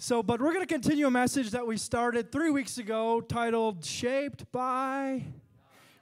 So, 0.00 0.22
but 0.22 0.40
we're 0.40 0.52
going 0.52 0.64
to 0.64 0.72
continue 0.72 1.08
a 1.08 1.10
message 1.10 1.50
that 1.50 1.66
we 1.66 1.76
started 1.76 2.30
three 2.30 2.52
weeks 2.52 2.78
ago 2.78 3.20
titled 3.20 3.84
Shaped 3.84 4.50
by. 4.52 5.24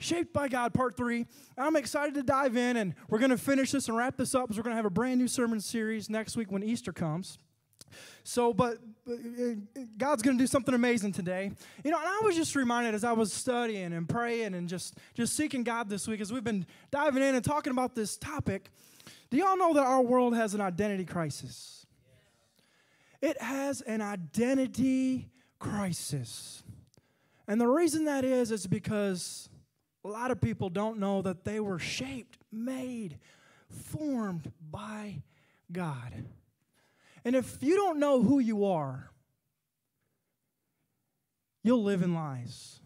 Shaped 0.01 0.35
by 0.35 0.49
God, 0.49 0.75
part 0.75 0.99
three. 0.99 1.25
I'm 1.57 1.77
excited 1.77 2.13
to 2.17 2.23
dive 2.23 2.59
in, 2.59 2.77
and 2.77 2.95
we're 3.09 3.19
going 3.19 3.31
to 3.31 3.39
finish 3.39 3.71
this 3.71 3.89
and 3.89 3.97
wrap 3.97 4.19
this 4.19 4.35
up 4.35 4.43
because 4.43 4.59
we're 4.59 4.65
going 4.65 4.75
to 4.75 4.77
have 4.77 4.85
a 4.85 4.91
brand 4.91 5.19
new 5.19 5.29
sermon 5.29 5.63
series 5.63 6.11
next 6.11 6.37
week 6.37 6.53
when 6.53 6.63
Easter 6.63 6.93
comes. 6.93 7.39
So, 8.23 8.53
but 8.53 8.77
uh, 9.11 9.15
God's 9.97 10.21
going 10.21 10.37
to 10.37 10.43
do 10.43 10.47
something 10.47 10.75
amazing 10.75 11.13
today. 11.13 11.51
You 11.83 11.91
know, 11.91 11.97
and 11.97 12.07
I 12.07 12.21
was 12.23 12.37
just 12.37 12.55
reminded 12.55 12.95
as 12.95 13.03
I 13.03 13.13
was 13.13 13.33
studying 13.33 13.95
and 13.95 14.07
praying 14.07 14.53
and 14.53 14.69
just, 14.69 14.99
just 15.15 15.35
seeking 15.35 15.63
God 15.63 15.89
this 15.89 16.07
week 16.07 16.21
as 16.21 16.31
we've 16.31 16.45
been 16.45 16.67
diving 16.91 17.23
in 17.23 17.35
and 17.35 17.43
talking 17.43 17.71
about 17.71 17.95
this 17.95 18.19
topic. 18.19 18.69
Do 19.31 19.39
y'all 19.39 19.57
know 19.57 19.73
that 19.73 19.87
our 19.87 20.03
world 20.03 20.37
has 20.37 20.53
an 20.53 20.61
identity 20.61 21.07
crisis? 21.07 21.86
It 23.21 23.41
has 23.41 23.81
an 23.83 24.01
identity 24.01 25.31
crisis. 25.59 26.63
And 27.49 27.61
the 27.61 27.69
reason 27.69 28.05
that 28.05 28.25
is, 28.25 28.51
is 28.51 28.67
because 28.67 29.49
a 30.05 30.09
lot 30.09 30.31
of 30.31 30.41
people 30.41 30.69
don't 30.69 30.99
know 30.99 31.23
that 31.23 31.45
they 31.45 31.61
were 31.61 31.79
shaped, 31.79 32.39
made, 32.53 33.19
formed 33.69 34.53
by 34.71 35.23
God. 35.73 36.13
And 37.25 37.35
if 37.35 37.59
you 37.61 37.77
don't 37.77 37.99
know 37.99 38.23
who 38.23 38.39
you 38.39 38.67
are, 38.67 39.11
you'll 41.63 41.83
live 41.83 42.03
in 42.03 42.15
lies. 42.15 42.79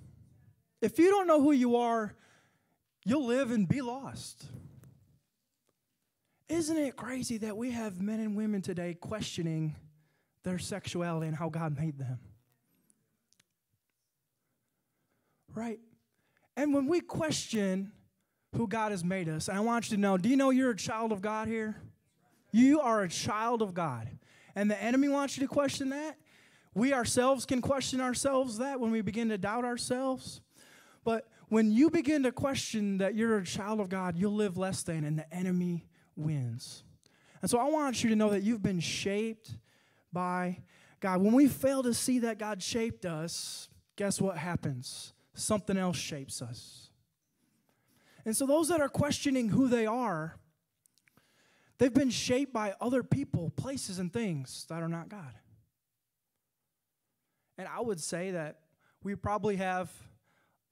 If 0.81 0.99
you 0.99 1.11
don't 1.11 1.27
know 1.27 1.43
who 1.43 1.53
you 1.53 1.77
are, 1.77 2.15
you'll 3.05 3.27
live 3.27 3.51
and 3.51 3.69
be 3.69 3.83
lost. 3.83 4.47
Isn't 6.49 6.79
it 6.79 6.97
crazy 6.97 7.39
that 7.39 7.57
we 7.57 7.71
have 7.71 8.01
men 8.01 8.19
and 8.21 8.35
women 8.37 8.63
today 8.63 8.95
questioning 8.95 9.77
their 10.43 10.59
sexuality 10.59 11.27
and 11.27 11.37
how 11.37 11.49
God 11.49 11.79
made 11.79 11.99
them. 11.99 12.19
Right? 15.55 15.81
And 16.57 16.75
when 16.75 16.87
we 16.87 17.01
question 17.01 17.93
who 18.57 18.67
God 18.67 18.91
has 18.91 19.05
made 19.05 19.29
us, 19.29 19.49
I 19.49 19.61
want 19.61 19.91
you 19.91 19.97
to 19.97 20.01
know 20.01 20.17
do 20.17 20.29
you 20.29 20.37
know 20.37 20.51
you're 20.51 20.71
a 20.71 20.77
child 20.77 21.13
of 21.13 21.21
God 21.21 21.49
here? 21.49 21.81
You 22.53 22.81
are 22.81 23.03
a 23.03 23.09
child 23.09 23.63
of 23.63 23.75
God. 23.75 24.09
And 24.55 24.71
the 24.71 24.81
enemy 24.83 25.09
wants 25.09 25.37
you 25.37 25.47
to 25.47 25.53
question 25.53 25.91
that. 25.91 26.17
We 26.75 26.93
ourselves 26.93 27.47
can 27.47 27.61
question 27.61 28.01
ourselves 28.01 28.59
that 28.59 28.81
when 28.81 28.91
we 28.91 29.01
begin 29.01 29.29
to 29.31 29.39
doubt 29.39 29.65
ourselves. 29.65 30.41
But 31.05 31.29
when 31.49 31.73
you 31.73 31.91
begin 31.91 32.23
to 32.25 32.33
question 32.33 32.99
that 32.99 33.15
you're 33.15 33.39
a 33.39 33.45
child 33.45 33.81
of 33.81 33.89
God, 33.89 34.17
you'll 34.17 34.35
live 34.35 34.57
less 34.57 34.83
than, 34.83 35.05
and 35.05 35.19
the 35.19 35.35
enemy 35.35 35.87
wins. 36.17 36.85
And 37.43 37.51
so 37.51 37.59
I 37.59 37.69
want 37.69 38.05
you 38.05 38.11
to 38.11 38.17
know 38.17 38.31
that 38.31 38.43
you've 38.43 38.63
been 38.63 38.81
shaped 38.81 39.57
by 40.13 40.59
God. 41.01 41.23
When 41.23 41.33
we 41.33 41.49
fail 41.49 41.83
to 41.83 41.95
see 41.95 42.21
that 42.21 42.39
God 42.39 42.63
shaped 42.63 43.05
us, 43.05 43.69
guess 43.97 44.21
what 44.21 44.37
happens? 44.37 45.13
Something 45.35 45.77
else 45.77 45.97
shapes 45.97 46.43
us. 46.43 46.91
And 48.25 48.37
so, 48.37 48.47
those 48.47 48.69
that 48.69 48.81
are 48.81 48.89
questioning 48.89 49.49
who 49.49 49.69
they 49.69 49.87
are, 49.87 50.37
they've 51.79 51.93
been 51.93 52.11
shaped 52.11 52.53
by 52.53 52.75
other 52.81 53.03
people, 53.03 53.51
places, 53.57 53.99
and 53.99 54.13
things 54.13 54.67
that 54.69 54.83
are 54.83 54.89
not 54.89 55.09
God. 55.09 55.35
And 57.57 57.67
I 57.69 57.81
would 57.81 58.01
say 58.01 58.33
that 58.33 58.61
we 59.03 59.15
probably 59.15 59.57
have 59.57 59.91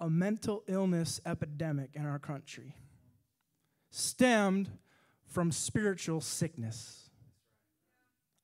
a 0.00 0.08
mental 0.08 0.62
illness 0.66 1.20
epidemic 1.26 1.90
in 1.94 2.06
our 2.06 2.18
country, 2.18 2.74
stemmed 3.90 4.70
from 5.26 5.52
spiritual 5.52 6.20
sickness. 6.20 7.07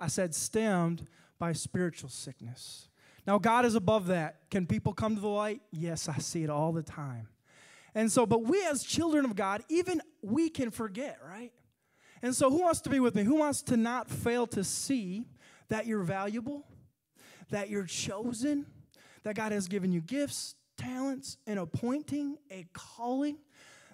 I 0.00 0.08
said 0.08 0.34
stemmed 0.34 1.06
by 1.38 1.52
spiritual 1.52 2.08
sickness. 2.08 2.88
Now, 3.26 3.38
God 3.38 3.64
is 3.64 3.74
above 3.74 4.08
that. 4.08 4.50
Can 4.50 4.66
people 4.66 4.92
come 4.92 5.14
to 5.14 5.20
the 5.20 5.28
light? 5.28 5.60
Yes, 5.72 6.08
I 6.08 6.18
see 6.18 6.44
it 6.44 6.50
all 6.50 6.72
the 6.72 6.82
time. 6.82 7.28
And 7.94 8.10
so, 8.10 8.26
but 8.26 8.42
we 8.42 8.64
as 8.66 8.82
children 8.82 9.24
of 9.24 9.36
God, 9.36 9.62
even 9.68 10.02
we 10.20 10.50
can 10.50 10.70
forget, 10.70 11.18
right? 11.26 11.52
And 12.22 12.34
so, 12.34 12.50
who 12.50 12.62
wants 12.62 12.80
to 12.82 12.90
be 12.90 13.00
with 13.00 13.14
me? 13.14 13.22
Who 13.22 13.36
wants 13.36 13.62
to 13.62 13.76
not 13.76 14.10
fail 14.10 14.46
to 14.48 14.64
see 14.64 15.26
that 15.68 15.86
you're 15.86 16.02
valuable, 16.02 16.66
that 17.50 17.70
you're 17.70 17.84
chosen, 17.84 18.66
that 19.22 19.36
God 19.36 19.52
has 19.52 19.68
given 19.68 19.92
you 19.92 20.00
gifts, 20.00 20.54
talents, 20.76 21.38
an 21.46 21.58
anointing, 21.58 22.36
a 22.50 22.66
calling 22.72 23.38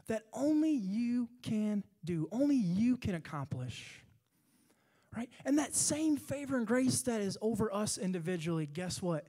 that 0.08 0.22
only 0.32 0.72
you 0.72 1.28
can 1.42 1.84
do, 2.04 2.28
only 2.32 2.56
you 2.56 2.96
can 2.96 3.14
accomplish? 3.14 4.02
Right? 5.16 5.28
And 5.44 5.58
that 5.58 5.74
same 5.74 6.16
favor 6.16 6.56
and 6.56 6.66
grace 6.66 7.02
that 7.02 7.20
is 7.20 7.36
over 7.40 7.72
us 7.72 7.98
individually, 7.98 8.66
guess 8.66 9.02
what? 9.02 9.26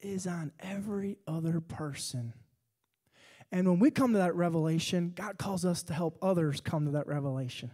Is 0.00 0.26
on 0.26 0.52
every 0.60 1.18
other 1.26 1.60
person. 1.60 2.32
And 3.52 3.68
when 3.68 3.78
we 3.78 3.90
come 3.90 4.12
to 4.12 4.18
that 4.18 4.34
revelation, 4.34 5.12
God 5.14 5.38
calls 5.38 5.64
us 5.64 5.82
to 5.84 5.94
help 5.94 6.18
others 6.20 6.60
come 6.60 6.86
to 6.86 6.92
that 6.92 7.06
revelation. 7.06 7.70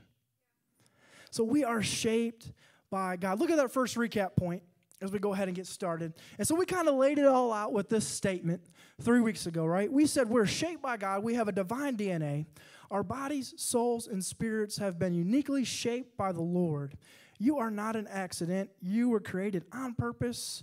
So 1.30 1.44
we 1.44 1.64
are 1.64 1.82
shaped 1.82 2.52
by 2.90 3.16
God. 3.16 3.40
Look 3.40 3.50
at 3.50 3.56
that 3.56 3.72
first 3.72 3.96
recap 3.96 4.36
point 4.36 4.62
as 5.00 5.10
we 5.10 5.18
go 5.18 5.32
ahead 5.32 5.48
and 5.48 5.56
get 5.56 5.66
started. 5.66 6.12
And 6.38 6.46
so 6.46 6.54
we 6.54 6.66
kind 6.66 6.88
of 6.88 6.94
laid 6.94 7.18
it 7.18 7.26
all 7.26 7.52
out 7.52 7.72
with 7.72 7.88
this 7.88 8.06
statement 8.06 8.62
three 9.00 9.20
weeks 9.20 9.46
ago, 9.46 9.64
right? 9.64 9.90
We 9.90 10.06
said 10.06 10.28
we're 10.28 10.46
shaped 10.46 10.82
by 10.82 10.96
God, 10.96 11.24
we 11.24 11.34
have 11.34 11.48
a 11.48 11.52
divine 11.52 11.96
DNA. 11.96 12.46
Our 12.90 13.02
bodies, 13.02 13.54
souls, 13.56 14.06
and 14.06 14.22
spirits 14.22 14.76
have 14.78 14.98
been 14.98 15.14
uniquely 15.14 15.64
shaped 15.64 16.16
by 16.16 16.32
the 16.32 16.42
Lord. 16.42 16.96
You 17.42 17.58
are 17.58 17.72
not 17.72 17.96
an 17.96 18.06
accident. 18.06 18.70
You 18.80 19.08
were 19.08 19.18
created 19.18 19.64
on 19.72 19.94
purpose 19.94 20.62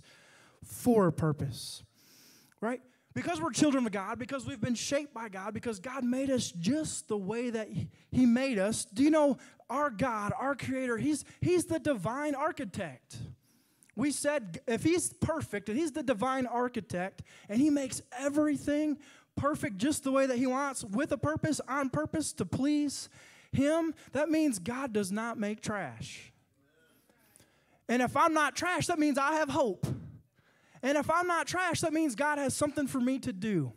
for 0.64 1.08
a 1.08 1.12
purpose, 1.12 1.82
right? 2.62 2.80
Because 3.12 3.38
we're 3.38 3.50
children 3.50 3.84
of 3.84 3.92
God, 3.92 4.18
because 4.18 4.46
we've 4.46 4.62
been 4.62 4.74
shaped 4.74 5.12
by 5.12 5.28
God, 5.28 5.52
because 5.52 5.78
God 5.78 6.04
made 6.04 6.30
us 6.30 6.50
just 6.50 7.08
the 7.08 7.18
way 7.18 7.50
that 7.50 7.68
He 8.10 8.24
made 8.24 8.58
us. 8.58 8.86
Do 8.86 9.02
you 9.02 9.10
know 9.10 9.36
our 9.68 9.90
God, 9.90 10.32
our 10.38 10.54
Creator, 10.54 10.96
He's, 10.96 11.26
he's 11.42 11.66
the 11.66 11.78
divine 11.78 12.34
architect. 12.34 13.18
We 13.94 14.10
said 14.10 14.60
if 14.66 14.82
He's 14.82 15.12
perfect 15.12 15.68
and 15.68 15.76
He's 15.76 15.92
the 15.92 16.02
divine 16.02 16.46
architect 16.46 17.20
and 17.50 17.60
He 17.60 17.68
makes 17.68 18.00
everything 18.18 18.96
perfect 19.36 19.76
just 19.76 20.02
the 20.02 20.12
way 20.12 20.24
that 20.24 20.38
He 20.38 20.46
wants, 20.46 20.82
with 20.82 21.12
a 21.12 21.18
purpose, 21.18 21.60
on 21.68 21.90
purpose, 21.90 22.32
to 22.34 22.46
please 22.46 23.10
Him, 23.52 23.92
that 24.12 24.30
means 24.30 24.58
God 24.58 24.94
does 24.94 25.12
not 25.12 25.38
make 25.38 25.60
trash. 25.60 26.32
And 27.90 28.00
if 28.00 28.16
I'm 28.16 28.32
not 28.32 28.54
trash, 28.54 28.86
that 28.86 29.00
means 29.00 29.18
I 29.18 29.32
have 29.32 29.50
hope. 29.50 29.84
And 30.80 30.96
if 30.96 31.10
I'm 31.10 31.26
not 31.26 31.48
trash, 31.48 31.80
that 31.80 31.92
means 31.92 32.14
God 32.14 32.38
has 32.38 32.54
something 32.54 32.86
for 32.86 33.00
me 33.00 33.18
to 33.18 33.32
do. 33.32 33.72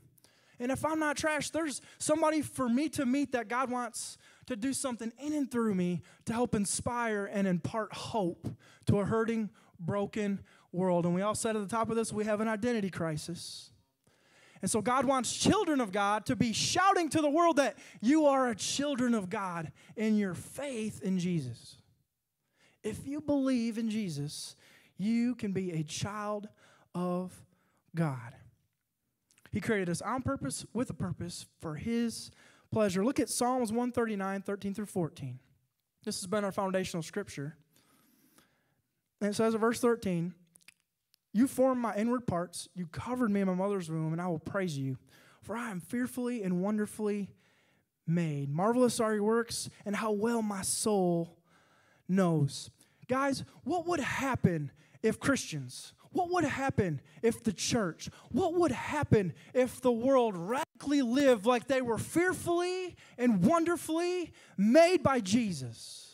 And 0.59 0.72
if 0.72 0.85
I'm 0.85 1.00
not 1.00 1.18
trash, 1.18 1.50
there's 1.50 1.81
somebody 1.97 2.44
for 2.44 2.69
me 2.69 2.90
to 2.90 3.07
meet 3.07 3.31
that 3.31 3.47
God 3.47 3.72
wants 3.72 4.19
to 4.46 4.56
do 4.56 4.72
something 4.72 5.12
in 5.18 5.34
and 5.34 5.50
through 5.50 5.74
me 5.74 6.03
to 6.25 6.34
help 6.34 6.53
inspire 6.53 7.25
and 7.25 7.47
impart 7.47 7.91
hope 7.91 8.47
to 8.85 9.00
a 9.00 9.06
hurting, 9.06 9.50
broken 9.79 10.41
world. 10.72 11.07
And 11.07 11.16
we 11.16 11.24
all 11.24 11.35
said 11.35 11.56
at 11.56 11.68
the 11.68 11.75
top 11.75 11.90
of 11.90 11.95
this, 11.95 12.13
we 12.13 12.25
have 12.25 12.40
an 12.40 12.47
identity 12.47 12.91
crisis. 12.91 13.72
And 14.62 14.69
so 14.69 14.80
God 14.80 15.06
wants 15.06 15.35
children 15.35 15.81
of 15.81 15.91
God 15.91 16.28
to 16.28 16.35
be 16.35 16.53
shouting 16.53 17.09
to 17.09 17.19
the 17.19 17.30
world 17.30 17.56
that 17.56 17.80
you 18.00 18.28
are 18.28 18.47
a 18.47 18.56
children 18.56 19.16
of 19.16 19.31
God 19.31 19.72
in 19.97 20.18
your 20.18 20.35
faith 20.35 21.01
in 21.01 21.18
Jesus. 21.18 21.78
If 22.84 23.08
you 23.08 23.22
believe 23.22 23.78
in 23.78 23.90
Jesus, 23.90 24.56
you 24.98 25.36
can 25.36 25.52
be 25.52 25.72
a 25.72 25.84
child 25.84 26.50
of 26.94 27.32
God. 27.96 28.36
He 29.52 29.62
created 29.62 29.90
us 29.90 30.02
on 30.02 30.22
purpose, 30.22 30.66
with 30.74 30.90
a 30.90 30.96
purpose, 30.96 31.46
for 31.62 31.76
His 31.76 32.32
pleasure. 32.72 33.06
Look 33.06 33.20
at 33.20 33.30
Psalms 33.30 33.72
139, 33.72 34.42
13 34.42 34.74
through 34.74 34.88
14. 34.88 35.40
This 36.04 36.20
has 36.20 36.28
been 36.28 36.44
our 36.44 36.52
foundational 36.52 37.04
scripture. 37.04 37.56
And 39.22 39.30
it 39.30 39.36
says 39.36 39.54
in 39.54 39.62
verse 39.62 39.80
13, 39.80 40.34
You 41.32 41.48
formed 41.48 41.82
my 41.82 41.96
inward 41.96 42.28
parts, 42.28 42.68
you 42.75 42.88
covered 42.88 43.31
me 43.31 43.42
in 43.42 43.48
my 43.48 43.54
mother's 43.54 43.90
womb, 43.90 44.12
and 44.12 44.22
I 44.22 44.28
will 44.28 44.40
praise 44.40 44.78
you. 44.78 44.98
For 45.42 45.56
I 45.56 45.72
am 45.72 45.80
fearfully 45.80 46.44
and 46.44 46.62
wonderfully 46.62 47.30
made. 48.07 48.50
Marvelous 48.50 49.00
are 49.00 49.13
your 49.13 49.24
works, 49.24 49.69
and 49.86 49.96
how 49.96 50.12
well 50.12 50.42
my 50.42 50.62
soul 50.62 51.38
knows. 52.10 52.69
Guys, 53.08 53.44
what 53.64 53.86
would 53.88 54.00
happen 54.00 54.72
if 55.02 55.20
Christians, 55.20 55.94
what 56.12 56.30
would 56.30 56.44
happen 56.44 57.02
if 57.22 57.44
the 57.44 57.54
church, 57.54 58.10
what 58.32 58.54
would 58.54 58.72
happen 58.72 59.34
if 59.54 59.82
the 59.82 59.92
world 59.92 60.38
radically 60.38 61.02
lived 61.02 61.46
like 61.46 61.68
they 61.68 61.82
were 61.82 61.98
fearfully 61.98 62.96
and 63.18 63.44
wonderfully 63.44 64.32
made 64.58 65.04
by 65.04 65.20
Jesus? 65.20 66.12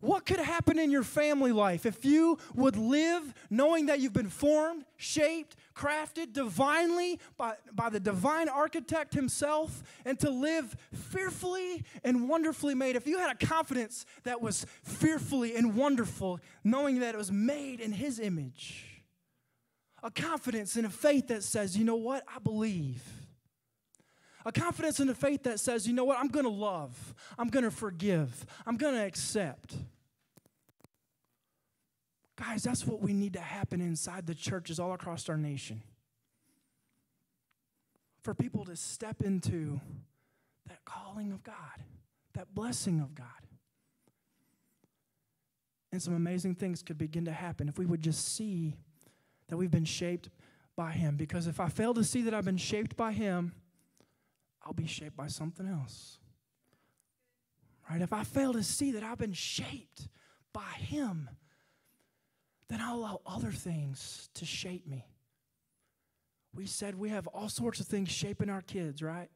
What 0.00 0.26
could 0.26 0.38
happen 0.38 0.78
in 0.78 0.92
your 0.92 1.02
family 1.02 1.50
life 1.50 1.84
if 1.84 2.04
you 2.04 2.38
would 2.54 2.76
live 2.76 3.34
knowing 3.50 3.86
that 3.86 3.98
you've 3.98 4.12
been 4.12 4.28
formed, 4.28 4.84
shaped, 4.96 5.56
crafted 5.74 6.32
divinely 6.32 7.18
by, 7.36 7.54
by 7.72 7.88
the 7.88 7.98
divine 7.98 8.48
architect 8.48 9.12
himself, 9.12 9.82
and 10.04 10.18
to 10.20 10.30
live 10.30 10.76
fearfully 10.94 11.84
and 12.04 12.28
wonderfully 12.28 12.76
made? 12.76 12.94
If 12.94 13.08
you 13.08 13.18
had 13.18 13.34
a 13.34 13.46
confidence 13.46 14.06
that 14.22 14.40
was 14.40 14.66
fearfully 14.84 15.56
and 15.56 15.74
wonderful, 15.74 16.38
knowing 16.62 17.00
that 17.00 17.14
it 17.14 17.18
was 17.18 17.32
made 17.32 17.80
in 17.80 17.90
his 17.90 18.20
image, 18.20 19.02
a 20.04 20.12
confidence 20.12 20.76
and 20.76 20.86
a 20.86 20.90
faith 20.90 21.26
that 21.26 21.42
says, 21.42 21.76
you 21.76 21.84
know 21.84 21.96
what, 21.96 22.22
I 22.32 22.38
believe. 22.38 23.02
A 24.48 24.52
confidence 24.52 24.98
in 24.98 25.06
the 25.06 25.14
faith 25.14 25.42
that 25.42 25.60
says, 25.60 25.86
you 25.86 25.92
know 25.92 26.04
what, 26.04 26.18
I'm 26.18 26.28
going 26.28 26.46
to 26.46 26.50
love, 26.50 27.14
I'm 27.38 27.48
going 27.48 27.64
to 27.64 27.70
forgive, 27.70 28.46
I'm 28.66 28.78
going 28.78 28.94
to 28.94 29.04
accept. 29.04 29.76
Guys, 32.34 32.62
that's 32.62 32.86
what 32.86 33.02
we 33.02 33.12
need 33.12 33.34
to 33.34 33.40
happen 33.40 33.82
inside 33.82 34.26
the 34.26 34.34
churches 34.34 34.80
all 34.80 34.94
across 34.94 35.28
our 35.28 35.36
nation. 35.36 35.82
For 38.22 38.32
people 38.32 38.64
to 38.64 38.74
step 38.74 39.20
into 39.20 39.82
that 40.66 40.82
calling 40.86 41.30
of 41.30 41.42
God, 41.42 41.54
that 42.32 42.54
blessing 42.54 43.00
of 43.00 43.14
God. 43.14 43.26
And 45.92 46.02
some 46.02 46.14
amazing 46.14 46.54
things 46.54 46.82
could 46.82 46.96
begin 46.96 47.26
to 47.26 47.32
happen 47.32 47.68
if 47.68 47.76
we 47.76 47.84
would 47.84 48.00
just 48.00 48.34
see 48.34 48.76
that 49.48 49.58
we've 49.58 49.70
been 49.70 49.84
shaped 49.84 50.30
by 50.74 50.92
Him. 50.92 51.16
Because 51.16 51.46
if 51.46 51.60
I 51.60 51.68
fail 51.68 51.92
to 51.92 52.04
see 52.04 52.22
that 52.22 52.32
I've 52.32 52.46
been 52.46 52.56
shaped 52.56 52.96
by 52.96 53.12
Him, 53.12 53.52
I'll 54.64 54.72
be 54.72 54.86
shaped 54.86 55.16
by 55.16 55.28
something 55.28 55.66
else. 55.66 56.18
Right? 57.90 58.02
If 58.02 58.12
I 58.12 58.24
fail 58.24 58.52
to 58.52 58.62
see 58.62 58.92
that 58.92 59.02
I've 59.02 59.18
been 59.18 59.32
shaped 59.32 60.08
by 60.52 60.72
Him, 60.78 61.30
then 62.68 62.80
I'll 62.82 62.96
allow 62.96 63.20
other 63.26 63.50
things 63.50 64.28
to 64.34 64.44
shape 64.44 64.86
me. 64.86 65.06
We 66.54 66.66
said 66.66 66.94
we 66.94 67.10
have 67.10 67.26
all 67.28 67.48
sorts 67.48 67.80
of 67.80 67.86
things 67.86 68.10
shaping 68.10 68.50
our 68.50 68.62
kids, 68.62 69.02
right? 69.02 69.30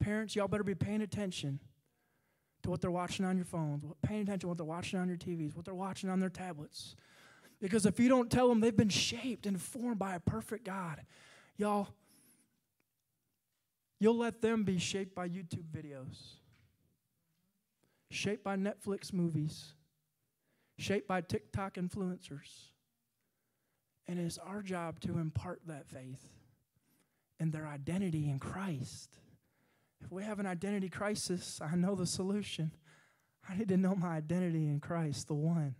Parents, 0.00 0.36
y'all 0.36 0.48
better 0.48 0.62
be 0.62 0.74
paying 0.74 1.02
attention 1.02 1.60
to 2.62 2.70
what 2.70 2.80
they're 2.80 2.90
watching 2.90 3.24
on 3.24 3.36
your 3.36 3.44
phones, 3.44 3.84
paying 4.02 4.22
attention 4.22 4.40
to 4.40 4.48
what 4.48 4.56
they're 4.56 4.66
watching 4.66 4.98
on 4.98 5.08
your 5.08 5.16
TVs, 5.16 5.56
what 5.56 5.64
they're 5.64 5.74
watching 5.74 6.10
on 6.10 6.20
their 6.20 6.28
tablets. 6.28 6.94
Because 7.60 7.86
if 7.86 7.98
you 7.98 8.08
don't 8.08 8.30
tell 8.30 8.48
them 8.48 8.60
they've 8.60 8.76
been 8.76 8.88
shaped 8.88 9.46
and 9.46 9.60
formed 9.60 9.98
by 9.98 10.14
a 10.14 10.20
perfect 10.20 10.64
God, 10.64 11.00
y'all, 11.56 11.88
You'll 14.00 14.16
let 14.16 14.40
them 14.40 14.62
be 14.62 14.78
shaped 14.78 15.14
by 15.14 15.28
YouTube 15.28 15.70
videos, 15.74 16.36
shaped 18.10 18.44
by 18.44 18.56
Netflix 18.56 19.12
movies, 19.12 19.74
shaped 20.78 21.08
by 21.08 21.20
TikTok 21.20 21.74
influencers. 21.74 22.70
And 24.06 24.18
it's 24.18 24.38
our 24.38 24.62
job 24.62 25.00
to 25.00 25.18
impart 25.18 25.60
that 25.66 25.88
faith 25.88 26.28
and 27.40 27.52
their 27.52 27.66
identity 27.66 28.30
in 28.30 28.38
Christ. 28.38 29.18
If 30.00 30.12
we 30.12 30.22
have 30.22 30.38
an 30.38 30.46
identity 30.46 30.88
crisis, 30.88 31.60
I 31.60 31.74
know 31.74 31.94
the 31.94 32.06
solution. 32.06 32.72
I 33.48 33.56
need 33.56 33.68
to 33.68 33.76
know 33.76 33.94
my 33.96 34.16
identity 34.16 34.68
in 34.68 34.80
Christ, 34.80 35.26
the 35.26 35.34
one. 35.34 35.74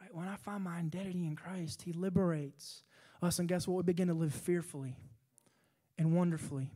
Right? 0.00 0.14
When 0.14 0.28
I 0.28 0.36
find 0.36 0.62
my 0.62 0.78
identity 0.78 1.26
in 1.26 1.34
Christ, 1.34 1.82
He 1.82 1.92
liberates 1.92 2.84
us. 3.20 3.40
And 3.40 3.48
guess 3.48 3.66
what? 3.66 3.78
We 3.78 3.82
begin 3.82 4.08
to 4.08 4.14
live 4.14 4.32
fearfully 4.32 4.96
and 5.98 6.14
wonderfully 6.14 6.70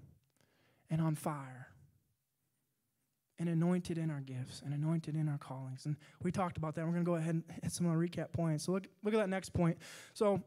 and 0.91 1.01
on 1.01 1.15
fire 1.15 1.69
and 3.39 3.49
anointed 3.49 3.99
in 3.99 4.11
our 4.11 4.21
gifts 4.21 4.63
and 4.65 4.75
anointed 4.75 5.17
in 5.17 5.29
our 5.29 5.39
callings. 5.39 5.87
And 5.87 5.97
we 6.23 6.31
talked 6.31 6.57
about 6.57 6.75
that. 6.75 6.85
We're 6.85 6.93
going 6.93 7.05
to 7.05 7.11
go 7.11 7.17
ahead 7.17 7.35
and 7.35 7.45
hit 7.63 7.73
some 7.73 7.87
of 7.87 7.99
the 7.99 8.09
recap 8.09 8.33
points. 8.33 8.65
So 8.65 8.73
look, 8.73 8.87
look 9.03 9.15
at 9.15 9.19
that 9.19 9.29
next 9.29 9.53
point. 9.53 9.79
So 10.15 10.43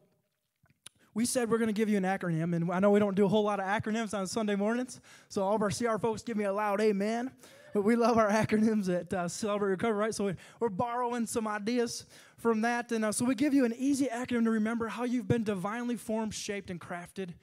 we 1.12 1.26
said 1.26 1.50
we're 1.50 1.58
going 1.58 1.68
to 1.68 1.74
give 1.74 1.88
you 1.88 1.96
an 1.96 2.04
acronym, 2.04 2.54
and 2.54 2.70
I 2.70 2.78
know 2.78 2.90
we 2.90 3.00
don't 3.00 3.14
do 3.14 3.24
a 3.24 3.28
whole 3.28 3.42
lot 3.42 3.58
of 3.58 3.66
acronyms 3.66 4.14
on 4.14 4.26
Sunday 4.26 4.54
mornings. 4.54 5.00
So 5.28 5.42
all 5.42 5.54
of 5.54 5.62
our 5.62 5.70
CR 5.70 5.98
folks 5.98 6.22
give 6.22 6.36
me 6.36 6.44
a 6.44 6.52
loud 6.52 6.80
amen. 6.80 7.32
But 7.74 7.82
we 7.82 7.96
love 7.96 8.16
our 8.16 8.30
acronyms 8.30 8.88
at 8.88 9.12
uh, 9.12 9.28
Celebrate 9.28 9.70
Recovery, 9.70 9.98
right? 9.98 10.14
So 10.14 10.34
we're 10.60 10.68
borrowing 10.68 11.26
some 11.26 11.46
ideas 11.46 12.06
from 12.38 12.62
that. 12.62 12.92
And 12.92 13.04
uh, 13.04 13.12
so 13.12 13.24
we 13.24 13.34
give 13.34 13.52
you 13.52 13.64
an 13.66 13.74
easy 13.76 14.06
acronym 14.06 14.44
to 14.44 14.50
remember 14.50 14.88
how 14.88 15.04
you've 15.04 15.28
been 15.28 15.44
divinely 15.44 15.96
formed, 15.96 16.32
shaped, 16.32 16.70
and 16.70 16.80
crafted 16.80 17.34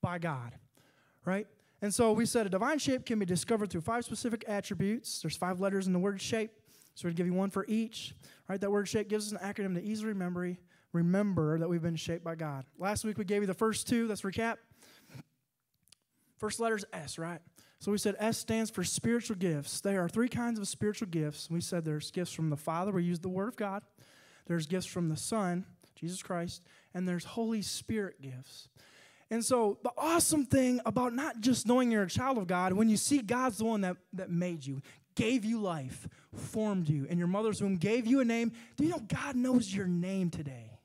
by 0.00 0.18
God 0.18 0.52
right? 1.24 1.46
And 1.80 1.92
so 1.92 2.12
we 2.12 2.26
said 2.26 2.46
a 2.46 2.48
divine 2.48 2.78
shape 2.78 3.04
can 3.04 3.18
be 3.18 3.26
discovered 3.26 3.70
through 3.70 3.80
five 3.80 4.04
specific 4.04 4.44
attributes. 4.46 5.20
There's 5.20 5.36
five 5.36 5.60
letters 5.60 5.86
in 5.86 5.92
the 5.92 5.98
word 5.98 6.20
shape, 6.20 6.52
so 6.94 7.08
we'd 7.08 7.16
give 7.16 7.26
you 7.26 7.34
one 7.34 7.50
for 7.50 7.66
each. 7.66 8.14
Right? 8.48 8.60
That 8.60 8.70
word 8.70 8.88
shape 8.88 9.08
gives 9.08 9.32
us 9.32 9.40
an 9.40 9.46
acronym 9.46 9.74
to 9.74 9.82
easily 9.82 10.08
remember, 10.08 10.56
remember 10.92 11.58
that 11.58 11.68
we've 11.68 11.82
been 11.82 11.96
shaped 11.96 12.24
by 12.24 12.36
God. 12.36 12.64
Last 12.78 13.04
week 13.04 13.18
we 13.18 13.24
gave 13.24 13.42
you 13.42 13.46
the 13.46 13.54
first 13.54 13.88
two. 13.88 14.06
Let's 14.06 14.22
recap. 14.22 14.58
First 16.38 16.60
letter 16.60 16.76
is 16.76 16.84
S, 16.92 17.18
right? 17.18 17.40
So 17.78 17.90
we 17.90 17.98
said 17.98 18.14
S 18.20 18.38
stands 18.38 18.70
for 18.70 18.84
spiritual 18.84 19.36
gifts. 19.36 19.80
There 19.80 20.04
are 20.04 20.08
three 20.08 20.28
kinds 20.28 20.60
of 20.60 20.68
spiritual 20.68 21.08
gifts. 21.08 21.50
We 21.50 21.60
said 21.60 21.84
there's 21.84 22.12
gifts 22.12 22.32
from 22.32 22.48
the 22.48 22.56
Father, 22.56 22.92
we 22.92 23.02
use 23.02 23.18
the 23.18 23.28
Word 23.28 23.48
of 23.48 23.56
God. 23.56 23.82
There's 24.46 24.66
gifts 24.66 24.86
from 24.86 25.08
the 25.08 25.16
Son, 25.16 25.64
Jesus 25.96 26.22
Christ, 26.22 26.62
and 26.94 27.08
there's 27.08 27.24
Holy 27.24 27.62
Spirit 27.62 28.20
gifts. 28.22 28.68
And 29.32 29.42
so, 29.42 29.78
the 29.82 29.90
awesome 29.96 30.44
thing 30.44 30.82
about 30.84 31.14
not 31.14 31.40
just 31.40 31.66
knowing 31.66 31.90
you're 31.90 32.02
a 32.02 32.06
child 32.06 32.36
of 32.36 32.46
God, 32.46 32.74
when 32.74 32.90
you 32.90 32.98
see 32.98 33.22
God's 33.22 33.56
the 33.56 33.64
one 33.64 33.80
that, 33.80 33.96
that 34.12 34.30
made 34.30 34.66
you, 34.66 34.82
gave 35.14 35.42
you 35.42 35.58
life, 35.58 36.06
formed 36.34 36.86
you, 36.86 37.06
in 37.06 37.16
your 37.16 37.28
mother's 37.28 37.62
womb, 37.62 37.78
gave 37.78 38.06
you 38.06 38.20
a 38.20 38.26
name, 38.26 38.52
do 38.76 38.84
you 38.84 38.90
know 38.90 39.00
God 39.00 39.34
knows 39.34 39.74
your 39.74 39.86
name 39.86 40.28
today? 40.28 40.78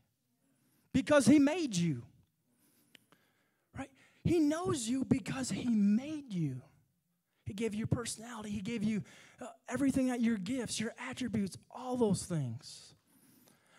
Because 0.93 1.25
He 1.25 1.39
made 1.39 1.75
you. 1.75 2.03
Right? 3.77 3.89
He 4.23 4.39
knows 4.39 4.87
you 4.87 5.03
because 5.03 5.49
He 5.49 5.67
made 5.67 6.31
you. 6.31 6.61
He 7.45 7.53
gave 7.53 7.75
you 7.75 7.85
personality, 7.85 8.49
He 8.49 8.61
gave 8.61 8.81
you 8.81 9.03
uh, 9.41 9.47
everything 9.67 10.09
at 10.09 10.21
your 10.21 10.37
gifts, 10.37 10.79
your 10.79 10.93
attributes, 11.09 11.57
all 11.69 11.97
those 11.97 12.23
things. 12.23 12.93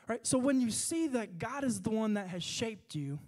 Right? 0.07 0.27
So, 0.27 0.37
when 0.37 0.61
you 0.61 0.71
see 0.71 1.09
that 1.09 1.39
God 1.39 1.65
is 1.65 1.81
the 1.81 1.89
one 1.89 2.13
that 2.15 2.29
has 2.29 2.43
shaped 2.43 2.95
you, 2.95 3.19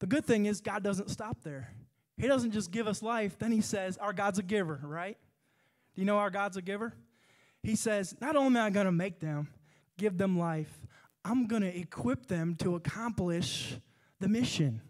the 0.00 0.06
good 0.06 0.24
thing 0.24 0.46
is, 0.46 0.60
God 0.60 0.82
doesn't 0.82 1.10
stop 1.10 1.42
there. 1.42 1.72
He 2.16 2.26
doesn't 2.26 2.50
just 2.50 2.70
give 2.70 2.86
us 2.86 3.02
life, 3.02 3.38
then 3.38 3.52
He 3.52 3.60
says, 3.60 3.96
Our 3.98 4.12
God's 4.12 4.38
a 4.38 4.42
giver, 4.42 4.80
right? 4.82 5.16
Do 5.94 6.00
you 6.00 6.06
know 6.06 6.18
our 6.18 6.30
God's 6.30 6.56
a 6.56 6.62
giver? 6.62 6.94
He 7.62 7.76
says, 7.76 8.14
Not 8.20 8.36
only 8.36 8.58
am 8.58 8.66
I 8.66 8.70
going 8.70 8.86
to 8.86 8.92
make 8.92 9.20
them, 9.20 9.48
give 9.96 10.18
them 10.18 10.38
life, 10.38 10.86
I'm 11.24 11.46
going 11.46 11.62
to 11.62 11.78
equip 11.78 12.26
them 12.26 12.56
to 12.56 12.74
accomplish 12.76 13.76
the 14.20 14.28
mission. 14.28 14.80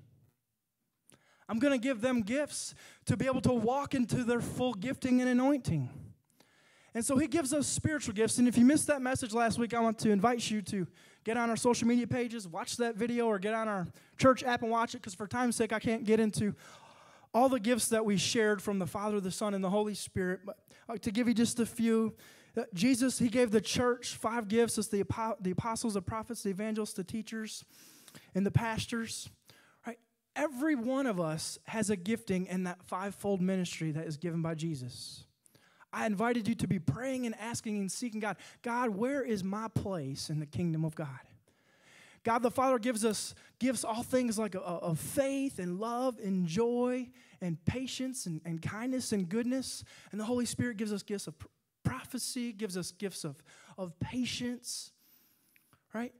I'm 1.48 1.58
going 1.58 1.72
to 1.72 1.82
give 1.82 2.00
them 2.00 2.22
gifts 2.22 2.74
to 3.06 3.16
be 3.16 3.26
able 3.26 3.40
to 3.40 3.52
walk 3.52 3.94
into 3.94 4.22
their 4.22 4.40
full 4.40 4.72
gifting 4.72 5.20
and 5.20 5.28
anointing. 5.28 5.90
And 6.94 7.04
so 7.04 7.16
he 7.16 7.26
gives 7.26 7.52
us 7.52 7.66
spiritual 7.66 8.14
gifts. 8.14 8.38
And 8.38 8.46
if 8.46 8.56
you 8.56 8.64
missed 8.64 8.86
that 8.86 9.02
message 9.02 9.32
last 9.32 9.58
week, 9.58 9.74
I 9.74 9.80
want 9.80 9.98
to 10.00 10.10
invite 10.10 10.48
you 10.48 10.62
to 10.62 10.86
get 11.30 11.36
on 11.36 11.48
our 11.48 11.56
social 11.56 11.86
media 11.86 12.08
pages, 12.08 12.48
watch 12.48 12.76
that 12.78 12.96
video, 12.96 13.26
or 13.28 13.38
get 13.38 13.54
on 13.54 13.68
our 13.68 13.86
church 14.18 14.42
app 14.42 14.62
and 14.62 14.70
watch 14.70 14.96
it 14.96 14.98
because 14.98 15.14
for 15.14 15.28
time's 15.28 15.54
sake, 15.54 15.72
I 15.72 15.78
can't 15.78 16.02
get 16.02 16.18
into 16.18 16.56
all 17.32 17.48
the 17.48 17.60
gifts 17.60 17.86
that 17.90 18.04
we 18.04 18.16
shared 18.16 18.60
from 18.60 18.80
the 18.80 18.86
Father, 18.86 19.20
the 19.20 19.30
Son, 19.30 19.54
and 19.54 19.62
the 19.62 19.70
Holy 19.70 19.94
Spirit. 19.94 20.40
But 20.44 20.58
uh, 20.88 20.96
to 20.96 21.12
give 21.12 21.28
you 21.28 21.34
just 21.34 21.60
a 21.60 21.66
few, 21.66 22.14
uh, 22.56 22.62
Jesus, 22.74 23.20
He 23.20 23.28
gave 23.28 23.52
the 23.52 23.60
church 23.60 24.16
five 24.16 24.48
gifts 24.48 24.76
as 24.76 24.88
the, 24.88 25.04
the 25.40 25.52
apostles, 25.52 25.94
the 25.94 26.02
prophets, 26.02 26.42
the 26.42 26.50
evangelists, 26.50 26.94
the 26.94 27.04
teachers, 27.04 27.64
and 28.34 28.44
the 28.44 28.50
pastors. 28.50 29.30
Right? 29.86 30.00
Every 30.34 30.74
one 30.74 31.06
of 31.06 31.20
us 31.20 31.60
has 31.66 31.90
a 31.90 31.96
gifting 31.96 32.46
in 32.46 32.64
that 32.64 32.82
fivefold 32.82 33.40
ministry 33.40 33.92
that 33.92 34.08
is 34.08 34.16
given 34.16 34.42
by 34.42 34.56
Jesus. 34.56 35.26
I 35.92 36.06
invited 36.06 36.46
you 36.46 36.54
to 36.56 36.68
be 36.68 36.78
praying 36.78 37.26
and 37.26 37.34
asking 37.38 37.78
and 37.78 37.90
seeking 37.90 38.20
God 38.20 38.36
God, 38.62 38.90
where 38.90 39.22
is 39.22 39.42
my 39.42 39.68
place 39.68 40.30
in 40.30 40.40
the 40.40 40.46
kingdom 40.46 40.84
of 40.84 40.94
God? 40.94 41.08
God 42.22 42.42
the 42.42 42.50
Father 42.50 42.78
gives 42.78 43.04
us 43.04 43.34
gives 43.58 43.84
all 43.84 44.02
things 44.02 44.38
like 44.38 44.54
of 44.54 44.98
faith 44.98 45.58
and 45.58 45.80
love 45.80 46.18
and 46.22 46.46
joy 46.46 47.08
and 47.40 47.62
patience 47.64 48.26
and, 48.26 48.40
and 48.44 48.60
kindness 48.60 49.12
and 49.12 49.28
goodness. 49.28 49.84
And 50.12 50.20
the 50.20 50.24
Holy 50.24 50.44
Spirit 50.44 50.76
gives 50.76 50.92
us 50.92 51.02
gifts 51.02 51.26
of 51.26 51.34
prophecy, 51.82 52.52
gives 52.52 52.76
us 52.76 52.92
gifts 52.92 53.24
of, 53.24 53.42
of 53.78 53.98
patience, 53.98 54.92
right? 55.94 56.12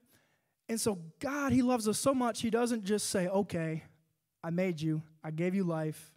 And 0.69 0.81
so 0.81 0.99
God, 1.19 1.53
He 1.53 1.63
loves 1.63 1.87
us 1.87 1.99
so 1.99 2.15
much, 2.15 2.41
He 2.41 2.51
doesn't 2.51 2.85
just 2.85 3.11
say, 3.11 3.29
okay, 3.29 3.85
I 4.43 4.51
made 4.51 4.81
you, 4.81 5.03
I 5.23 5.31
gave 5.31 5.55
you 5.55 5.65
life, 5.65 6.13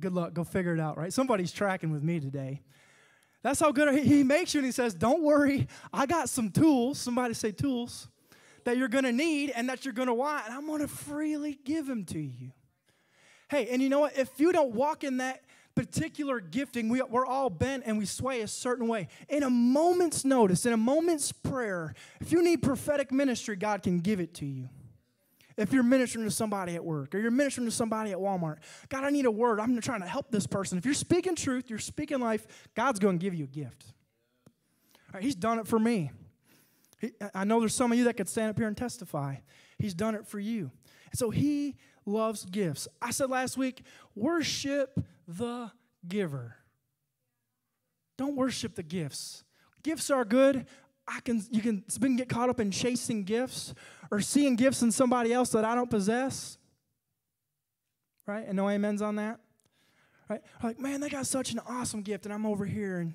good 0.00 0.12
luck, 0.12 0.34
go 0.34 0.44
figure 0.44 0.74
it 0.74 0.80
out, 0.80 0.96
right? 0.96 1.12
Somebody's 1.12 1.52
tracking 1.52 1.90
with 1.90 2.02
me 2.02 2.20
today. 2.20 2.62
That's 3.42 3.60
how 3.60 3.72
good 3.72 3.94
he 4.04 4.22
makes 4.22 4.54
you, 4.54 4.58
and 4.58 4.66
he 4.66 4.72
says, 4.72 4.94
Don't 4.94 5.22
worry, 5.22 5.66
I 5.92 6.06
got 6.06 6.28
some 6.28 6.50
tools. 6.50 6.98
Somebody 6.98 7.34
say 7.34 7.52
tools 7.52 8.08
that 8.64 8.76
you're 8.76 8.88
gonna 8.88 9.12
need 9.12 9.50
and 9.50 9.68
that 9.68 9.84
you're 9.84 9.94
gonna 9.94 10.14
want, 10.14 10.46
and 10.46 10.54
I'm 10.54 10.66
gonna 10.66 10.88
freely 10.88 11.58
give 11.64 11.86
them 11.86 12.04
to 12.06 12.18
you. 12.18 12.52
Hey, 13.48 13.68
and 13.68 13.80
you 13.82 13.88
know 13.88 14.00
what? 14.00 14.16
If 14.16 14.38
you 14.38 14.52
don't 14.52 14.72
walk 14.72 15.04
in 15.04 15.18
that, 15.18 15.42
particular 15.74 16.40
gifting, 16.40 16.88
we, 16.88 17.00
we're 17.02 17.26
all 17.26 17.48
bent 17.48 17.84
and 17.86 17.96
we 17.96 18.04
sway 18.04 18.42
a 18.42 18.48
certain 18.48 18.88
way. 18.88 19.08
In 19.28 19.42
a 19.42 19.50
moment's 19.50 20.24
notice, 20.24 20.66
in 20.66 20.72
a 20.72 20.76
moment's 20.76 21.32
prayer, 21.32 21.94
if 22.20 22.32
you 22.32 22.42
need 22.42 22.62
prophetic 22.62 23.10
ministry, 23.12 23.56
God 23.56 23.82
can 23.82 24.00
give 24.00 24.20
it 24.20 24.34
to 24.34 24.46
you. 24.46 24.68
If 25.60 25.74
you're 25.74 25.82
ministering 25.82 26.24
to 26.24 26.30
somebody 26.30 26.74
at 26.74 26.84
work 26.84 27.14
or 27.14 27.18
you're 27.18 27.30
ministering 27.30 27.66
to 27.66 27.70
somebody 27.70 28.12
at 28.12 28.18
Walmart, 28.18 28.56
God, 28.88 29.04
I 29.04 29.10
need 29.10 29.26
a 29.26 29.30
word. 29.30 29.60
I'm 29.60 29.78
trying 29.80 30.00
to 30.00 30.06
help 30.06 30.30
this 30.30 30.46
person. 30.46 30.78
If 30.78 30.86
you're 30.86 30.94
speaking 30.94 31.36
truth, 31.36 31.68
you're 31.68 31.78
speaking 31.78 32.18
life, 32.18 32.68
God's 32.74 32.98
going 32.98 33.18
to 33.18 33.22
give 33.22 33.34
you 33.34 33.44
a 33.44 33.46
gift. 33.46 33.84
he's 35.20 35.34
done 35.34 35.58
it 35.58 35.66
for 35.66 35.78
me. 35.78 36.12
He, 36.98 37.12
I 37.34 37.44
know 37.44 37.60
there's 37.60 37.74
some 37.74 37.92
of 37.92 37.98
you 37.98 38.04
that 38.04 38.16
could 38.16 38.28
stand 38.28 38.50
up 38.50 38.58
here 38.58 38.68
and 38.68 38.76
testify. 38.76 39.36
He's 39.78 39.92
done 39.92 40.14
it 40.14 40.26
for 40.26 40.38
you. 40.38 40.70
And 41.10 41.18
so 41.18 41.28
he 41.28 41.76
loves 42.06 42.46
gifts. 42.46 42.88
I 43.02 43.10
said 43.10 43.28
last 43.28 43.58
week, 43.58 43.82
worship 44.14 44.98
the 45.28 45.70
giver. 46.08 46.56
Don't 48.16 48.36
worship 48.36 48.76
the 48.76 48.82
gifts. 48.82 49.44
Gifts 49.82 50.10
are 50.10 50.24
good. 50.24 50.66
I 51.10 51.20
can 51.20 51.42
you 51.50 51.60
can, 51.60 51.84
can 52.00 52.16
get 52.16 52.28
caught 52.28 52.48
up 52.48 52.60
in 52.60 52.70
chasing 52.70 53.24
gifts 53.24 53.74
or 54.10 54.20
seeing 54.20 54.56
gifts 54.56 54.82
in 54.82 54.92
somebody 54.92 55.32
else 55.32 55.50
that 55.50 55.64
I 55.64 55.74
don't 55.74 55.90
possess. 55.90 56.58
Right? 58.26 58.46
And 58.46 58.56
no 58.56 58.68
amens 58.68 59.02
on 59.02 59.16
that. 59.16 59.40
Right? 60.28 60.42
Like, 60.62 60.78
man, 60.78 61.00
they 61.00 61.08
got 61.08 61.26
such 61.26 61.52
an 61.52 61.60
awesome 61.66 62.02
gift, 62.02 62.24
and 62.24 62.32
I'm 62.32 62.46
over 62.46 62.64
here 62.64 63.00
in 63.00 63.14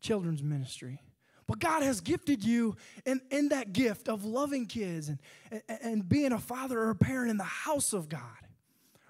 children's 0.00 0.42
ministry. 0.42 1.00
But 1.48 1.58
God 1.58 1.82
has 1.82 2.00
gifted 2.00 2.44
you 2.44 2.76
in, 3.04 3.20
in 3.30 3.48
that 3.48 3.72
gift 3.72 4.08
of 4.08 4.24
loving 4.24 4.66
kids 4.66 5.08
and, 5.08 5.18
and, 5.50 5.78
and 5.82 6.08
being 6.08 6.32
a 6.32 6.38
father 6.38 6.78
or 6.78 6.90
a 6.90 6.94
parent 6.94 7.30
in 7.30 7.36
the 7.36 7.42
house 7.42 7.92
of 7.92 8.08
God. 8.08 8.20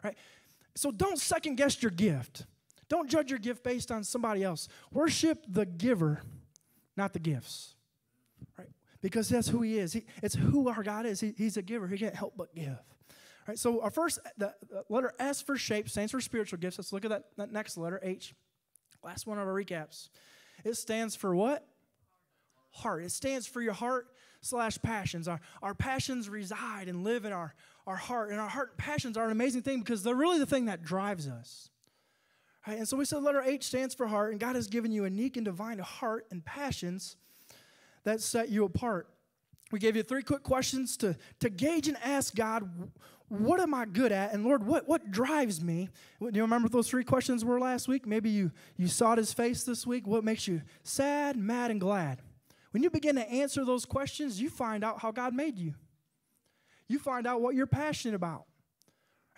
Right? 0.02 0.16
So 0.74 0.90
don't 0.90 1.18
second 1.18 1.56
guess 1.56 1.82
your 1.82 1.90
gift. 1.90 2.46
Don't 2.88 3.08
judge 3.10 3.30
your 3.30 3.38
gift 3.38 3.62
based 3.62 3.92
on 3.92 4.04
somebody 4.04 4.42
else. 4.42 4.68
Worship 4.90 5.44
the 5.46 5.66
giver, 5.66 6.22
not 6.96 7.12
the 7.12 7.18
gifts. 7.18 7.74
Because 9.02 9.28
that's 9.28 9.48
who 9.48 9.62
he 9.62 9.78
is. 9.78 9.92
He, 9.92 10.04
it's 10.22 10.36
who 10.36 10.68
our 10.68 10.82
God 10.82 11.04
is. 11.06 11.20
He, 11.20 11.34
he's 11.36 11.56
a 11.56 11.62
giver. 11.62 11.88
He 11.88 11.98
can't 11.98 12.14
help 12.14 12.34
but 12.36 12.54
give. 12.54 12.68
All 12.68 13.48
right, 13.48 13.58
so 13.58 13.82
our 13.82 13.90
first, 13.90 14.20
the, 14.38 14.54
the 14.70 14.84
letter 14.88 15.12
S 15.18 15.42
for 15.42 15.56
shape 15.56 15.88
stands 15.90 16.12
for 16.12 16.20
spiritual 16.20 16.60
gifts. 16.60 16.78
Let's 16.78 16.92
look 16.92 17.04
at 17.04 17.10
that, 17.10 17.24
that 17.36 17.52
next 17.52 17.76
letter, 17.76 18.00
H. 18.02 18.34
Last 19.02 19.26
one 19.26 19.38
of 19.38 19.46
our 19.46 19.52
recaps. 19.52 20.08
It 20.64 20.74
stands 20.76 21.16
for 21.16 21.34
what? 21.34 21.66
Heart. 22.70 23.02
It 23.02 23.10
stands 23.10 23.48
for 23.48 23.60
your 23.60 23.72
heart 23.72 24.06
slash 24.40 24.78
passions. 24.80 25.26
Our, 25.26 25.40
our 25.60 25.74
passions 25.74 26.28
reside 26.28 26.86
and 26.88 27.02
live 27.02 27.24
in 27.24 27.32
our, 27.32 27.54
our 27.84 27.96
heart. 27.96 28.30
And 28.30 28.38
our 28.38 28.48
heart 28.48 28.78
passions 28.78 29.16
are 29.16 29.24
an 29.24 29.32
amazing 29.32 29.62
thing 29.62 29.80
because 29.80 30.04
they're 30.04 30.14
really 30.14 30.38
the 30.38 30.46
thing 30.46 30.66
that 30.66 30.84
drives 30.84 31.26
us. 31.26 31.70
Right? 32.66 32.78
And 32.78 32.86
so 32.86 32.96
we 32.96 33.04
said 33.04 33.24
letter 33.24 33.42
H 33.42 33.64
stands 33.64 33.92
for 33.92 34.06
heart, 34.06 34.30
and 34.30 34.38
God 34.38 34.54
has 34.54 34.68
given 34.68 34.92
you 34.92 35.04
a 35.04 35.08
unique 35.08 35.36
and 35.36 35.44
divine 35.44 35.80
heart 35.80 36.26
and 36.30 36.44
passions 36.44 37.16
that 38.04 38.20
set 38.20 38.48
you 38.48 38.64
apart. 38.64 39.08
We 39.70 39.78
gave 39.78 39.96
you 39.96 40.02
three 40.02 40.22
quick 40.22 40.42
questions 40.42 40.96
to, 40.98 41.16
to 41.40 41.48
gauge 41.48 41.88
and 41.88 41.96
ask 42.04 42.34
God, 42.34 42.68
what 43.28 43.60
am 43.60 43.72
I 43.72 43.86
good 43.86 44.12
at? 44.12 44.34
And 44.34 44.44
Lord, 44.44 44.66
what, 44.66 44.86
what 44.86 45.10
drives 45.10 45.62
me? 45.62 45.88
Do 46.20 46.30
you 46.34 46.42
remember 46.42 46.68
those 46.68 46.90
three 46.90 47.04
questions 47.04 47.44
were 47.44 47.58
last 47.58 47.88
week? 47.88 48.06
Maybe 48.06 48.28
you, 48.28 48.52
you 48.76 48.88
saw 48.88 49.16
his 49.16 49.32
face 49.32 49.64
this 49.64 49.86
week. 49.86 50.06
What 50.06 50.22
makes 50.22 50.46
you 50.46 50.60
sad, 50.82 51.36
mad, 51.36 51.70
and 51.70 51.80
glad? 51.80 52.20
When 52.72 52.82
you 52.82 52.90
begin 52.90 53.16
to 53.16 53.30
answer 53.30 53.64
those 53.64 53.86
questions, 53.86 54.40
you 54.40 54.50
find 54.50 54.84
out 54.84 55.00
how 55.00 55.12
God 55.12 55.32
made 55.34 55.58
you. 55.58 55.74
You 56.88 56.98
find 56.98 57.26
out 57.26 57.40
what 57.40 57.54
you're 57.54 57.66
passionate 57.66 58.14
about. 58.14 58.44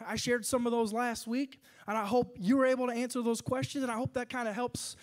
I 0.04 0.16
shared 0.16 0.44
some 0.44 0.66
of 0.66 0.72
those 0.72 0.92
last 0.92 1.28
week, 1.28 1.60
and 1.86 1.96
I 1.96 2.04
hope 2.04 2.36
you 2.40 2.56
were 2.56 2.66
able 2.66 2.88
to 2.88 2.92
answer 2.92 3.22
those 3.22 3.40
questions, 3.40 3.84
and 3.84 3.92
I 3.92 3.94
hope 3.94 4.14
that 4.14 4.28
kind 4.28 4.48
of 4.48 4.54
helps 4.56 4.96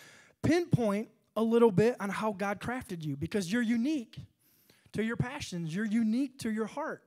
pinpoint 0.44 1.08
a 1.36 1.44
little 1.44 1.72
bit 1.72 1.96
on 2.00 2.10
how 2.10 2.34
God 2.34 2.60
crafted 2.60 3.04
you 3.04 3.16
because 3.16 3.52
you're 3.52 3.62
unique 3.62 4.18
to 4.94 5.04
your 5.04 5.18
passions, 5.18 5.74
you're 5.74 5.86
unique 5.86 6.38
to 6.40 6.52
your 6.52 6.66
heart. 6.66 7.04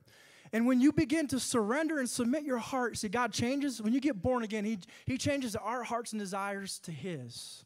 And 0.52 0.66
when 0.66 0.80
you 0.80 0.92
begin 0.92 1.26
to 1.28 1.40
surrender 1.40 1.98
and 1.98 2.08
submit 2.08 2.44
your 2.44 2.58
heart, 2.58 2.96
see, 2.96 3.08
God 3.08 3.32
changes. 3.32 3.82
When 3.82 3.92
you 3.92 4.00
get 4.00 4.22
born 4.22 4.44
again, 4.44 4.64
He, 4.64 4.78
he 5.04 5.18
changes 5.18 5.56
our 5.56 5.82
hearts 5.82 6.12
and 6.12 6.20
desires 6.20 6.78
to 6.80 6.92
His. 6.92 7.64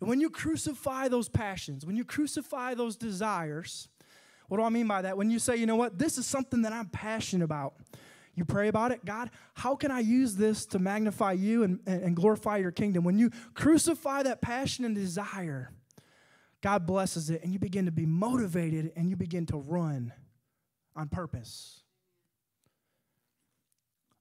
And 0.00 0.08
when 0.08 0.20
you 0.20 0.28
crucify 0.28 1.08
those 1.08 1.28
passions, 1.28 1.86
when 1.86 1.96
you 1.96 2.04
crucify 2.04 2.74
those 2.74 2.96
desires, 2.96 3.88
what 4.48 4.58
do 4.58 4.64
I 4.64 4.68
mean 4.68 4.86
by 4.86 5.02
that? 5.02 5.16
When 5.16 5.30
you 5.30 5.38
say, 5.38 5.56
you 5.56 5.66
know 5.66 5.76
what, 5.76 5.98
this 5.98 6.18
is 6.18 6.26
something 6.26 6.62
that 6.62 6.72
I'm 6.72 6.86
passionate 6.86 7.44
about, 7.44 7.74
you 8.34 8.44
pray 8.44 8.68
about 8.68 8.90
it. 8.92 9.04
God, 9.04 9.30
how 9.54 9.76
can 9.76 9.90
I 9.90 10.00
use 10.00 10.36
this 10.36 10.66
to 10.66 10.78
magnify 10.78 11.32
you 11.32 11.62
and, 11.62 11.80
and 11.86 12.14
glorify 12.14 12.58
your 12.58 12.70
kingdom? 12.70 13.02
When 13.02 13.18
you 13.18 13.30
crucify 13.54 14.24
that 14.24 14.42
passion 14.42 14.84
and 14.84 14.94
desire, 14.94 15.70
God 16.66 16.84
blesses 16.84 17.30
it 17.30 17.44
and 17.44 17.52
you 17.52 17.60
begin 17.60 17.84
to 17.84 17.92
be 17.92 18.06
motivated 18.06 18.90
and 18.96 19.08
you 19.08 19.14
begin 19.14 19.46
to 19.46 19.56
run 19.56 20.12
on 20.96 21.08
purpose. 21.08 21.84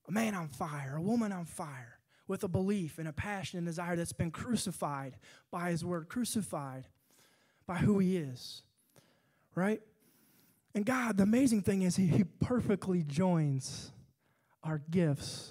A 0.07 0.11
man 0.11 0.35
on 0.35 0.49
fire, 0.49 0.93
a 0.95 1.01
woman 1.01 1.31
on 1.31 1.45
fire 1.45 1.97
with 2.27 2.43
a 2.43 2.47
belief 2.47 2.99
and 2.99 3.07
a 3.07 3.11
passion 3.11 3.57
and 3.57 3.65
desire 3.65 3.95
that's 3.95 4.13
been 4.13 4.29
crucified 4.29 5.17
by 5.49 5.71
His 5.71 5.83
Word, 5.83 6.07
crucified 6.07 6.85
by 7.65 7.77
who 7.77 7.97
He 7.97 8.15
is. 8.15 8.61
Right? 9.55 9.81
And 10.75 10.85
God, 10.85 11.17
the 11.17 11.23
amazing 11.23 11.63
thing 11.63 11.81
is, 11.81 11.95
He, 11.95 12.25
perfectly 12.41 13.01
joins 13.01 13.91
our 14.63 14.83
gifts 14.91 15.49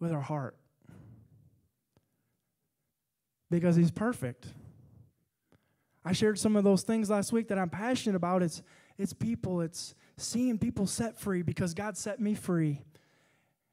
with 0.00 0.10
our 0.10 0.20
heart 0.20 0.56
because 3.48 3.76
He's 3.76 3.92
perfect. 3.92 4.48
I 6.08 6.12
shared 6.12 6.38
some 6.38 6.56
of 6.56 6.64
those 6.64 6.84
things 6.84 7.10
last 7.10 7.34
week 7.34 7.48
that 7.48 7.58
I'm 7.58 7.68
passionate 7.68 8.16
about. 8.16 8.42
It's, 8.42 8.62
it's 8.96 9.12
people, 9.12 9.60
it's 9.60 9.94
seeing 10.16 10.56
people 10.56 10.86
set 10.86 11.20
free 11.20 11.42
because 11.42 11.74
God 11.74 11.98
set 11.98 12.18
me 12.18 12.34
free. 12.34 12.80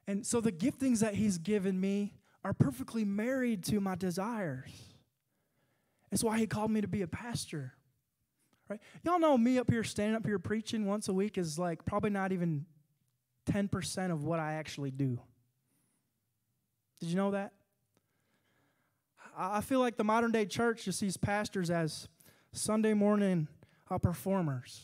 And 0.06 0.25
so 0.25 0.42
the 0.42 0.51
giftings 0.51 1.00
that 1.00 1.15
He's 1.15 1.38
given 1.38 1.80
me 1.80 2.13
are 2.44 2.51
perfectly 2.51 3.06
married 3.06 3.63
to 3.65 3.80
my 3.80 3.96
desires. 3.96 4.70
That's 6.12 6.25
why 6.25 6.38
He 6.38 6.46
called 6.46 6.72
me 6.72 6.82
to 6.82 6.89
be 6.89 7.04
a 7.04 7.08
pastor. 7.08 7.72
Right? 8.68 8.82
Y'all 9.06 9.18
know 9.18 9.38
me 9.38 9.58
up 9.58 9.72
here 9.72 9.86
standing 9.86 10.18
up 10.18 10.25
here 10.25 10.38
preaching 10.38 10.86
once 10.86 11.08
a 11.08 11.13
week 11.13 11.38
is 11.38 11.58
like 11.58 11.86
probably 11.86 12.10
not 12.10 12.34
even 12.34 12.65
10% 13.50 14.12
of 14.12 14.25
what 14.25 14.42
I 14.42 14.56
actually 14.56 14.92
do. 14.92 15.22
Did 17.00 17.08
you 17.08 17.15
know 17.15 17.32
that? 17.32 17.54
I 19.38 19.62
feel 19.62 19.80
like 19.80 19.96
the 19.96 20.04
modern 20.04 20.34
day 20.34 20.46
church 20.46 20.84
just 20.84 21.00
sees 21.00 21.15
pastors 21.15 21.70
as 21.70 22.10
Sunday 22.55 22.93
morning 22.93 23.47
uh, 23.89 23.97
performers. 23.97 24.83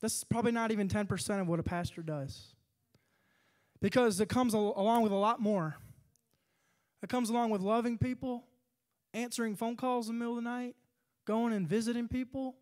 That's 0.00 0.24
probably 0.24 0.52
not 0.52 0.70
even 0.70 0.88
10% 0.88 1.40
of 1.40 1.48
what 1.48 1.60
a 1.60 1.62
pastor 1.62 2.02
does 2.02 2.54
because 3.80 4.20
it 4.20 4.28
comes 4.28 4.54
al- 4.54 4.74
along 4.76 5.02
with 5.02 5.12
a 5.12 5.16
lot 5.16 5.40
more. 5.40 5.76
It 7.02 7.08
comes 7.08 7.30
along 7.30 7.50
with 7.50 7.60
loving 7.60 7.98
people, 7.98 8.44
answering 9.12 9.56
phone 9.56 9.76
calls 9.76 10.08
in 10.08 10.14
the 10.14 10.18
middle 10.18 10.38
of 10.38 10.42
the 10.44 10.48
night, 10.48 10.74
going 11.24 11.52
and 11.52 11.68
visiting 11.68 12.08
people, 12.08 12.56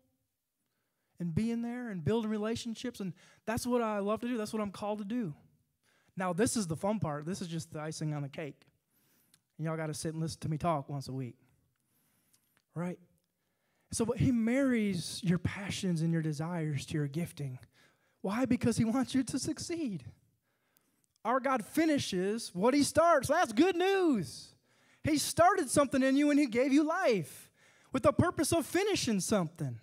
and 1.19 1.33
being 1.33 1.61
there 1.61 1.89
and 1.89 2.03
building 2.03 2.29
relationships. 2.29 2.99
And 2.99 3.13
that's 3.45 3.65
what 3.65 3.81
I 3.81 3.99
love 3.99 4.19
to 4.21 4.27
do. 4.27 4.37
That's 4.37 4.53
what 4.53 4.61
I'm 4.61 4.71
called 4.71 4.99
to 4.99 5.05
do. 5.05 5.33
Now, 6.15 6.33
this 6.33 6.55
is 6.55 6.67
the 6.67 6.75
fun 6.75 6.99
part. 6.99 7.25
This 7.25 7.41
is 7.41 7.47
just 7.47 7.71
the 7.71 7.79
icing 7.79 8.13
on 8.13 8.21
the 8.21 8.29
cake. 8.29 8.61
And 9.57 9.65
y'all 9.65 9.77
got 9.77 9.87
to 9.87 9.93
sit 9.93 10.13
and 10.13 10.21
listen 10.21 10.39
to 10.41 10.49
me 10.49 10.57
talk 10.57 10.89
once 10.89 11.07
a 11.07 11.13
week. 11.13 11.35
Right? 12.75 12.99
So, 13.91 14.05
he 14.17 14.31
marries 14.31 15.21
your 15.23 15.37
passions 15.37 16.01
and 16.01 16.11
your 16.11 16.21
desires 16.21 16.85
to 16.87 16.93
your 16.95 17.07
gifting. 17.07 17.59
Why? 18.21 18.45
Because 18.45 18.77
he 18.77 18.85
wants 18.85 19.13
you 19.13 19.23
to 19.23 19.37
succeed 19.37 20.03
our 21.25 21.39
God 21.39 21.65
finishes 21.65 22.51
what 22.53 22.73
He 22.73 22.83
starts. 22.83 23.29
That's 23.29 23.53
good 23.53 23.75
news. 23.75 24.49
He 25.03 25.17
started 25.17 25.69
something 25.69 26.03
in 26.03 26.15
you 26.15 26.31
and 26.31 26.39
He 26.39 26.47
gave 26.47 26.73
you 26.73 26.83
life 26.83 27.49
with 27.91 28.03
the 28.03 28.13
purpose 28.13 28.51
of 28.51 28.65
finishing 28.65 29.19
something. 29.19 29.79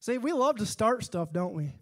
See, 0.00 0.18
we 0.18 0.32
love 0.32 0.56
to 0.56 0.66
start 0.66 1.04
stuff, 1.04 1.32
don't 1.32 1.54
we? 1.54 1.74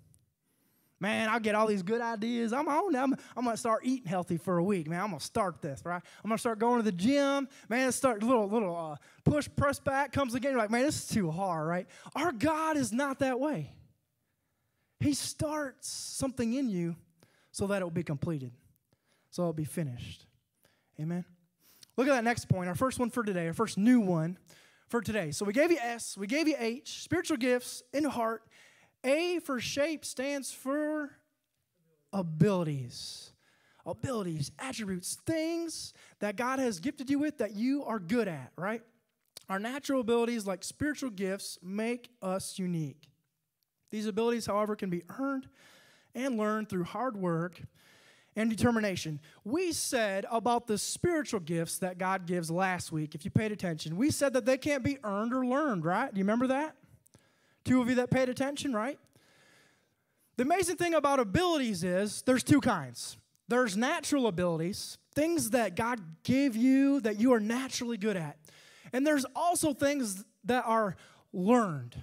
Man, 1.01 1.31
I 1.31 1.39
get 1.39 1.55
all 1.55 1.67
these 1.67 1.83
good 1.83 2.03
ideas. 2.03 2.53
I'm 2.53 2.69
on 2.69 2.95
I'm, 2.95 3.17
I'm 3.35 3.45
to 3.45 3.57
start 3.57 3.81
eating 3.85 4.07
healthy 4.07 4.37
for 4.37 4.59
a 4.59 4.63
week. 4.63 4.87
Man, 4.87 5.01
I'm 5.01 5.19
to 5.19 5.25
start 5.25 5.63
this, 5.63 5.81
right? 5.85 6.03
I'm 6.23 6.31
to 6.31 6.39
start 6.39 6.59
going 6.59 6.77
to 6.77 6.83
the 6.83 6.93
gym. 6.93 7.49
Man, 7.71 7.91
start 7.91 8.23
little, 8.23 8.47
little 8.47 8.77
uh, 8.77 8.97
push, 9.25 9.49
press 9.57 9.81
back 9.81 10.13
comes 10.13 10.35
again. 10.35 10.53
You're 10.53 10.61
like, 10.61 10.71
man, 10.71 10.85
this 10.85 10.97
is 10.97 11.09
too 11.09 11.31
hard, 11.31 11.67
right? 11.67 11.87
Our 12.15 12.33
God 12.33 12.77
is 12.77 12.93
not 12.93 13.21
that 13.21 13.41
way. 13.41 13.73
He 15.01 15.15
starts 15.15 15.89
something 15.89 16.53
in 16.53 16.69
you 16.69 16.97
so 17.51 17.67
that 17.69 17.81
it 17.81 17.85
will 17.85 17.91
be 17.91 18.03
completed, 18.03 18.53
so 19.31 19.43
it'll 19.43 19.53
be 19.55 19.65
finished. 19.65 20.27
Amen. 21.01 21.25
Look 21.97 22.07
at 22.07 22.13
that 22.13 22.25
next 22.25 22.49
point, 22.49 22.69
our 22.69 22.75
first 22.75 22.99
one 22.99 23.09
for 23.09 23.23
today, 23.23 23.47
our 23.47 23.55
first 23.55 23.79
new 23.79 24.01
one 24.01 24.39
for 24.89 25.01
today. 25.01 25.31
So 25.31 25.47
we 25.47 25.55
gave 25.55 25.71
you 25.71 25.79
S, 25.79 26.19
we 26.19 26.27
gave 26.27 26.47
you 26.47 26.57
H, 26.59 27.03
spiritual 27.03 27.39
gifts 27.39 27.83
in 27.95 28.05
heart. 28.05 28.43
A 29.05 29.39
for 29.41 29.61
shape 29.61 30.05
stands 30.05 30.53
for 30.53 31.11
abilities. 32.13 33.33
abilities, 33.87 34.53
attributes, 34.59 35.17
things 35.27 35.93
that 36.21 36.37
God 36.37 36.59
has 36.59 36.81
gifted 36.81 37.11
you 37.11 37.19
with 37.19 37.39
that 37.39 37.55
you 37.55 37.85
are 37.85 37.99
good 37.99 38.29
at, 38.29 38.53
right? 38.57 38.83
Our 39.49 39.59
natural 39.59 40.01
abilities, 40.01 40.47
like 40.47 40.63
spiritual 40.63 41.11
gifts, 41.11 41.59
make 41.63 42.11
us 42.23 42.59
unique. 42.59 43.09
These 43.91 44.07
abilities, 44.07 44.47
however, 44.47 44.77
can 44.77 44.91
be 44.91 45.03
earned 45.19 45.49
and 46.15 46.37
learned 46.37 46.69
through 46.69 46.85
hard 46.85 47.17
work 47.17 47.61
and 48.37 48.49
determination. 48.49 49.19
We 49.45 49.73
said 49.73 50.25
about 50.31 50.67
the 50.69 50.79
spiritual 50.79 51.41
gifts 51.41 51.79
that 51.79 51.99
God 51.99 52.27
gives 52.27 52.51
last 52.51 52.93
week, 52.93 53.15
if 53.15 53.25
you 53.25 53.31
paid 53.31 53.51
attention, 53.51 53.97
we 53.97 54.11
said 54.11 54.35
that 54.35 54.45
they 54.45 54.57
can't 54.57 54.85
be 54.85 54.99
earned 55.03 55.35
or 55.35 55.45
learned, 55.45 55.85
right? 55.85 56.13
Do 56.13 56.19
you 56.19 56.25
remember 56.25 56.47
that? 56.49 56.77
Two 57.71 57.81
of 57.81 57.89
you 57.89 57.95
that 57.95 58.11
paid 58.11 58.29
attention, 58.29 58.75
right? 58.75 58.99
The 60.37 60.43
amazing 60.43 60.75
thing 60.75 60.93
about 60.93 61.21
abilities 61.21 61.85
is 61.85 62.21
there's 62.23 62.43
two 62.43 62.61
kinds 62.61 63.17
there's 63.47 63.77
natural 63.77 64.27
abilities, 64.27 64.99
things 65.15 65.51
that 65.51 65.77
God 65.77 66.01
gave 66.25 66.57
you 66.57 67.01
that 67.03 67.21
you 67.21 67.33
are 67.33 67.39
naturally 67.39 67.97
good 67.97 68.17
at. 68.17 68.39
And 68.93 69.07
there's 69.07 69.25
also 69.37 69.73
things 69.73 70.25
that 70.47 70.65
are 70.67 70.97
learned. 71.33 71.95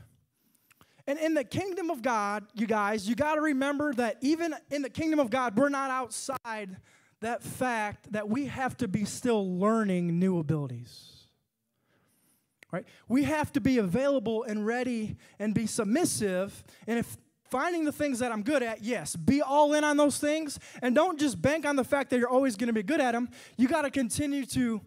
And 1.06 1.20
in 1.20 1.34
the 1.34 1.44
kingdom 1.44 1.90
of 1.90 2.02
God, 2.02 2.46
you 2.54 2.66
guys, 2.66 3.10
you 3.10 3.16
got 3.16 3.36
to 3.36 3.42
remember 3.42 3.92
that 3.96 4.20
even 4.22 4.56
in 4.72 4.84
the 4.84 4.90
kingdom 4.90 5.20
of 5.20 5.30
God, 5.30 5.58
we're 5.58 5.68
not 5.68 5.92
outside 5.92 6.78
that 7.20 7.44
fact 7.44 8.14
that 8.14 8.30
we 8.30 8.46
have 8.46 8.78
to 8.78 8.88
be 8.88 9.04
still 9.04 9.60
learning 9.60 10.18
new 10.18 10.40
abilities. 10.40 11.17
Right? 12.72 12.86
We 13.08 13.24
have 13.24 13.54
to 13.54 13.62
be 13.62 13.78
available 13.78 14.44
and 14.44 14.66
ready 14.66 15.16
and 15.40 15.54
be 15.54 15.68
submissive. 15.68 16.64
And 16.86 17.00
if 17.00 17.18
finding 17.50 17.86
the 17.86 17.92
things 17.92 18.20
that 18.20 18.32
I'm 18.32 18.44
good 18.44 18.62
at, 18.62 18.84
yes, 18.84 19.16
be 19.16 19.42
all 19.42 19.74
in 19.74 19.84
on 19.84 19.98
those 19.98 20.20
things 20.20 20.60
and 20.82 20.94
don't 20.94 21.20
just 21.20 21.42
bank 21.42 21.66
on 21.66 21.76
the 21.76 21.84
fact 21.84 22.10
that 22.10 22.20
you're 22.20 22.30
always 22.30 22.56
going 22.58 22.68
to 22.68 22.74
be 22.74 22.84
good 22.84 23.00
at 23.00 23.14
them. 23.14 23.30
You 23.58 23.68
got 23.68 23.84
to 23.84 23.92
continue 23.92 24.46
to 24.48 24.82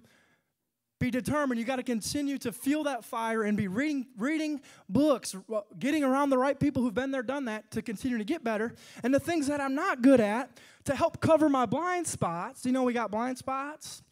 be 0.98 1.10
determined. 1.10 1.58
You 1.58 1.64
got 1.64 1.76
to 1.76 1.82
continue 1.82 2.36
to 2.38 2.52
feel 2.52 2.84
that 2.84 3.04
fire 3.04 3.42
and 3.42 3.56
be 3.56 3.66
reading, 3.68 4.06
reading 4.18 4.60
books, 4.88 5.34
getting 5.78 6.04
around 6.04 6.28
the 6.28 6.36
right 6.36 6.60
people 6.60 6.82
who've 6.82 6.92
been 6.92 7.10
there, 7.10 7.22
done 7.22 7.46
that 7.46 7.70
to 7.70 7.80
continue 7.80 8.18
to 8.18 8.24
get 8.24 8.44
better. 8.44 8.74
And 9.02 9.14
the 9.14 9.20
things 9.20 9.46
that 9.46 9.62
I'm 9.62 9.74
not 9.74 10.02
good 10.02 10.20
at 10.20 10.50
to 10.84 10.94
help 10.94 11.20
cover 11.20 11.48
my 11.48 11.64
blind 11.64 12.06
spots. 12.06 12.66
You 12.66 12.72
know, 12.72 12.82
we 12.82 12.92
got 12.92 13.10
blind 13.10 13.38
spots. 13.38 14.02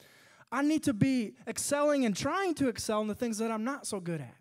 I 0.51 0.63
need 0.63 0.85
to 0.85 0.93
be 0.93 1.35
excelling 1.47 2.05
and 2.05 2.17
trying 2.17 2.55
to 2.55 2.69
excel 2.69 3.01
in 3.03 3.09
the 3.09 3.15
things 3.15 3.39
that 3.39 3.51
I'm 3.51 3.65
not 3.65 3.87
so 3.87 4.01
good 4.01 4.21
at. 4.21 4.35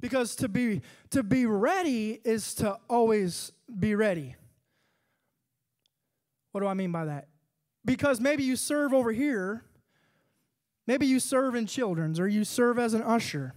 Because 0.00 0.36
to 0.36 0.48
be 0.48 0.82
to 1.10 1.22
be 1.22 1.46
ready 1.46 2.20
is 2.24 2.54
to 2.56 2.78
always 2.88 3.52
be 3.78 3.94
ready. 3.94 4.36
What 6.52 6.60
do 6.60 6.66
I 6.66 6.74
mean 6.74 6.92
by 6.92 7.06
that? 7.06 7.28
Because 7.84 8.20
maybe 8.20 8.42
you 8.42 8.56
serve 8.56 8.92
over 8.92 9.12
here 9.12 9.64
Maybe 10.86 11.06
you 11.06 11.18
serve 11.18 11.54
in 11.54 11.66
children's 11.66 12.20
or 12.20 12.28
you 12.28 12.44
serve 12.44 12.78
as 12.78 12.94
an 12.94 13.02
usher. 13.02 13.54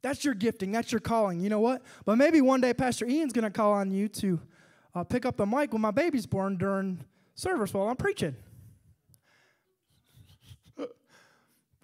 That's 0.00 0.24
your 0.24 0.34
gifting, 0.34 0.72
that's 0.72 0.92
your 0.92 1.00
calling. 1.00 1.40
You 1.40 1.50
know 1.50 1.60
what? 1.60 1.82
But 2.04 2.16
maybe 2.16 2.40
one 2.40 2.60
day 2.60 2.72
Pastor 2.72 3.06
Ian's 3.06 3.32
going 3.32 3.44
to 3.44 3.50
call 3.50 3.72
on 3.72 3.90
you 3.90 4.08
to 4.08 4.40
uh, 4.94 5.04
pick 5.04 5.26
up 5.26 5.36
the 5.36 5.46
mic 5.46 5.72
when 5.72 5.82
my 5.82 5.90
baby's 5.90 6.26
born 6.26 6.56
during 6.56 7.04
service 7.34 7.74
while 7.74 7.88
I'm 7.88 7.96
preaching. 7.96 8.36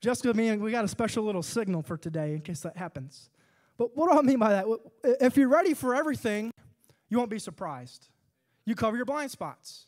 Jessica, 0.05 0.35
me, 0.35 0.55
we 0.59 0.71
got 0.71 0.85
a 0.85 0.89
special 0.89 1.25
little 1.25 1.43
signal 1.43 1.81
for 1.81 1.97
today 1.97 2.35
in 2.35 2.43
case 2.43 2.61
that 2.61 2.77
happens. 2.77 3.31
But 3.79 3.97
what 3.97 4.13
do 4.13 4.19
I 4.19 4.21
mean 4.21 4.39
by 4.39 4.51
that? 4.51 4.67
If 5.03 5.39
you're 5.39 5.49
ready 5.49 5.73
for 5.73 5.95
everything, 5.95 6.51
you 7.09 7.17
won't 7.17 7.31
be 7.31 7.39
surprised. 7.39 8.11
You 8.67 8.75
cover 8.75 8.97
your 8.97 9.07
blind 9.07 9.31
spots. 9.31 9.87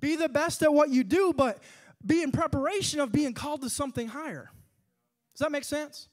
Be 0.00 0.16
the 0.16 0.30
best 0.30 0.62
at 0.62 0.72
what 0.72 0.88
you 0.88 1.04
do, 1.04 1.34
but 1.36 1.58
be 2.04 2.22
in 2.22 2.32
preparation 2.32 2.98
of 2.98 3.12
being 3.12 3.34
called 3.34 3.60
to 3.60 3.68
something 3.68 4.08
higher. 4.08 4.50
Does 5.34 5.40
that 5.40 5.52
make 5.52 5.64
sense? 5.64 6.08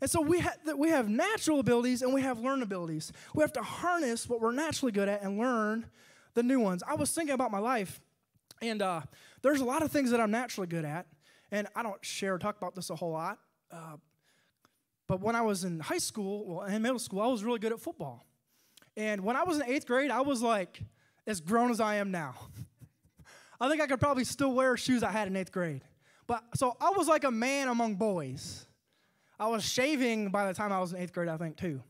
And 0.00 0.08
so 0.08 0.20
we, 0.20 0.38
ha- 0.38 0.54
we 0.76 0.90
have 0.90 1.08
natural 1.08 1.58
abilities 1.58 2.02
and 2.02 2.14
we 2.14 2.22
have 2.22 2.38
learned 2.38 2.62
abilities. 2.62 3.12
We 3.34 3.42
have 3.42 3.52
to 3.54 3.62
harness 3.62 4.28
what 4.28 4.40
we're 4.40 4.52
naturally 4.52 4.92
good 4.92 5.08
at 5.08 5.22
and 5.22 5.40
learn 5.40 5.86
the 6.34 6.44
new 6.44 6.60
ones. 6.60 6.84
I 6.86 6.94
was 6.94 7.10
thinking 7.10 7.34
about 7.34 7.50
my 7.50 7.58
life, 7.58 8.00
and 8.62 8.80
uh, 8.80 9.00
there's 9.42 9.60
a 9.60 9.64
lot 9.64 9.82
of 9.82 9.90
things 9.90 10.12
that 10.12 10.20
I'm 10.20 10.30
naturally 10.30 10.68
good 10.68 10.84
at, 10.84 11.08
and 11.50 11.66
I 11.74 11.82
don't 11.82 12.04
share 12.04 12.34
or 12.34 12.38
talk 12.38 12.56
about 12.56 12.74
this 12.74 12.90
a 12.90 12.96
whole 12.96 13.12
lot. 13.12 13.38
Uh, 13.70 13.96
but 15.06 15.20
when 15.20 15.34
I 15.34 15.42
was 15.42 15.64
in 15.64 15.80
high 15.80 15.98
school, 15.98 16.46
well, 16.46 16.66
in 16.66 16.82
middle 16.82 16.98
school, 16.98 17.20
I 17.20 17.26
was 17.26 17.42
really 17.42 17.58
good 17.58 17.72
at 17.72 17.80
football. 17.80 18.24
And 18.96 19.22
when 19.22 19.36
I 19.36 19.44
was 19.44 19.56
in 19.56 19.64
eighth 19.64 19.86
grade, 19.86 20.10
I 20.10 20.20
was 20.20 20.42
like 20.42 20.82
as 21.26 21.40
grown 21.40 21.70
as 21.70 21.80
I 21.80 21.96
am 21.96 22.10
now. 22.10 22.34
I 23.60 23.68
think 23.68 23.80
I 23.80 23.86
could 23.86 24.00
probably 24.00 24.24
still 24.24 24.52
wear 24.52 24.76
shoes 24.76 25.02
I 25.02 25.10
had 25.10 25.28
in 25.28 25.36
eighth 25.36 25.52
grade. 25.52 25.82
But 26.26 26.44
so 26.54 26.76
I 26.80 26.90
was 26.90 27.08
like 27.08 27.24
a 27.24 27.30
man 27.30 27.68
among 27.68 27.96
boys. 27.96 28.66
I 29.38 29.48
was 29.48 29.64
shaving 29.64 30.30
by 30.30 30.46
the 30.46 30.54
time 30.54 30.72
I 30.72 30.78
was 30.78 30.92
in 30.92 31.00
eighth 31.00 31.12
grade, 31.12 31.28
I 31.28 31.36
think, 31.36 31.56
too. 31.56 31.82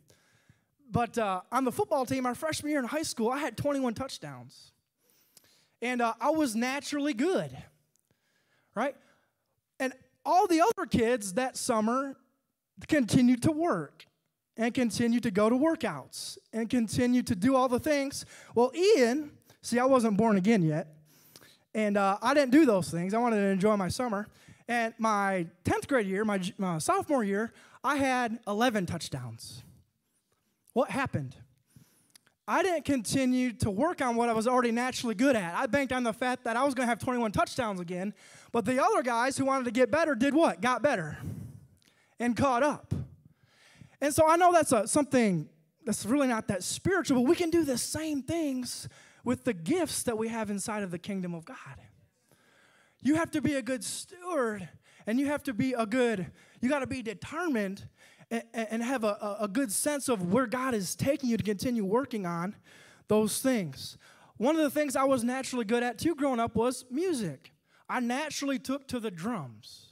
But 0.90 1.18
uh, 1.18 1.42
on 1.52 1.64
the 1.64 1.72
football 1.72 2.06
team, 2.06 2.26
our 2.26 2.34
freshman 2.34 2.70
year 2.70 2.80
in 2.80 2.86
high 2.86 3.02
school, 3.02 3.30
I 3.30 3.38
had 3.38 3.56
21 3.56 3.94
touchdowns. 3.94 4.72
And 5.82 6.00
uh, 6.02 6.14
I 6.20 6.30
was 6.30 6.56
naturally 6.56 7.12
good, 7.12 7.56
right? 8.74 8.94
All 10.24 10.46
the 10.46 10.60
other 10.60 10.86
kids 10.86 11.34
that 11.34 11.56
summer 11.56 12.16
continued 12.88 13.42
to 13.42 13.52
work 13.52 14.06
and 14.56 14.74
continued 14.74 15.22
to 15.22 15.30
go 15.30 15.48
to 15.48 15.56
workouts 15.56 16.36
and 16.52 16.68
continued 16.68 17.26
to 17.28 17.34
do 17.34 17.56
all 17.56 17.68
the 17.68 17.80
things. 17.80 18.26
Well, 18.54 18.72
Ian, 18.74 19.30
see, 19.62 19.78
I 19.78 19.84
wasn't 19.86 20.16
born 20.16 20.36
again 20.36 20.62
yet. 20.62 20.88
And 21.74 21.96
uh, 21.96 22.18
I 22.20 22.34
didn't 22.34 22.50
do 22.50 22.66
those 22.66 22.90
things. 22.90 23.14
I 23.14 23.18
wanted 23.18 23.36
to 23.36 23.46
enjoy 23.46 23.76
my 23.76 23.88
summer. 23.88 24.28
And 24.68 24.92
my 24.98 25.46
10th 25.64 25.88
grade 25.88 26.06
year, 26.06 26.24
my, 26.24 26.40
my 26.58 26.78
sophomore 26.78 27.24
year, 27.24 27.52
I 27.82 27.96
had 27.96 28.38
11 28.46 28.86
touchdowns. 28.86 29.62
What 30.72 30.90
happened? 30.90 31.36
I 32.50 32.64
didn't 32.64 32.84
continue 32.84 33.52
to 33.52 33.70
work 33.70 34.02
on 34.02 34.16
what 34.16 34.28
I 34.28 34.32
was 34.32 34.48
already 34.48 34.72
naturally 34.72 35.14
good 35.14 35.36
at. 35.36 35.54
I 35.54 35.66
banked 35.66 35.92
on 35.92 36.02
the 36.02 36.12
fact 36.12 36.42
that 36.42 36.56
I 36.56 36.64
was 36.64 36.74
going 36.74 36.84
to 36.84 36.88
have 36.88 36.98
21 36.98 37.30
touchdowns 37.30 37.78
again. 37.78 38.12
But 38.50 38.64
the 38.64 38.82
other 38.82 39.04
guys 39.04 39.38
who 39.38 39.44
wanted 39.44 39.66
to 39.66 39.70
get 39.70 39.92
better 39.92 40.16
did 40.16 40.34
what? 40.34 40.60
Got 40.60 40.82
better 40.82 41.16
and 42.18 42.36
caught 42.36 42.64
up. 42.64 42.92
And 44.00 44.12
so 44.12 44.26
I 44.26 44.34
know 44.34 44.52
that's 44.52 44.72
a, 44.72 44.88
something 44.88 45.48
that's 45.84 46.04
really 46.04 46.26
not 46.26 46.48
that 46.48 46.64
spiritual, 46.64 47.22
but 47.22 47.28
we 47.28 47.36
can 47.36 47.50
do 47.50 47.64
the 47.64 47.78
same 47.78 48.20
things 48.20 48.88
with 49.22 49.44
the 49.44 49.52
gifts 49.52 50.02
that 50.02 50.18
we 50.18 50.26
have 50.26 50.50
inside 50.50 50.82
of 50.82 50.90
the 50.90 50.98
kingdom 50.98 51.34
of 51.36 51.44
God. 51.44 51.56
You 53.00 53.14
have 53.14 53.30
to 53.30 53.40
be 53.40 53.54
a 53.54 53.62
good 53.62 53.84
steward 53.84 54.68
and 55.06 55.20
you 55.20 55.26
have 55.26 55.44
to 55.44 55.54
be 55.54 55.74
a 55.74 55.86
good, 55.86 56.26
you 56.60 56.68
got 56.68 56.80
to 56.80 56.88
be 56.88 57.00
determined 57.00 57.86
and, 58.30 58.82
have 58.82 59.04
a, 59.04 59.36
a 59.40 59.48
good 59.48 59.72
sense 59.72 60.08
of 60.08 60.32
where 60.32 60.46
God 60.46 60.74
is 60.74 60.94
taking 60.94 61.28
you 61.28 61.36
to 61.36 61.42
continue 61.42 61.84
working 61.84 62.26
on 62.26 62.54
those 63.08 63.40
things. 63.40 63.98
One 64.36 64.54
of 64.56 64.62
the 64.62 64.70
things 64.70 64.96
I 64.96 65.04
was 65.04 65.24
naturally 65.24 65.64
good 65.64 65.82
at 65.82 65.98
too 65.98 66.14
growing 66.14 66.40
up 66.40 66.54
was 66.54 66.84
music. 66.90 67.52
I 67.88 68.00
naturally 68.00 68.58
took 68.58 68.86
to 68.88 69.00
the 69.00 69.10
drums. 69.10 69.86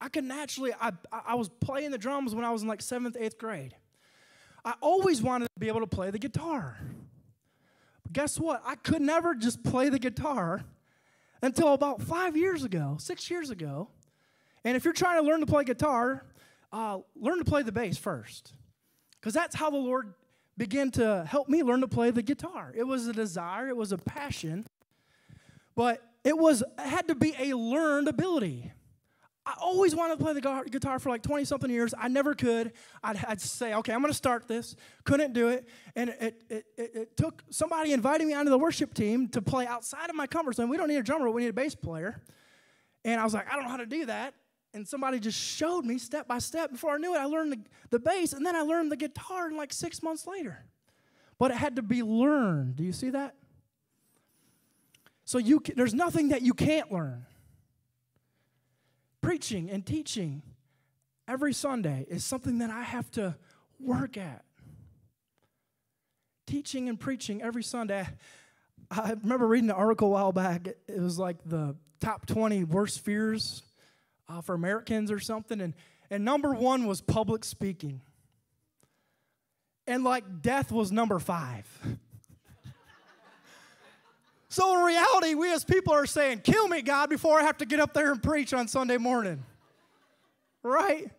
I 0.00 0.08
could 0.08 0.24
naturally, 0.24 0.72
I, 0.80 0.90
I 1.12 1.36
was 1.36 1.48
playing 1.48 1.92
the 1.92 1.98
drums 1.98 2.34
when 2.34 2.44
I 2.44 2.50
was 2.50 2.62
in 2.62 2.68
like 2.68 2.82
seventh, 2.82 3.16
eighth 3.18 3.38
grade. 3.38 3.74
I 4.64 4.74
always 4.82 5.22
wanted 5.22 5.46
to 5.46 5.60
be 5.60 5.68
able 5.68 5.80
to 5.80 5.86
play 5.86 6.10
the 6.10 6.18
guitar. 6.18 6.76
But 8.02 8.12
guess 8.12 8.38
what? 8.38 8.60
I 8.66 8.74
could 8.74 9.00
never 9.00 9.34
just 9.34 9.62
play 9.62 9.88
the 9.88 9.98
guitar 10.00 10.64
until 11.40 11.72
about 11.72 12.02
five 12.02 12.36
years 12.36 12.64
ago, 12.64 12.96
six 12.98 13.30
years 13.30 13.50
ago. 13.50 13.88
And 14.64 14.76
if 14.76 14.84
you're 14.84 14.92
trying 14.92 15.22
to 15.22 15.26
learn 15.26 15.40
to 15.40 15.46
play 15.46 15.62
guitar, 15.62 16.26
uh, 16.72 16.98
learn 17.14 17.38
to 17.38 17.44
play 17.44 17.62
the 17.62 17.72
bass 17.72 17.96
first. 17.98 18.52
Because 19.20 19.34
that's 19.34 19.54
how 19.54 19.70
the 19.70 19.76
Lord 19.76 20.14
began 20.56 20.90
to 20.92 21.24
help 21.28 21.48
me 21.48 21.62
learn 21.62 21.80
to 21.80 21.88
play 21.88 22.10
the 22.10 22.22
guitar. 22.22 22.72
It 22.76 22.84
was 22.84 23.06
a 23.06 23.12
desire, 23.12 23.68
it 23.68 23.76
was 23.76 23.92
a 23.92 23.98
passion, 23.98 24.66
but 25.74 26.02
it 26.24 26.36
was 26.36 26.62
it 26.62 26.86
had 26.86 27.08
to 27.08 27.14
be 27.14 27.34
a 27.38 27.54
learned 27.54 28.08
ability. 28.08 28.72
I 29.46 29.54
always 29.60 29.94
wanted 29.94 30.18
to 30.18 30.24
play 30.24 30.32
the 30.32 30.64
guitar 30.68 30.98
for 30.98 31.08
like 31.08 31.22
20 31.22 31.44
something 31.44 31.70
years. 31.70 31.94
I 31.96 32.08
never 32.08 32.34
could. 32.34 32.72
I'd, 33.04 33.24
I'd 33.28 33.40
say, 33.40 33.74
okay, 33.74 33.92
I'm 33.92 34.00
going 34.00 34.10
to 34.10 34.16
start 34.16 34.48
this. 34.48 34.74
Couldn't 35.04 35.34
do 35.34 35.48
it. 35.48 35.68
And 35.94 36.10
it, 36.10 36.42
it, 36.50 36.64
it, 36.76 36.90
it, 36.94 37.16
took 37.16 37.44
somebody 37.50 37.92
inviting 37.92 38.26
me 38.26 38.34
onto 38.34 38.50
the 38.50 38.58
worship 38.58 38.92
team 38.92 39.28
to 39.28 39.40
play 39.40 39.64
outside 39.64 40.10
of 40.10 40.16
my 40.16 40.26
comfort 40.26 40.56
zone. 40.56 40.68
We 40.68 40.76
don't 40.76 40.88
need 40.88 40.96
a 40.96 41.02
drummer, 41.02 41.30
we 41.30 41.42
need 41.42 41.48
a 41.48 41.52
bass 41.52 41.76
player. 41.76 42.20
And 43.04 43.20
I 43.20 43.24
was 43.24 43.34
like, 43.34 43.46
I 43.48 43.54
don't 43.54 43.62
know 43.62 43.70
how 43.70 43.76
to 43.76 43.86
do 43.86 44.06
that. 44.06 44.34
And 44.74 44.86
somebody 44.86 45.18
just 45.18 45.38
showed 45.38 45.84
me 45.84 45.98
step 45.98 46.28
by 46.28 46.38
step. 46.38 46.70
Before 46.70 46.94
I 46.94 46.98
knew 46.98 47.14
it, 47.14 47.18
I 47.18 47.24
learned 47.24 47.52
the, 47.52 47.58
the 47.90 47.98
bass, 47.98 48.32
and 48.32 48.44
then 48.44 48.54
I 48.54 48.60
learned 48.60 48.92
the 48.92 48.96
guitar 48.96 49.46
and 49.46 49.56
like 49.56 49.72
six 49.72 50.02
months 50.02 50.26
later. 50.26 50.64
But 51.38 51.50
it 51.50 51.56
had 51.56 51.76
to 51.76 51.82
be 51.82 52.02
learned. 52.02 52.76
Do 52.76 52.84
you 52.84 52.92
see 52.92 53.10
that? 53.10 53.34
So 55.24 55.38
you 55.38 55.60
can, 55.60 55.76
there's 55.76 55.94
nothing 55.94 56.28
that 56.28 56.42
you 56.42 56.54
can't 56.54 56.92
learn 56.92 57.26
preaching 59.26 59.68
and 59.70 59.84
teaching 59.84 60.40
every 61.26 61.52
Sunday 61.52 62.06
is 62.08 62.24
something 62.24 62.58
that 62.58 62.70
I 62.70 62.84
have 62.84 63.10
to 63.10 63.34
work 63.80 64.16
at. 64.16 64.44
Teaching 66.46 66.88
and 66.88 66.98
preaching 66.98 67.42
every 67.42 67.64
Sunday. 67.64 68.06
I 68.88 69.16
remember 69.20 69.48
reading 69.48 69.68
an 69.68 69.74
article 69.74 70.08
a 70.08 70.10
while 70.12 70.30
back. 70.30 70.68
It 70.68 71.00
was 71.00 71.18
like 71.18 71.38
the 71.44 71.74
top 71.98 72.26
20 72.26 72.62
worst 72.62 73.04
fears 73.04 73.64
uh, 74.28 74.40
for 74.40 74.54
Americans 74.54 75.10
or 75.10 75.20
something. 75.20 75.60
And, 75.60 75.74
and 76.10 76.24
number 76.24 76.52
one 76.52 76.86
was 76.86 77.00
public 77.00 77.44
speaking. 77.44 78.00
And 79.86 80.04
like 80.04 80.42
death 80.42 80.72
was 80.72 80.90
number 80.90 81.18
five. 81.18 81.66
so 84.48 84.78
in 84.78 84.84
reality, 84.84 85.34
we 85.34 85.52
as 85.52 85.64
people 85.64 85.92
are 85.92 86.06
saying, 86.06 86.40
Kill 86.40 86.68
me, 86.68 86.82
God, 86.82 87.08
before 87.08 87.40
I 87.40 87.44
have 87.44 87.58
to 87.58 87.66
get 87.66 87.80
up 87.80 87.94
there 87.94 88.12
and 88.12 88.22
preach 88.22 88.52
on 88.52 88.68
Sunday 88.68 88.96
morning. 88.96 89.44
Right? 90.62 91.10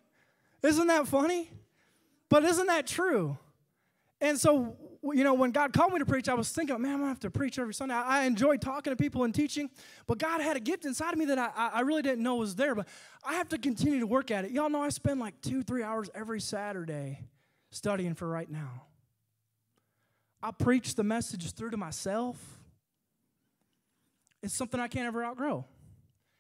Isn't 0.64 0.88
that 0.88 1.08
funny? 1.08 1.50
But 2.30 2.44
isn't 2.44 2.68
that 2.68 2.88
true? 2.88 3.38
And 4.20 4.38
so 4.38 4.76
you 5.14 5.24
know, 5.24 5.34
when 5.34 5.52
God 5.52 5.74
called 5.74 5.94
me 5.94 6.00
to 6.00 6.06
preach, 6.06 6.30
I 6.30 6.34
was 6.34 6.50
thinking, 6.50 6.80
man, 6.82 6.94
I'm 6.94 6.98
gonna 7.00 7.10
have 7.10 7.20
to 7.22 7.30
preach 7.30 7.60
every 7.60 7.74
Sunday. 7.74 7.94
I, 7.94 8.22
I 8.22 8.24
enjoy 8.26 8.58
talking 8.58 8.92
to 8.92 8.98
people 8.98 9.24
and 9.24 9.34
teaching, 9.34 9.70
but 10.06 10.18
God 10.18 10.42
had 10.42 10.58
a 10.58 10.60
gift 10.60 10.86
inside 10.86 11.14
of 11.14 11.20
me 11.20 11.26
that 11.26 11.38
I, 11.38 11.52
I 11.74 11.82
really 11.82 12.02
didn't 12.02 12.24
know 12.24 12.36
was 12.36 12.56
there. 12.56 12.76
But 12.76 12.88
I 13.24 13.34
have 13.34 13.50
to 13.50 13.58
continue 13.58 14.00
to 14.00 14.08
work 14.08 14.32
at 14.32 14.46
it. 14.46 14.52
Y'all 14.52 14.70
know 14.70 14.82
I 14.82 14.90
spend 14.90 15.20
like 15.20 15.40
two, 15.42 15.64
three 15.64 15.84
hours 15.84 16.10
every 16.16 16.42
Saturday 16.42 17.20
studying 17.72 18.16
for 18.16 18.28
right 18.28 18.50
now. 18.50 18.84
I 20.42 20.52
preach 20.52 20.96
the 20.96 21.04
message 21.04 21.52
through 21.52 21.72
to 21.72 21.78
myself. 21.78 22.38
It's 24.42 24.54
something 24.54 24.80
I 24.80 24.88
can't 24.88 25.08
ever 25.08 25.24
outgrow. 25.24 25.66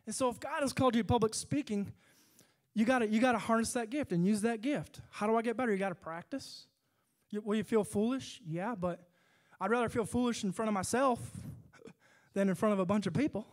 And 0.05 0.15
so, 0.15 0.29
if 0.29 0.39
God 0.39 0.61
has 0.61 0.71
called 0.71 0.95
you 0.95 1.01
to 1.01 1.07
public 1.07 1.33
speaking, 1.33 1.91
you 2.73 2.85
gotta, 2.85 3.07
you 3.07 3.19
gotta 3.19 3.39
harness 3.39 3.73
that 3.73 3.89
gift 3.89 4.11
and 4.11 4.25
use 4.25 4.41
that 4.41 4.61
gift. 4.61 5.01
How 5.09 5.27
do 5.27 5.35
I 5.35 5.41
get 5.41 5.57
better? 5.57 5.71
You 5.71 5.77
gotta 5.77 5.95
practice. 5.95 6.67
Will 7.33 7.55
you 7.55 7.63
feel 7.63 7.83
foolish? 7.83 8.41
Yeah, 8.45 8.75
but 8.75 9.01
I'd 9.59 9.71
rather 9.71 9.89
feel 9.89 10.05
foolish 10.05 10.43
in 10.43 10.51
front 10.51 10.69
of 10.69 10.73
myself 10.73 11.19
than 12.33 12.49
in 12.49 12.55
front 12.55 12.73
of 12.73 12.79
a 12.79 12.85
bunch 12.85 13.07
of 13.07 13.13
people. 13.13 13.47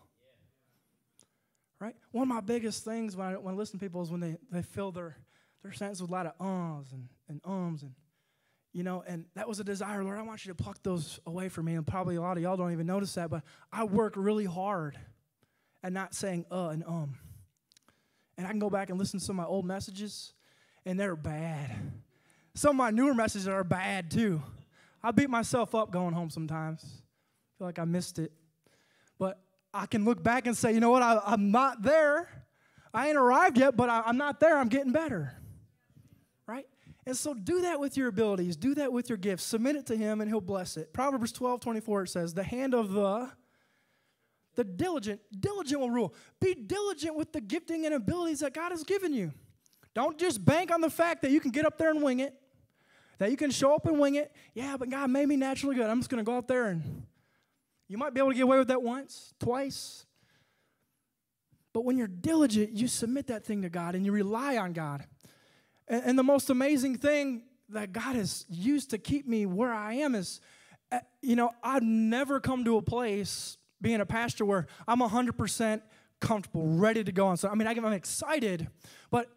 Right? 1.80 1.96
One 2.12 2.22
of 2.22 2.28
my 2.28 2.40
biggest 2.40 2.84
things 2.84 3.16
when 3.16 3.26
I, 3.26 3.32
when 3.32 3.54
I 3.54 3.56
listen 3.56 3.78
to 3.78 3.84
people 3.84 4.02
is 4.02 4.10
when 4.10 4.20
they, 4.20 4.36
they 4.50 4.62
fill 4.62 4.92
their, 4.92 5.16
their 5.62 5.72
sentence 5.72 6.00
with 6.00 6.10
a 6.10 6.12
lot 6.12 6.26
of 6.26 6.32
ums 6.40 6.92
and, 6.92 7.08
and 7.28 7.40
ums 7.44 7.82
and 7.82 7.92
you 8.74 8.82
know, 8.82 9.04
and 9.06 9.24
that 9.36 9.46
was 9.46 9.60
a 9.60 9.64
desire, 9.64 10.02
Lord. 10.02 10.18
I 10.18 10.22
want 10.22 10.44
you 10.44 10.52
to 10.52 10.60
pluck 10.60 10.82
those 10.82 11.20
away 11.26 11.48
from 11.48 11.66
me. 11.66 11.74
And 11.74 11.86
probably 11.86 12.16
a 12.16 12.20
lot 12.20 12.36
of 12.36 12.42
y'all 12.42 12.56
don't 12.56 12.72
even 12.72 12.86
notice 12.86 13.14
that, 13.14 13.30
but 13.30 13.44
I 13.72 13.84
work 13.84 14.14
really 14.16 14.46
hard 14.46 14.98
at 15.84 15.92
not 15.92 16.12
saying 16.12 16.44
uh 16.50 16.68
and 16.68 16.82
um. 16.84 17.16
And 18.36 18.48
I 18.48 18.50
can 18.50 18.58
go 18.58 18.68
back 18.68 18.90
and 18.90 18.98
listen 18.98 19.20
to 19.20 19.24
some 19.24 19.38
of 19.38 19.46
my 19.46 19.48
old 19.48 19.64
messages, 19.64 20.32
and 20.84 20.98
they're 20.98 21.14
bad. 21.14 21.70
Some 22.54 22.70
of 22.70 22.76
my 22.76 22.90
newer 22.90 23.14
messages 23.14 23.48
are 23.48 23.64
bad 23.64 24.10
too. 24.10 24.42
I 25.02 25.10
beat 25.10 25.28
myself 25.28 25.74
up 25.74 25.90
going 25.90 26.14
home 26.14 26.30
sometimes. 26.30 26.82
feel 27.58 27.66
like 27.66 27.78
I 27.78 27.84
missed 27.84 28.18
it. 28.18 28.32
But 29.18 29.40
I 29.72 29.86
can 29.86 30.04
look 30.04 30.22
back 30.22 30.46
and 30.46 30.56
say, 30.56 30.72
you 30.72 30.80
know 30.80 30.90
what, 30.90 31.02
I, 31.02 31.20
am 31.32 31.50
not 31.50 31.82
there. 31.82 32.28
I 32.92 33.08
ain't 33.08 33.16
arrived 33.16 33.58
yet, 33.58 33.76
but 33.76 33.90
I, 33.90 34.02
I'm 34.06 34.16
not 34.16 34.40
there. 34.40 34.56
I'm 34.56 34.68
getting 34.68 34.92
better. 34.92 35.34
Right? 36.46 36.66
And 37.06 37.16
so 37.16 37.34
do 37.34 37.62
that 37.62 37.80
with 37.80 37.96
your 37.96 38.08
abilities, 38.08 38.56
do 38.56 38.74
that 38.76 38.92
with 38.92 39.08
your 39.08 39.18
gifts. 39.18 39.42
Submit 39.42 39.76
it 39.76 39.86
to 39.86 39.96
Him 39.96 40.20
and 40.20 40.30
He'll 40.30 40.40
bless 40.40 40.76
it. 40.76 40.92
Proverbs 40.92 41.32
12 41.32 41.60
24 41.60 42.02
it 42.04 42.08
says, 42.08 42.34
The 42.34 42.44
hand 42.44 42.74
of 42.74 42.92
the 42.92 43.30
the 44.54 44.64
diligent, 44.64 45.20
diligent 45.38 45.80
will 45.80 45.90
rule. 45.90 46.14
Be 46.40 46.54
diligent 46.54 47.16
with 47.16 47.32
the 47.32 47.40
gifting 47.40 47.86
and 47.86 47.94
abilities 47.94 48.40
that 48.40 48.54
God 48.54 48.70
has 48.70 48.84
given 48.84 49.12
you. 49.12 49.32
Don't 49.94 50.18
just 50.18 50.44
bank 50.44 50.72
on 50.72 50.80
the 50.80 50.90
fact 50.90 51.22
that 51.22 51.30
you 51.30 51.40
can 51.40 51.50
get 51.50 51.66
up 51.66 51.76
there 51.76 51.90
and 51.90 52.02
wing 52.02 52.20
it. 52.20 52.34
That 53.18 53.30
you 53.30 53.36
can 53.36 53.50
show 53.50 53.74
up 53.74 53.86
and 53.86 53.98
wing 53.98 54.16
it. 54.16 54.32
Yeah, 54.54 54.76
but 54.76 54.90
God 54.90 55.10
made 55.10 55.28
me 55.28 55.36
naturally 55.36 55.76
good. 55.76 55.88
I'm 55.88 56.00
just 56.00 56.10
going 56.10 56.24
to 56.24 56.28
go 56.28 56.36
out 56.36 56.48
there 56.48 56.66
and 56.66 57.06
you 57.88 57.98
might 57.98 58.14
be 58.14 58.20
able 58.20 58.30
to 58.30 58.34
get 58.34 58.42
away 58.42 58.58
with 58.58 58.68
that 58.68 58.82
once, 58.82 59.34
twice. 59.38 60.06
But 61.72 61.84
when 61.84 61.98
you're 61.98 62.06
diligent, 62.06 62.72
you 62.72 62.88
submit 62.88 63.26
that 63.28 63.44
thing 63.44 63.62
to 63.62 63.68
God 63.68 63.94
and 63.94 64.06
you 64.06 64.12
rely 64.12 64.56
on 64.56 64.72
God. 64.72 65.04
And, 65.88 66.02
and 66.04 66.18
the 66.18 66.22
most 66.22 66.50
amazing 66.50 66.98
thing 66.98 67.42
that 67.70 67.92
God 67.92 68.16
has 68.16 68.46
used 68.48 68.90
to 68.90 68.98
keep 68.98 69.26
me 69.26 69.46
where 69.46 69.72
I 69.72 69.94
am 69.94 70.14
is, 70.14 70.40
uh, 70.92 71.00
you 71.20 71.36
know, 71.36 71.50
I've 71.62 71.82
never 71.82 72.40
come 72.40 72.64
to 72.64 72.76
a 72.76 72.82
place 72.82 73.58
being 73.80 74.00
a 74.00 74.06
pastor 74.06 74.44
where 74.44 74.66
I'm 74.86 75.00
100% 75.00 75.82
comfortable, 76.20 76.66
ready 76.66 77.04
to 77.04 77.12
go 77.12 77.26
on. 77.26 77.36
So, 77.36 77.48
I 77.48 77.54
mean, 77.54 77.68
I'm 77.68 77.92
excited, 77.92 78.68
but 79.10 79.30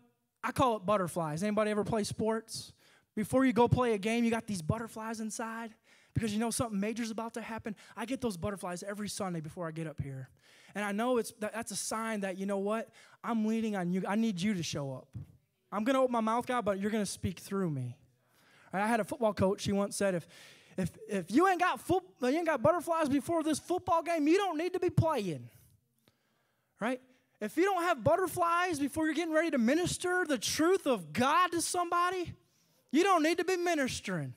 I 0.43 0.51
call 0.51 0.77
it 0.77 0.85
butterflies. 0.85 1.43
Anybody 1.43 1.71
ever 1.71 1.83
play 1.83 2.03
sports? 2.03 2.71
Before 3.17 3.45
you 3.45 3.51
go 3.51 3.67
play 3.67 3.93
a 3.93 3.97
game, 3.97 4.23
you 4.23 4.29
got 4.29 4.45
these 4.45 4.61
butterflies 4.61 5.21
inside 5.21 5.73
because 6.13 6.31
you 6.31 6.39
know 6.39 6.51
something 6.51 6.79
major's 6.79 7.09
about 7.09 7.33
to 7.33 7.41
happen. 7.41 7.75
I 7.95 8.05
get 8.05 8.21
those 8.21 8.37
butterflies 8.37 8.83
every 8.83 9.09
Sunday 9.09 9.39
before 9.39 9.67
I 9.67 9.71
get 9.71 9.87
up 9.87 9.99
here. 9.99 10.29
And 10.75 10.85
I 10.85 10.91
know 10.91 11.17
it's 11.17 11.33
that's 11.39 11.71
a 11.71 11.75
sign 11.75 12.19
that 12.19 12.37
you 12.37 12.45
know 12.45 12.59
what? 12.59 12.91
I'm 13.23 13.43
leaning 13.47 13.75
on 13.75 13.91
you. 13.91 14.03
I 14.07 14.13
need 14.13 14.39
you 14.39 14.53
to 14.53 14.61
show 14.61 14.93
up. 14.93 15.07
I'm 15.71 15.83
going 15.83 15.95
to 15.95 16.01
open 16.01 16.11
my 16.11 16.21
mouth, 16.21 16.45
God, 16.45 16.63
but 16.63 16.79
you're 16.79 16.91
going 16.91 17.03
to 17.03 17.09
speak 17.09 17.39
through 17.39 17.71
me. 17.71 17.97
I 18.71 18.85
had 18.85 18.99
a 18.99 19.03
football 19.03 19.33
coach. 19.33 19.63
He 19.63 19.71
once 19.71 19.95
said, 19.95 20.13
if 20.13 20.27
if 20.77 20.91
if 21.09 21.31
you 21.31 21.47
ain't 21.47 21.59
got 21.59 21.81
you 21.89 22.27
ain't 22.27 22.45
got 22.45 22.61
butterflies 22.61 23.09
before 23.09 23.41
this 23.41 23.57
football 23.57 24.03
game, 24.03 24.27
you 24.27 24.37
don't 24.37 24.59
need 24.59 24.73
to 24.73 24.79
be 24.79 24.91
playing. 24.91 25.49
Right? 26.79 27.01
If 27.41 27.57
you 27.57 27.63
don't 27.63 27.81
have 27.81 28.03
butterflies 28.03 28.79
before 28.79 29.05
you're 29.05 29.15
getting 29.15 29.33
ready 29.33 29.49
to 29.49 29.57
minister 29.57 30.23
the 30.27 30.37
truth 30.37 30.85
of 30.85 31.13
God 31.13 31.47
to 31.53 31.61
somebody, 31.63 32.35
you 32.91 33.03
don't 33.03 33.23
need 33.23 33.37
to 33.37 33.45
be 33.45 33.57
ministering 33.57 34.33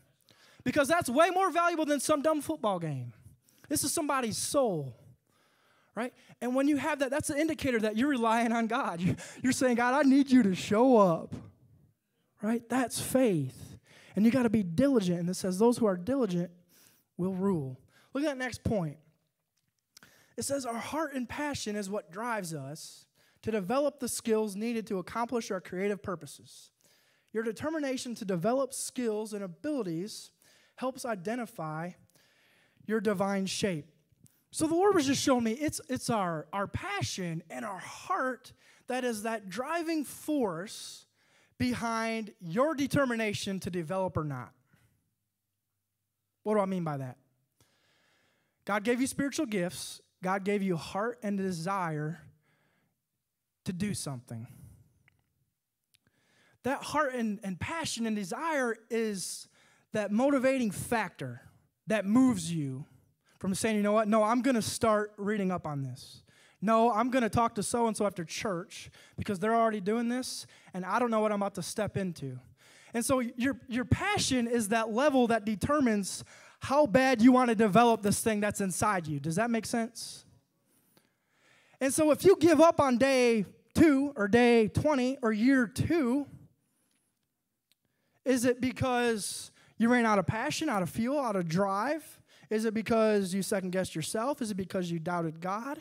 because 0.65 0.89
that's 0.89 1.09
way 1.09 1.31
more 1.31 1.51
valuable 1.51 1.87
than 1.87 2.01
some 2.01 2.23
dumb 2.23 2.41
football 2.41 2.79
game. 2.79 3.13
This 3.69 3.85
is 3.85 3.93
somebody's 3.93 4.37
soul, 4.37 4.97
right? 5.95 6.13
And 6.41 6.55
when 6.55 6.67
you 6.67 6.77
have 6.77 6.99
that, 6.99 7.11
that's 7.11 7.31
an 7.31 7.39
indicator 7.39 7.79
that 7.81 7.97
you're 7.97 8.09
relying 8.09 8.53
on 8.53 8.67
God. 8.67 9.01
You're 9.43 9.53
saying, 9.53 9.77
God, 9.77 9.95
I 9.95 10.09
need 10.09 10.31
you 10.31 10.43
to 10.43 10.55
show 10.55 10.97
up, 10.97 11.35
right? 12.43 12.69
That's 12.69 13.01
faith. 13.01 13.79
And 14.17 14.25
you 14.25 14.33
got 14.33 14.43
to 14.43 14.51
be 14.51 14.65
diligent. 14.65 15.21
And 15.21 15.29
it 15.29 15.35
says, 15.35 15.59
those 15.59 15.79
who 15.79 15.87
are 15.87 15.97
diligent 15.97 16.51
will 17.17 17.35
rule. 17.35 17.79
Look 18.13 18.25
at 18.25 18.31
that 18.31 18.39
next 18.39 18.65
point. 18.65 18.97
It 20.37 20.45
says, 20.45 20.65
Our 20.65 20.79
heart 20.79 21.13
and 21.15 21.29
passion 21.29 21.77
is 21.77 21.91
what 21.91 22.11
drives 22.11 22.55
us 22.55 23.05
to 23.43 23.51
develop 23.51 24.01
the 24.01 24.09
skills 24.09 24.57
needed 24.57 24.87
to 24.87 24.99
accomplish 24.99 25.51
our 25.51 25.61
creative 25.61 26.03
purposes. 26.03 26.71
Your 27.33 27.45
determination 27.45 28.15
to 28.17 28.25
develop 28.25 28.75
skills 28.75 29.33
and 29.33 29.45
abilities 29.45 30.31
helps 30.77 31.05
identify 31.05 31.91
your 32.87 33.01
divine 33.01 33.47
shape. 33.47 33.87
So 34.51 34.67
the 34.67 34.75
Lord 34.75 34.97
was 34.97 35.07
just 35.07 35.23
showing 35.23 35.45
me 35.45 35.53
it's, 35.53 35.81
it's 35.89 36.11
our, 36.11 36.47
our 36.53 36.67
passion 36.67 37.43
and 37.51 37.65
our 37.65 37.79
heart 37.79 38.53
that 38.89 39.05
is 39.05 39.23
that 39.23 39.49
driving 39.49 40.05
force 40.05 41.07
behind 41.57 42.33
your 42.41 42.75
determination 42.75 43.61
to 43.61 43.71
develop 43.71 44.17
or 44.17 44.25
not. 44.25 44.53
What 46.43 46.55
do 46.55 46.61
I 46.61 46.67
mean 46.67 46.83
by 46.83 46.97
that? 46.97 47.17
God 48.65 48.83
gave 48.83 49.01
you 49.01 49.07
spiritual 49.07 49.47
gifts, 49.47 50.01
God 50.23 50.45
gave 50.45 50.63
you 50.63 50.77
heart 50.77 51.19
and 51.23 51.39
desire 51.39 52.21
to 53.67 53.73
do 53.73 53.95
something 53.95 54.47
that 56.63 56.83
heart 56.83 57.15
and, 57.15 57.41
and 57.43 57.59
passion 57.59 58.07
and 58.07 58.15
desire 58.15 58.77
is 58.91 59.49
that 59.93 60.13
motivating 60.13 60.71
factor 60.71 61.43
that 61.87 62.07
moves 62.07 62.53
you 62.53 62.85
from 63.39 63.55
saying, 63.55 63.77
you 63.77 63.83
know 63.83 63.93
what, 63.93 64.07
no, 64.07 64.23
I'm 64.23 64.43
going 64.43 64.55
to 64.55 64.63
start 64.63 65.13
reading 65.17 65.51
up 65.51 65.67
on 65.67 65.83
this. 65.83 66.23
No, 66.63 66.93
I'm 66.93 67.11
going 67.11 67.23
to 67.23 67.31
talk 67.31 67.55
to 67.55 67.63
so 67.63 67.87
and 67.87 67.97
so 67.97 68.07
after 68.07 68.25
church 68.25 68.91
because 69.17 69.39
they're 69.39 69.55
already 69.55 69.81
doing 69.81 70.09
this 70.09 70.47
and 70.75 70.85
I 70.85 70.99
don't 70.99 71.11
know 71.11 71.21
what 71.21 71.33
I'm 71.33 71.41
about 71.41 71.55
to 71.55 71.63
step 71.63 71.97
into. 71.97 72.39
And 72.93 73.05
so 73.05 73.21
your, 73.21 73.59
your 73.69 73.85
passion 73.85 74.47
is 74.47 74.69
that 74.69 74.91
level 74.93 75.29
that 75.29 75.45
determines 75.45 76.23
how 76.61 76.87
bad 76.87 77.23
you 77.23 77.33
want 77.33 77.49
to 77.49 77.55
develop 77.55 78.03
this 78.03 78.21
thing 78.21 78.41
that's 78.41 78.61
inside 78.61 79.07
you. 79.07 79.21
Does 79.21 79.37
that 79.37 79.51
make 79.51 79.65
sense? 79.65 80.27
And 81.81 81.95
so 81.95 82.11
if 82.11 82.25
you 82.25 82.37
give 82.39 82.61
up 82.61 82.79
on 82.79 82.99
day 82.99 83.47
two 83.75 84.13
or 84.17 84.29
day 84.29 84.69
20 84.69 85.19
or 85.23 85.33
year 85.33 85.67
two, 85.67 86.27
is 88.25 88.45
it 88.45 88.61
because 88.61 89.51
you 89.79 89.89
ran 89.89 90.07
out 90.07 90.19
of 90.19 90.27
passion, 90.27 90.69
out 90.69 90.83
of 90.83 90.91
fuel, 90.91 91.19
out 91.19 91.37
of 91.37 91.49
drive? 91.49 92.21
Is 92.51 92.65
it 92.65 92.75
because 92.75 93.33
you 93.33 93.43
second 93.43 93.71
guessed 93.71 93.95
yourself? 93.95 94.43
Is 94.43 94.51
it 94.51 94.57
because 94.57 94.91
you 94.91 94.99
doubted 94.99 95.41
God? 95.41 95.79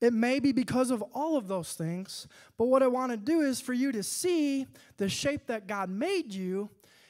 It 0.00 0.12
may 0.12 0.40
be 0.40 0.52
because 0.52 0.90
of 0.90 1.02
all 1.14 1.36
of 1.36 1.48
those 1.48 1.72
things, 1.72 2.28
but 2.58 2.66
what 2.66 2.82
I 2.82 2.86
want 2.86 3.12
to 3.12 3.16
do 3.16 3.40
is 3.40 3.62
for 3.62 3.72
you 3.72 3.92
to 3.92 4.02
see 4.02 4.66
the 4.98 5.08
shape 5.08 5.46
that 5.46 5.66
God 5.66 5.88
made 5.88 6.34
you 6.34 6.68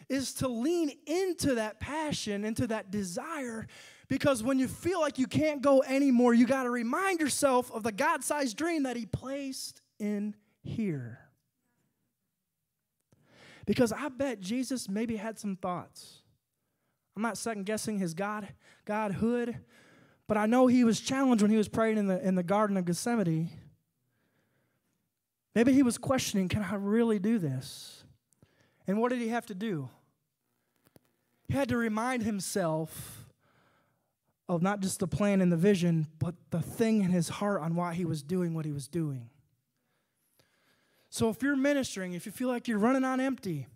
is 0.09 0.33
to 0.35 0.47
lean 0.47 0.93
into 1.05 1.57
that 1.57 1.81
passion, 1.81 2.45
into 2.45 2.69
that 2.69 2.93
desire, 2.93 3.67
because 4.09 4.45
when 4.45 4.61
you 4.61 4.69
feel 4.69 5.01
like 5.01 5.19
you 5.19 5.27
can't 5.27 5.63
go 5.63 5.83
anymore, 5.83 6.33
you 6.33 6.47
got 6.47 6.63
to 6.63 6.71
remind 6.71 7.19
yourself 7.19 7.73
of 7.73 7.83
the 7.83 7.91
God 7.91 8.23
sized 8.23 8.57
dream 8.57 8.85
that 8.85 8.97
He 8.97 9.05
placed 9.05 9.83
in 9.99 10.37
here. 10.63 11.26
Because 13.67 13.93
I 13.93 14.09
bet 14.09 14.41
Jesus 14.41 14.89
maybe 14.89 15.17
had 15.17 15.39
some 15.39 15.57
thoughts. 15.57 16.23
I'm 17.17 17.23
not 17.23 17.37
second 17.37 17.67
guessing 17.67 17.99
his 17.99 18.15
God, 18.15 18.49
Godhood, 18.85 19.57
But 20.27 20.37
I 20.37 20.47
know 20.47 20.67
he 20.67 20.85
was 20.85 21.01
challenged 21.01 21.43
when 21.43 21.51
he 21.51 21.57
was 21.57 21.69
praying 21.69 21.99
in 21.99 22.07
the, 22.07 22.21
in 22.27 22.35
the 22.35 22.43
Garden 22.43 22.77
of 22.77 22.85
Gethsemane. 22.85 23.51
Maybe 25.55 25.73
he 25.73 25.83
was 25.83 25.99
questioning, 25.99 26.49
can 26.49 26.63
I 26.63 26.75
really 26.75 27.19
do 27.19 27.39
this? 27.39 28.05
And 28.87 28.99
what 28.99 29.11
did 29.11 29.21
he 29.21 29.29
have 29.29 29.47
to 29.47 29.55
do? 29.55 29.89
He 31.49 31.55
had 31.55 31.69
to 31.69 31.77
remind 31.77 32.25
himself 32.25 33.27
of 34.49 34.63
not 34.63 34.81
just 34.81 35.01
the 35.01 35.07
plan 35.07 35.41
and 35.41 35.51
the 35.51 35.57
vision, 35.57 36.09
but 36.19 36.35
the 36.51 36.61
thing 36.61 37.03
in 37.03 37.11
his 37.11 37.29
heart 37.29 37.63
on 37.63 37.75
why 37.75 37.95
he 37.95 38.05
was 38.05 38.23
doing 38.23 38.53
what 38.53 38.65
he 38.65 38.73
was 38.73 38.89
doing. 38.89 39.31
So 41.11 41.29
if 41.31 41.43
you're 41.43 41.57
ministering, 41.57 42.15
if 42.15 42.27
you 42.27 42.33
feel 42.33 42.49
like 42.49 42.69
you're 42.69 42.79
running 42.79 43.05
on 43.05 43.21
empty, 43.21 43.67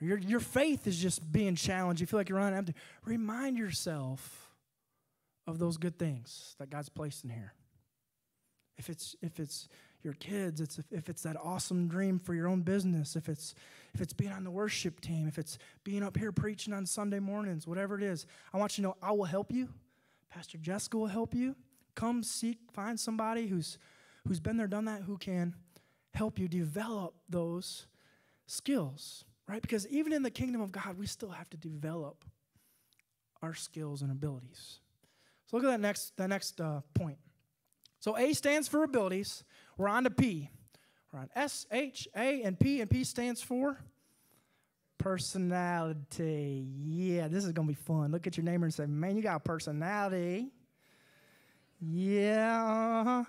your, 0.00 0.18
your 0.18 0.40
faith 0.40 0.86
is 0.86 0.98
just 0.98 1.32
being 1.32 1.54
challenged, 1.54 2.00
you 2.00 2.06
feel 2.06 2.20
like 2.20 2.28
you're 2.28 2.38
running 2.38 2.58
empty, 2.58 2.74
remind 3.04 3.56
yourself 3.56 4.50
of 5.46 5.58
those 5.58 5.76
good 5.76 5.98
things 5.98 6.56
that 6.58 6.70
God's 6.70 6.88
placed 6.88 7.24
in 7.24 7.30
here. 7.30 7.52
If 8.76 8.88
it's 8.88 9.14
if 9.22 9.38
it's 9.38 9.68
your 10.02 10.14
kids, 10.14 10.60
it's 10.60 10.78
if, 10.78 10.86
if 10.90 11.08
it's 11.08 11.22
that 11.22 11.36
awesome 11.42 11.86
dream 11.86 12.18
for 12.18 12.34
your 12.34 12.48
own 12.48 12.62
business, 12.62 13.14
if 13.14 13.28
it's 13.28 13.54
if 13.94 14.00
it's 14.00 14.12
being 14.12 14.32
on 14.32 14.42
the 14.42 14.50
worship 14.50 15.00
team, 15.00 15.28
if 15.28 15.38
it's 15.38 15.58
being 15.84 16.02
up 16.02 16.16
here 16.16 16.32
preaching 16.32 16.74
on 16.74 16.86
Sunday 16.86 17.20
mornings, 17.20 17.66
whatever 17.66 17.96
it 17.96 18.02
is, 18.02 18.26
I 18.52 18.58
want 18.58 18.76
you 18.76 18.82
to 18.82 18.88
know 18.88 18.96
I 19.00 19.12
will 19.12 19.24
help 19.24 19.52
you. 19.52 19.68
Pastor 20.28 20.58
Jessica 20.58 20.98
will 20.98 21.06
help 21.06 21.34
you. 21.34 21.54
Come 21.94 22.24
seek, 22.24 22.58
find 22.72 22.98
somebody 22.98 23.46
who's 23.46 23.78
who's 24.26 24.40
been 24.40 24.56
there, 24.56 24.66
done 24.66 24.86
that, 24.86 25.02
who 25.02 25.18
can 25.18 25.54
help 26.14 26.38
you 26.38 26.48
develop 26.48 27.14
those 27.28 27.86
skills, 28.46 29.24
right? 29.48 29.60
Because 29.60 29.86
even 29.88 30.12
in 30.12 30.22
the 30.22 30.30
kingdom 30.30 30.60
of 30.60 30.72
God, 30.72 30.96
we 30.98 31.06
still 31.06 31.30
have 31.30 31.50
to 31.50 31.56
develop 31.56 32.24
our 33.42 33.54
skills 33.54 34.02
and 34.02 34.10
abilities. 34.10 34.78
So 35.46 35.56
look 35.56 35.64
at 35.64 35.68
that 35.68 35.80
next 35.80 36.16
that 36.16 36.28
next 36.28 36.60
uh, 36.60 36.80
point. 36.94 37.18
So 38.00 38.16
A 38.16 38.32
stands 38.32 38.68
for 38.68 38.84
abilities. 38.84 39.44
We're 39.76 39.88
on 39.88 40.04
to 40.04 40.10
P. 40.10 40.50
We're 41.12 41.20
on 41.20 41.30
S, 41.34 41.66
H, 41.70 42.08
A, 42.16 42.42
and 42.42 42.58
P, 42.58 42.80
and 42.80 42.90
P 42.90 43.04
stands 43.04 43.42
for 43.42 43.78
personality. 44.98 46.66
Yeah, 46.84 47.28
this 47.28 47.44
is 47.44 47.52
gonna 47.52 47.68
be 47.68 47.74
fun. 47.74 48.10
Look 48.10 48.26
at 48.26 48.36
your 48.36 48.44
neighbor 48.44 48.64
and 48.64 48.74
say, 48.74 48.86
"Man, 48.86 49.16
you 49.16 49.22
got 49.22 49.44
personality." 49.44 50.50
Yeah. 51.80 52.64
Uh-huh. 53.00 53.24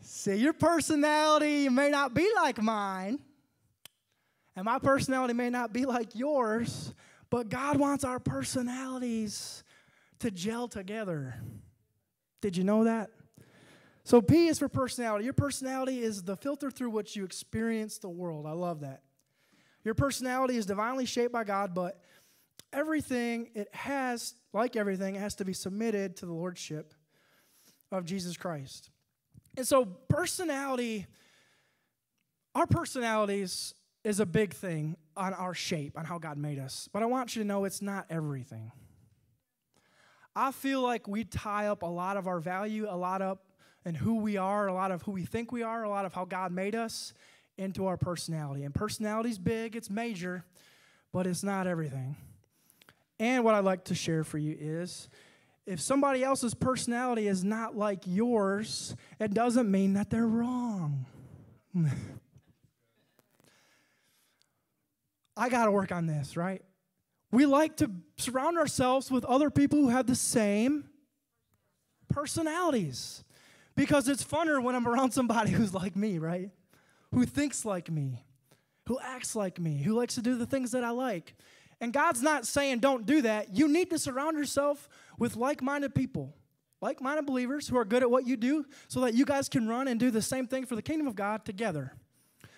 See, 0.00 0.36
your 0.36 0.52
personality 0.52 1.68
may 1.68 1.90
not 1.90 2.14
be 2.14 2.30
like 2.34 2.60
mine, 2.60 3.20
and 4.56 4.64
my 4.64 4.78
personality 4.78 5.34
may 5.34 5.50
not 5.50 5.72
be 5.72 5.84
like 5.84 6.14
yours, 6.14 6.94
but 7.30 7.48
God 7.48 7.76
wants 7.76 8.04
our 8.04 8.18
personalities 8.18 9.62
to 10.20 10.30
gel 10.30 10.68
together. 10.68 11.34
Did 12.40 12.56
you 12.56 12.64
know 12.64 12.84
that? 12.84 13.10
So, 14.04 14.22
P 14.22 14.48
is 14.48 14.58
for 14.58 14.68
personality. 14.68 15.24
Your 15.24 15.34
personality 15.34 16.02
is 16.02 16.22
the 16.22 16.36
filter 16.36 16.70
through 16.70 16.90
which 16.90 17.14
you 17.14 17.24
experience 17.24 17.98
the 17.98 18.08
world. 18.08 18.46
I 18.46 18.52
love 18.52 18.80
that. 18.80 19.02
Your 19.84 19.94
personality 19.94 20.56
is 20.56 20.66
divinely 20.66 21.04
shaped 21.04 21.32
by 21.32 21.44
God, 21.44 21.74
but 21.74 22.00
everything 22.72 23.50
it 23.54 23.72
has, 23.74 24.34
like 24.52 24.76
everything, 24.76 25.16
it 25.16 25.20
has 25.20 25.34
to 25.36 25.44
be 25.44 25.52
submitted 25.52 26.16
to 26.16 26.26
the 26.26 26.32
lordship 26.32 26.94
of 27.92 28.04
Jesus 28.04 28.36
Christ. 28.36 28.90
And 29.58 29.66
so, 29.66 29.86
personality, 29.86 31.04
our 32.54 32.68
personalities 32.68 33.74
is 34.04 34.20
a 34.20 34.24
big 34.24 34.54
thing 34.54 34.96
on 35.16 35.34
our 35.34 35.52
shape, 35.52 35.98
on 35.98 36.04
how 36.04 36.18
God 36.18 36.38
made 36.38 36.60
us. 36.60 36.88
But 36.92 37.02
I 37.02 37.06
want 37.06 37.34
you 37.34 37.42
to 37.42 37.48
know 37.48 37.64
it's 37.64 37.82
not 37.82 38.06
everything. 38.08 38.70
I 40.36 40.52
feel 40.52 40.80
like 40.80 41.08
we 41.08 41.24
tie 41.24 41.66
up 41.66 41.82
a 41.82 41.86
lot 41.86 42.16
of 42.16 42.28
our 42.28 42.38
value, 42.38 42.86
a 42.88 42.94
lot 42.94 43.20
up 43.20 43.42
in 43.84 43.96
who 43.96 44.18
we 44.18 44.36
are, 44.36 44.68
a 44.68 44.72
lot 44.72 44.92
of 44.92 45.02
who 45.02 45.10
we 45.10 45.24
think 45.24 45.50
we 45.50 45.64
are, 45.64 45.82
a 45.82 45.88
lot 45.88 46.04
of 46.04 46.14
how 46.14 46.24
God 46.24 46.52
made 46.52 46.76
us 46.76 47.12
into 47.56 47.86
our 47.86 47.96
personality. 47.96 48.62
And 48.62 48.72
personality 48.72 49.30
is 49.30 49.40
big, 49.40 49.74
it's 49.74 49.90
major, 49.90 50.44
but 51.12 51.26
it's 51.26 51.42
not 51.42 51.66
everything. 51.66 52.14
And 53.18 53.42
what 53.42 53.56
I'd 53.56 53.64
like 53.64 53.86
to 53.86 53.96
share 53.96 54.22
for 54.22 54.38
you 54.38 54.56
is 54.56 55.08
if 55.68 55.80
somebody 55.80 56.24
else's 56.24 56.54
personality 56.54 57.28
is 57.28 57.44
not 57.44 57.76
like 57.76 58.00
yours, 58.06 58.96
it 59.20 59.34
doesn't 59.34 59.70
mean 59.70 59.92
that 59.92 60.08
they're 60.08 60.26
wrong. 60.26 61.04
I 65.36 65.50
got 65.50 65.66
to 65.66 65.70
work 65.70 65.92
on 65.92 66.06
this, 66.06 66.38
right? 66.38 66.62
We 67.30 67.44
like 67.44 67.76
to 67.76 67.90
surround 68.16 68.56
ourselves 68.56 69.10
with 69.10 69.26
other 69.26 69.50
people 69.50 69.78
who 69.78 69.90
have 69.90 70.06
the 70.06 70.14
same 70.14 70.88
personalities 72.08 73.22
because 73.76 74.08
it's 74.08 74.24
funner 74.24 74.62
when 74.62 74.74
I'm 74.74 74.88
around 74.88 75.10
somebody 75.10 75.50
who's 75.56 75.74
like 75.74 75.94
me, 75.94 76.18
right? 76.18 76.48
Who 77.12 77.26
thinks 77.26 77.66
like 77.66 77.90
me, 77.90 78.24
who 78.86 78.98
acts 79.00 79.36
like 79.36 79.60
me, 79.60 79.82
who 79.82 79.92
likes 79.92 80.14
to 80.14 80.22
do 80.22 80.36
the 80.36 80.46
things 80.46 80.70
that 80.70 80.82
I 80.82 80.90
like. 80.90 81.34
And 81.80 81.92
God's 81.92 82.22
not 82.22 82.46
saying 82.46 82.80
don't 82.80 83.06
do 83.06 83.22
that. 83.22 83.54
You 83.54 83.68
need 83.68 83.90
to 83.90 83.98
surround 83.98 84.36
yourself 84.36 84.88
with 85.18 85.36
like 85.36 85.62
minded 85.62 85.94
people, 85.94 86.34
like 86.80 87.00
minded 87.00 87.26
believers 87.26 87.68
who 87.68 87.76
are 87.76 87.84
good 87.84 88.02
at 88.02 88.10
what 88.10 88.26
you 88.26 88.36
do 88.36 88.64
so 88.88 89.00
that 89.00 89.14
you 89.14 89.24
guys 89.24 89.48
can 89.48 89.68
run 89.68 89.88
and 89.88 89.98
do 90.00 90.10
the 90.10 90.22
same 90.22 90.46
thing 90.46 90.66
for 90.66 90.76
the 90.76 90.82
kingdom 90.82 91.06
of 91.06 91.14
God 91.14 91.44
together. 91.44 91.92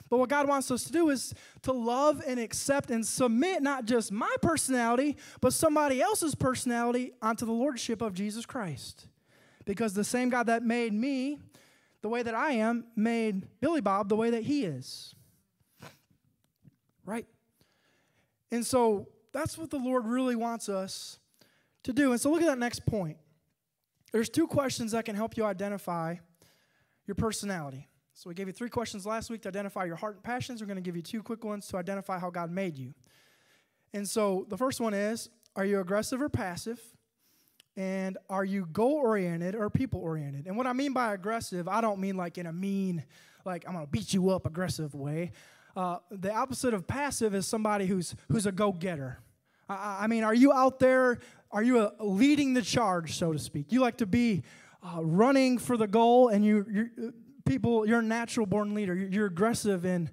But 0.09 0.19
what 0.19 0.29
God 0.29 0.49
wants 0.49 0.71
us 0.73 0.85
to 0.85 0.93
do 0.93 1.09
is 1.11 1.33
to 1.63 1.73
love 1.73 2.21
and 2.27 2.41
accept 2.41 2.91
and 2.91 3.07
submit 3.07 3.63
not 3.63 3.85
just 3.85 4.11
my 4.11 4.35
personality, 4.43 5.17
but 5.41 5.53
somebody 5.53 6.03
else's 6.03 6.35
personality 6.35 7.13
onto 7.23 7.47
the 7.47 7.53
lordship 7.53 8.03
of 8.03 8.13
Jesus 8.13 8.45
Christ. 8.45 9.07
Because 9.65 9.95
the 9.95 10.03
same 10.03 10.29
God 10.29 10.47
that 10.47 10.65
made 10.65 10.93
me 10.93 11.39
the 12.03 12.09
way 12.09 12.23
that 12.23 12.35
I 12.35 12.53
am 12.53 12.87
made 12.97 13.47
Billy 13.61 13.81
Bob 13.81 14.09
the 14.09 14.17
way 14.17 14.31
that 14.31 14.43
he 14.43 14.65
is. 14.65 15.15
Right? 17.05 17.27
And 18.51 18.65
so 18.65 19.09
that's 19.33 19.57
what 19.57 19.71
the 19.71 19.79
Lord 19.79 20.07
really 20.07 20.37
wants 20.37 20.69
us 20.69 21.19
to 21.85 21.93
do. 21.93 22.13
And 22.13 22.21
so 22.21 22.31
look 22.31 22.43
at 22.43 22.47
that 22.47 22.59
next 22.59 22.85
point. 22.87 23.17
There's 24.13 24.29
two 24.29 24.47
questions 24.47 24.93
that 24.93 25.05
can 25.05 25.15
help 25.15 25.37
you 25.37 25.45
identify 25.45 26.17
your 27.07 27.15
personality. 27.15 27.89
So 28.13 28.29
we 28.29 28.35
gave 28.35 28.49
you 28.49 28.53
three 28.53 28.69
questions 28.69 29.07
last 29.07 29.31
week 29.31 29.43
to 29.43 29.49
identify 29.49 29.85
your 29.85 29.97
heart 29.97 30.17
and 30.17 30.25
passions. 30.25 30.61
We're 30.61 30.67
going 30.67 30.77
to 30.77 30.83
give 30.83 30.97
you 30.97 31.03
two 31.03 31.23
quick 31.23 31.45
ones 31.45 31.67
to 31.69 31.77
identify 31.77 32.19
how 32.19 32.31
God 32.31 32.51
made 32.51 32.77
you. 32.77 32.93
And 33.93 34.09
so 34.09 34.47
the 34.49 34.57
first 34.57 34.81
one 34.81 34.95
is 34.95 35.31
Are 35.57 35.65
you 35.65 35.81
aggressive 35.81 36.21
or 36.21 36.29
passive? 36.29 36.81
And 37.77 38.19
are 38.29 38.45
you 38.45 38.67
goal 38.67 38.95
oriented 38.95 39.55
or 39.55 39.71
people 39.71 40.01
oriented? 40.01 40.47
And 40.47 40.57
what 40.57 40.67
I 40.67 40.73
mean 40.73 40.93
by 40.93 41.15
aggressive, 41.15 41.69
I 41.69 41.81
don't 41.81 42.01
mean 42.01 42.17
like 42.17 42.37
in 42.37 42.47
a 42.47 42.53
mean, 42.53 43.05
like 43.47 43.65
I'm 43.67 43.75
going 43.75 43.87
to 43.87 43.91
beat 43.91 44.13
you 44.13 44.31
up 44.31 44.45
aggressive 44.45 44.95
way. 44.95 45.33
Uh, 45.77 45.99
the 46.11 46.33
opposite 46.33 46.75
of 46.75 46.87
passive 46.87 47.35
is 47.35 47.47
somebody 47.47 47.87
who's 47.87 48.15
who's 48.31 48.47
a 48.47 48.53
go 48.53 48.73
getter. 48.73 49.21
I, 49.69 50.01
I, 50.03 50.07
mean, 50.07 50.25
are 50.25 50.35
you 50.35 50.53
out 50.53 50.79
there? 50.81 51.19
Are 51.53 51.63
you 51.63 51.81
a, 51.81 51.93
leading 52.01 52.55
the 52.55 52.63
charge, 52.63 53.17
so 53.17 53.33
to 53.33 53.39
speak? 53.39 53.73
You 53.73 53.81
like 53.81 53.99
to 53.99 54.07
be 54.07 54.43
uh, 54.83 55.03
running 55.03 55.59
for 55.59 55.77
the 55.77 55.87
goal, 55.87 56.29
and 56.29 56.45
you 56.45 56.67
you're, 56.71 57.09
uh, 57.09 57.11
people. 57.45 57.87
You're 57.87 58.01
a 58.01 58.03
natural 58.03 58.47
born 58.47 58.75
leader. 58.75 58.95
You're, 58.95 59.09
you're 59.09 59.27
aggressive 59.27 59.85
in 59.85 60.11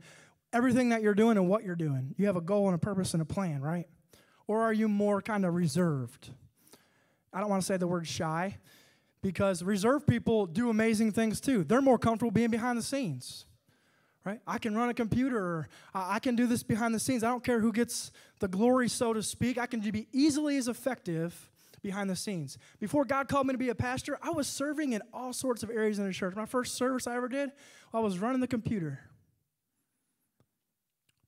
everything 0.54 0.90
that 0.90 1.02
you're 1.02 1.16
doing 1.16 1.38
and 1.38 1.50
what 1.50 1.64
you're 1.64 1.76
doing. 1.76 2.14
You 2.18 2.28
have 2.28 2.36
a 2.38 2.42
goal 2.42 2.68
and 2.68 2.76
a 2.76 2.80
purpose 2.80 3.14
and 3.14 3.22
a 3.22 3.26
plan, 3.26 3.62
right? 3.62 3.88
Or 4.48 4.62
are 4.62 4.74
you 4.74 4.88
more 4.88 5.22
kind 5.22 5.44
of 5.46 5.54
reserved? 5.54 6.30
I 7.34 7.40
don't 7.40 7.50
want 7.50 7.62
to 7.62 7.66
say 7.66 7.78
the 7.78 7.88
word 7.88 8.08
shy 8.08 8.58
because 9.22 9.62
reserved 9.62 10.08
people 10.08 10.46
do 10.46 10.70
amazing 10.70 11.12
things 11.12 11.42
too. 11.42 11.64
They're 11.64 11.82
more 11.82 11.98
comfortable 11.98 12.32
being 12.32 12.50
behind 12.50 12.78
the 12.78 12.84
scenes 12.84 13.46
right? 14.28 14.42
I 14.46 14.58
can 14.58 14.76
run 14.76 14.90
a 14.90 14.94
computer, 14.94 15.38
or 15.38 15.70
I 15.96 16.20
can 16.20 16.36
do 16.36 16.48
this 16.48 16.62
behind 16.62 16.94
the 16.94 17.00
scenes. 17.00 17.24
I 17.24 17.30
don't 17.30 17.46
care 17.46 17.62
who 17.62 17.72
gets 17.72 18.12
the 18.40 18.50
glory, 18.50 18.90
so 18.90 19.14
to 19.14 19.24
speak. 19.24 19.58
I 19.58 19.68
can 19.68 19.80
be 19.80 20.08
easily 20.12 20.58
as 20.58 20.68
effective 20.68 21.50
behind 21.82 22.10
the 22.10 22.16
scenes. 22.16 22.58
Before 22.82 23.06
God 23.06 23.30
called 23.30 23.48
me 23.48 23.54
to 23.54 23.58
be 23.58 23.70
a 23.70 23.76
pastor, 23.76 24.20
I 24.22 24.32
was 24.32 24.46
serving 24.46 24.92
in 24.92 25.02
all 25.14 25.32
sorts 25.32 25.64
of 25.64 25.70
areas 25.70 25.98
in 25.98 26.06
the 26.06 26.12
church. 26.12 26.36
My 26.36 26.46
first 26.46 26.76
service 26.76 27.08
I 27.08 27.16
ever 27.16 27.30
did, 27.30 27.52
I 27.94 28.00
was 28.02 28.20
running 28.20 28.42
the 28.42 28.48
computer, 28.50 29.00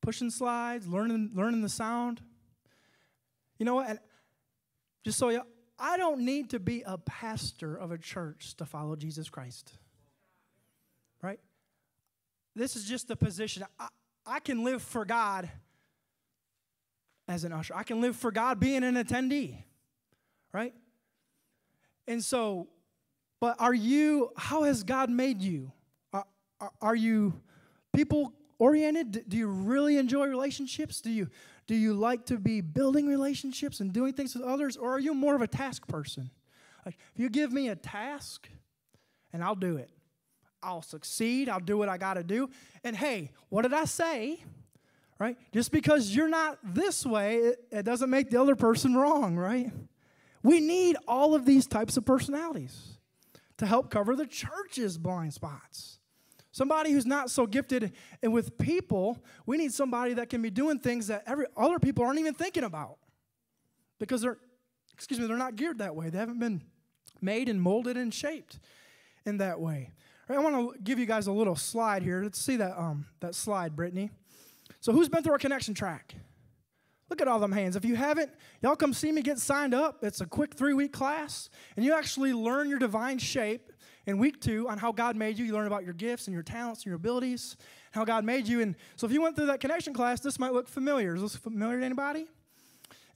pushing 0.02 0.30
slides, 0.30 0.86
learning, 0.86 1.32
learning 1.34 1.62
the 1.62 1.70
sound. 1.70 2.20
You 3.60 3.66
know 3.66 3.76
what? 3.76 3.90
And 3.92 4.00
just 5.06 5.18
so 5.18 5.30
you, 5.30 5.42
I 5.80 5.96
don't 5.96 6.26
need 6.26 6.50
to 6.50 6.60
be 6.60 6.84
a 6.86 6.98
pastor 6.98 7.78
of 7.78 7.94
a 7.94 7.98
church 7.98 8.56
to 8.58 8.66
follow 8.66 8.98
Jesus 8.98 9.30
Christ. 9.30 9.72
This 12.60 12.76
is 12.76 12.84
just 12.84 13.08
the 13.08 13.16
position. 13.16 13.64
I, 13.80 13.88
I 14.26 14.40
can 14.40 14.66
live 14.66 14.82
for 14.82 15.06
God 15.06 15.50
as 17.28 17.46
an 17.46 17.54
usher. 17.54 17.74
I 17.74 17.84
can 17.84 18.02
live 18.02 18.18
for 18.18 18.32
God 18.32 18.60
being 18.60 18.84
an 18.84 18.96
attendee, 18.96 19.64
right? 20.52 20.74
And 22.06 22.22
so, 22.24 22.68
but 23.40 23.56
are 23.60 23.74
you, 23.74 24.32
how 24.36 24.64
has 24.64 24.84
God 24.84 25.10
made 25.10 25.42
you? 25.42 25.72
Are, 26.12 26.26
are, 26.60 26.72
are 26.82 26.96
you 26.96 27.40
people 27.94 28.34
oriented? 28.58 29.26
Do 29.30 29.38
you 29.38 29.48
really 29.48 29.98
enjoy 29.98 30.28
relationships? 30.28 31.00
Do 31.00 31.12
you, 31.12 31.30
do 31.66 31.76
you 31.76 31.94
like 31.94 32.26
to 32.26 32.38
be 32.38 32.60
building 32.60 33.08
relationships 33.08 33.80
and 33.80 33.94
doing 33.94 34.12
things 34.12 34.36
with 34.36 34.44
others? 34.44 34.76
Or 34.76 34.92
are 34.92 35.00
you 35.00 35.14
more 35.14 35.34
of 35.34 35.42
a 35.42 35.48
task 35.48 35.88
person? 35.88 36.30
Like, 36.86 36.98
if 37.14 37.22
you 37.22 37.30
give 37.30 37.54
me 37.54 37.70
a 37.70 37.76
task, 37.76 38.50
and 39.32 39.44
I'll 39.44 39.56
do 39.56 39.78
it. 39.78 39.92
I'll 40.62 40.82
succeed. 40.82 41.50
I'll 41.50 41.60
do 41.60 41.78
what 41.78 41.90
I 41.90 41.98
got 41.98 42.16
to 42.16 42.24
do. 42.24 42.50
And 42.84 42.96
hey, 42.96 43.32
what 43.50 43.64
did 43.64 43.74
I 43.74 43.86
say? 43.86 44.44
Right? 45.18 45.38
Just 45.54 45.72
because 45.72 46.16
you're 46.16 46.30
not 46.30 46.60
this 46.64 47.06
way, 47.06 47.36
it, 47.38 47.64
it 47.72 47.84
doesn't 47.84 48.10
make 48.10 48.30
the 48.30 48.40
other 48.40 48.56
person 48.56 48.96
wrong, 48.96 49.36
right? 49.36 49.72
We 50.44 50.62
need 50.62 50.96
all 51.08 51.36
of 51.36 51.46
these 51.46 51.68
types 51.68 51.98
of 51.98 52.06
personalities 52.06 52.98
to 53.58 53.66
help 53.66 53.90
cover 53.90 54.16
the 54.16 54.26
church's 54.26 54.98
blind 54.98 55.34
spots. 55.34 56.00
Somebody 56.52 56.92
who's 56.92 57.06
not 57.06 57.30
so 57.30 57.46
gifted 57.46 57.92
and 58.24 58.34
with 58.34 58.58
people, 58.58 59.24
we 59.46 59.58
need 59.58 59.74
somebody 59.74 60.14
that 60.14 60.30
can 60.30 60.42
be 60.42 60.50
doing 60.50 60.80
things 60.80 61.08
that 61.08 61.24
every 61.28 61.46
other 61.56 61.80
people 61.80 62.06
aren't 62.06 62.20
even 62.20 62.34
thinking 62.34 62.64
about. 62.64 62.98
Because 64.00 64.22
they're 64.22 64.38
excuse 65.00 65.18
me, 65.18 65.28
they're 65.28 65.38
not 65.38 65.56
geared 65.56 65.78
that 65.78 65.96
way. 65.96 66.10
They 66.10 66.18
haven't 66.18 66.40
been 66.40 66.62
made 67.22 67.48
and 67.48 67.62
molded 67.62 67.96
and 67.96 68.14
shaped 68.14 68.60
in 69.26 69.38
that 69.38 69.62
way. 69.62 69.92
Right, 70.30 70.38
I 70.38 70.42
want 70.42 70.76
to 70.76 70.80
give 70.84 71.00
you 71.00 71.08
guys 71.08 71.26
a 71.26 71.32
little 71.32 71.56
slide 71.56 72.04
here. 72.04 72.22
Let's 72.22 72.40
see 72.40 72.56
that 72.58 72.80
um 72.80 73.08
that 73.20 73.34
slide, 73.34 73.76
Brittany. 73.76 74.12
So 74.80 74.94
who's 74.94 75.10
been 75.10 75.24
through 75.24 75.34
our 75.34 75.40
connection 75.40 75.74
track? 75.74 76.14
Look 77.10 77.20
at 77.20 77.28
all 77.28 77.40
them 77.40 77.52
hands. 77.52 77.76
If 77.76 77.84
you 77.84 77.96
haven't, 77.96 78.30
y'all 78.62 78.76
come 78.76 78.94
see 78.94 79.12
me 79.12 79.24
get 79.24 79.40
signed 79.40 79.74
up. 79.74 80.04
It's 80.04 80.22
a 80.22 80.28
quick 80.28 80.54
three 80.54 80.76
week 80.76 80.94
class, 80.94 81.50
and 81.76 81.84
you 81.84 81.96
actually 81.96 82.32
learn 82.32 82.70
your 82.70 82.78
divine 82.78 83.18
shape 83.18 83.72
in 84.06 84.20
week 84.20 84.40
two 84.40 84.70
on 84.70 84.78
how 84.78 84.92
God 84.92 85.16
made 85.16 85.40
you. 85.40 85.46
You 85.46 85.54
learn 85.54 85.66
about 85.66 85.84
your 85.84 85.94
gifts 85.94 86.28
and 86.28 86.34
your 86.36 86.44
talents 86.44 86.82
and 86.82 86.86
your 86.86 86.98
abilities, 86.98 87.58
how 87.92 88.06
God 88.06 88.24
made 88.24 88.48
you. 88.48 88.62
And 88.62 88.76
so 88.98 89.08
if 89.08 89.12
you 89.12 89.24
went 89.24 89.36
through 89.36 89.48
that 89.48 89.60
connection 89.60 89.96
class, 89.96 90.20
this 90.20 90.38
might 90.38 90.54
look 90.54 90.68
familiar. 90.68 91.16
Is 91.16 91.24
this 91.24 91.36
familiar 91.38 91.80
to 91.80 91.86
anybody? 91.86 92.28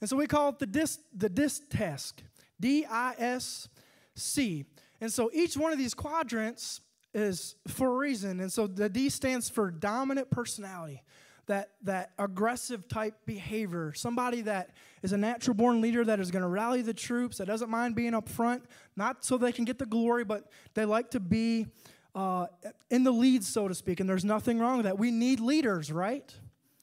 And 0.00 0.10
so 0.10 0.16
we 0.16 0.26
call 0.26 0.48
it 0.48 0.58
the 0.58 0.66
DISC, 0.66 0.98
the 1.16 1.28
DISC 1.28 1.62
test, 1.70 2.24
D 2.58 2.84
I 2.84 3.14
S 3.18 3.68
C. 4.16 4.64
And 5.00 5.12
so 5.12 5.30
each 5.32 5.56
one 5.56 5.70
of 5.70 5.78
these 5.78 5.94
quadrants 5.94 6.80
is 7.14 7.54
for 7.68 7.88
a 7.88 7.96
reason. 7.96 8.40
And 8.40 8.52
so 8.52 8.66
the 8.66 8.88
D 8.88 9.08
stands 9.08 9.48
for 9.48 9.70
dominant 9.70 10.30
personality 10.30 11.02
that, 11.46 11.70
that 11.82 12.12
aggressive 12.18 12.88
type 12.88 13.14
behavior, 13.26 13.92
somebody 13.94 14.40
that 14.42 14.70
is 15.02 15.12
a 15.12 15.16
natural 15.16 15.54
born 15.54 15.80
leader 15.80 16.04
that 16.04 16.20
is 16.20 16.30
going 16.30 16.42
to 16.42 16.48
rally 16.48 16.82
the 16.82 16.94
troops, 16.94 17.38
that 17.38 17.46
doesn't 17.46 17.70
mind 17.70 17.94
being 17.94 18.14
up 18.14 18.28
front, 18.28 18.64
not 18.96 19.24
so 19.24 19.36
they 19.36 19.52
can 19.52 19.64
get 19.64 19.78
the 19.78 19.86
glory, 19.86 20.24
but 20.24 20.50
they 20.74 20.84
like 20.84 21.10
to 21.10 21.20
be 21.20 21.66
uh, 22.14 22.46
in 22.90 23.04
the 23.04 23.10
lead, 23.10 23.44
so 23.44 23.68
to 23.68 23.74
speak. 23.74 24.00
And 24.00 24.08
there's 24.08 24.24
nothing 24.24 24.58
wrong 24.58 24.78
with 24.78 24.84
that. 24.84 24.98
We 24.98 25.10
need 25.10 25.40
leaders, 25.40 25.92
right? 25.92 26.32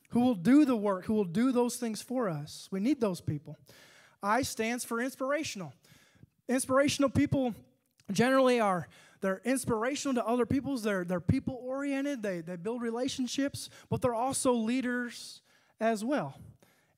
Who 0.10 0.22
will 0.22 0.36
do 0.36 0.66
the 0.66 0.76
work, 0.76 1.06
who 1.06 1.14
will 1.14 1.24
do 1.24 1.52
those 1.52 1.78
things 1.78 2.02
for 2.02 2.30
us. 2.30 2.68
We 2.72 2.80
need 2.80 3.02
those 3.02 3.22
people. 3.22 3.58
I 4.22 4.44
stands 4.44 4.86
for 4.86 5.02
inspirational. 5.02 5.74
Inspirational 6.48 7.10
people 7.10 7.56
generally 8.12 8.60
are 8.60 8.88
they're 9.22 9.42
inspirational 9.46 10.16
to 10.16 10.26
other 10.26 10.46
people's. 10.48 10.84
They're, 10.84 11.06
they're 11.06 11.20
people 11.22 11.60
oriented. 11.64 12.24
They, 12.24 12.42
they 12.42 12.56
build 12.56 12.82
relationships, 12.82 13.70
but 13.90 14.02
they're 14.02 14.16
also 14.16 14.54
leaders 14.54 15.42
as 15.80 16.04
well. 16.04 16.36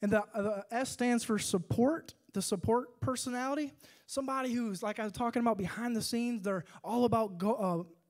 And 0.02 0.12
the, 0.12 0.24
the 0.34 0.66
S 0.72 0.90
stands 0.90 1.24
for 1.24 1.38
support, 1.38 2.14
the 2.34 2.42
support 2.42 3.00
personality. 3.02 3.74
Somebody 4.08 4.54
who's, 4.54 4.82
like 4.82 5.00
I 5.00 5.04
was 5.04 5.14
talking 5.14 5.42
about, 5.42 5.58
behind 5.58 5.96
the 5.96 6.02
scenes. 6.02 6.44
They're 6.44 6.64
all 6.84 7.06
about 7.06 7.38
go, 7.38 7.54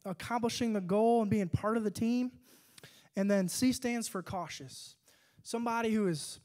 uh, 0.06 0.10
accomplishing 0.10 0.74
the 0.74 0.82
goal 0.82 1.22
and 1.22 1.30
being 1.30 1.50
part 1.50 1.78
of 1.78 1.84
the 1.84 1.92
team. 1.92 2.32
And 3.16 3.30
then 3.30 3.48
C 3.48 3.72
stands 3.72 4.08
for 4.08 4.22
cautious. 4.22 4.96
Somebody 5.42 5.92
who 5.92 6.08
is, 6.08 6.40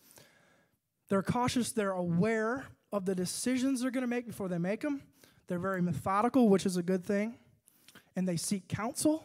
they're 1.09 1.23
cautious, 1.23 1.73
they're 1.73 1.93
aware 1.93 2.67
of 2.93 3.05
the 3.05 3.15
decisions 3.15 3.83
they're 3.83 3.91
going 3.91 4.03
to 4.03 4.09
make 4.09 4.27
before 4.27 4.49
they 4.49 4.59
make 4.59 4.81
them. 4.81 5.03
They're 5.47 5.59
very 5.59 5.81
methodical, 5.83 6.49
which 6.49 6.67
is 6.67 6.77
a 6.77 6.83
good 6.83 7.05
thing 7.05 7.37
and 8.19 8.27
they 8.27 8.37
seek 8.37 8.67
counsel 8.67 9.25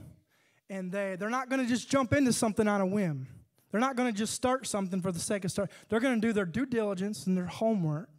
and 0.70 0.92
they, 0.92 1.16
they're 1.18 1.32
not 1.32 1.50
going 1.50 1.60
to 1.60 1.68
just 1.68 1.90
jump 1.90 2.14
into 2.14 2.32
something 2.32 2.68
on 2.68 2.80
a 2.80 2.86
whim. 2.86 3.28
They're 3.72 3.82
not 3.82 3.96
going 3.96 4.14
to 4.14 4.16
just 4.16 4.36
start 4.36 4.68
something 4.68 5.02
for 5.02 5.12
the 5.12 5.20
sake 5.20 5.46
of 5.46 5.52
start. 5.52 5.72
They're 5.90 6.00
going 6.00 6.14
to 6.14 6.22
do 6.22 6.32
their 6.32 6.46
due 6.46 6.68
diligence 6.68 7.26
and 7.26 7.36
their 7.36 7.48
homework, 7.48 8.12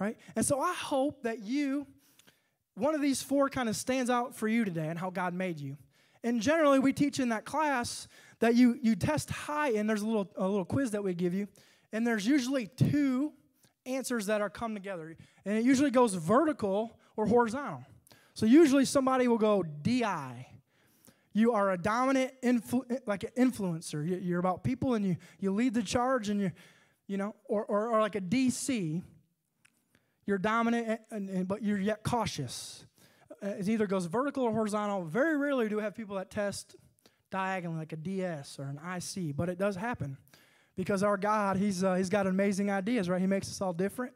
right? 0.00 0.16
And 0.36 0.44
so 0.44 0.58
I 0.58 0.72
hope 0.72 1.24
that 1.24 1.40
you, 1.40 1.86
one 2.76 2.94
of 2.94 3.02
these 3.02 3.22
four 3.22 3.50
kind 3.50 3.68
of 3.68 3.76
stands 3.76 4.08
out 4.08 4.34
for 4.34 4.48
you 4.48 4.64
today 4.64 4.88
and 4.88 4.98
how 4.98 5.10
God 5.10 5.34
made 5.34 5.60
you. 5.60 5.76
And 6.22 6.40
generally, 6.40 6.78
we 6.78 6.94
teach 6.94 7.20
in 7.20 7.28
that 7.28 7.44
class 7.44 8.08
that 8.38 8.54
you, 8.54 8.78
you 8.80 8.96
test 8.96 9.28
high, 9.28 9.72
and 9.72 9.88
there's 9.88 10.00
a 10.00 10.06
little, 10.06 10.30
a 10.36 10.48
little 10.48 10.64
quiz 10.64 10.92
that 10.92 11.04
we 11.04 11.12
give 11.12 11.34
you, 11.34 11.46
and 11.92 12.06
there's 12.06 12.26
usually 12.26 12.68
two 12.68 13.34
answers 13.84 14.24
that 14.26 14.40
are 14.40 14.48
come 14.48 14.72
together. 14.72 15.14
And 15.44 15.58
it 15.58 15.64
usually 15.64 15.90
goes 15.90 16.14
vertical 16.14 16.98
or 17.18 17.26
horizontal. 17.26 17.84
So 18.34 18.46
usually 18.46 18.84
somebody 18.84 19.28
will 19.28 19.38
go 19.38 19.62
DI. 19.62 20.48
You 21.32 21.52
are 21.52 21.72
a 21.72 21.78
dominant, 21.78 22.32
influ- 22.42 23.00
like 23.06 23.24
an 23.24 23.30
influencer. 23.38 24.22
You're 24.24 24.40
about 24.40 24.64
people 24.64 24.94
and 24.94 25.04
you, 25.04 25.16
you 25.40 25.52
lead 25.52 25.74
the 25.74 25.82
charge 25.82 26.28
and 26.28 26.40
you, 26.40 26.52
you 27.06 27.16
know, 27.16 27.34
or, 27.44 27.64
or, 27.64 27.90
or 27.90 28.00
like 28.00 28.16
a 28.16 28.20
DC. 28.20 29.02
You're 30.26 30.38
dominant, 30.38 31.00
and, 31.10 31.28
and, 31.28 31.48
but 31.48 31.62
you're 31.62 31.78
yet 31.78 32.02
cautious. 32.02 32.86
Uh, 33.42 33.48
it 33.48 33.68
either 33.68 33.86
goes 33.86 34.06
vertical 34.06 34.44
or 34.44 34.52
horizontal. 34.52 35.04
Very 35.04 35.36
rarely 35.36 35.68
do 35.68 35.76
we 35.76 35.82
have 35.82 35.94
people 35.94 36.16
that 36.16 36.30
test 36.30 36.76
diagonally, 37.30 37.78
like 37.78 37.92
a 37.92 37.96
DS 37.96 38.58
or 38.58 38.64
an 38.64 38.78
IC, 38.78 39.36
but 39.36 39.48
it 39.48 39.58
does 39.58 39.76
happen 39.76 40.16
because 40.76 41.02
our 41.02 41.16
God, 41.16 41.56
He's, 41.56 41.84
uh, 41.84 41.94
he's 41.94 42.08
got 42.08 42.26
amazing 42.26 42.70
ideas, 42.70 43.08
right? 43.08 43.20
He 43.20 43.26
makes 43.26 43.48
us 43.48 43.60
all 43.60 43.72
different. 43.72 44.14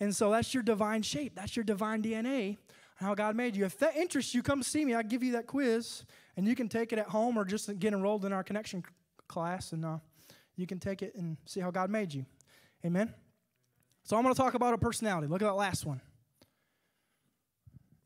And 0.00 0.14
so 0.14 0.30
that's 0.30 0.54
your 0.54 0.62
divine 0.62 1.02
shape, 1.02 1.34
that's 1.34 1.56
your 1.56 1.64
divine 1.64 2.02
DNA 2.02 2.58
how 3.02 3.14
God 3.14 3.36
made 3.36 3.56
you. 3.56 3.64
If 3.64 3.78
that 3.78 3.96
interests 3.96 4.34
you, 4.34 4.42
come 4.42 4.62
see 4.62 4.84
me. 4.84 4.94
I'll 4.94 5.02
give 5.02 5.22
you 5.22 5.32
that 5.32 5.46
quiz, 5.46 6.04
and 6.36 6.46
you 6.46 6.54
can 6.54 6.68
take 6.68 6.92
it 6.92 6.98
at 6.98 7.08
home 7.08 7.36
or 7.36 7.44
just 7.44 7.78
get 7.78 7.92
enrolled 7.92 8.24
in 8.24 8.32
our 8.32 8.42
connection 8.42 8.82
class, 9.28 9.72
and 9.72 9.84
uh, 9.84 9.98
you 10.56 10.66
can 10.66 10.78
take 10.78 11.02
it 11.02 11.14
and 11.14 11.36
see 11.46 11.60
how 11.60 11.70
God 11.70 11.90
made 11.90 12.12
you. 12.12 12.24
Amen? 12.84 13.12
So 14.04 14.16
I'm 14.16 14.22
going 14.22 14.34
to 14.34 14.40
talk 14.40 14.54
about 14.54 14.74
a 14.74 14.78
personality. 14.78 15.26
Look 15.28 15.42
at 15.42 15.46
that 15.46 15.54
last 15.54 15.86
one. 15.86 16.00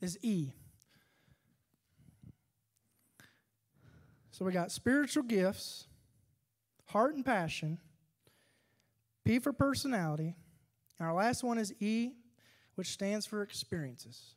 Is 0.00 0.18
E. 0.22 0.52
So 4.30 4.44
we 4.44 4.52
got 4.52 4.70
spiritual 4.70 5.22
gifts, 5.22 5.87
heart 6.85 7.14
and 7.14 7.24
passion, 7.24 7.78
P 9.24 9.38
for 9.38 9.52
personality. 9.52 10.37
Our 11.00 11.14
last 11.14 11.42
one 11.42 11.59
is 11.59 11.72
E, 11.80 12.12
which 12.74 12.88
stands 12.88 13.24
for 13.24 13.42
experiences. 13.42 14.35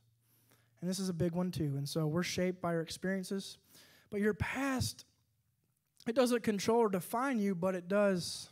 And 0.82 0.90
this 0.90 1.00
is 1.00 1.10
a 1.10 1.14
big 1.14 1.34
one 1.34 1.52
too. 1.52 1.74
And 1.78 1.88
so 1.88 2.08
we're 2.08 2.24
shaped 2.24 2.62
by 2.62 2.70
our 2.70 2.82
experiences. 2.82 3.58
But 4.10 4.22
your 4.22 4.34
past, 4.34 5.06
it 6.08 6.16
doesn't 6.16 6.44
control 6.44 6.80
or 6.80 6.90
define 6.90 7.40
you, 7.40 7.54
but 7.54 7.76
it 7.76 7.88
does 7.88 8.50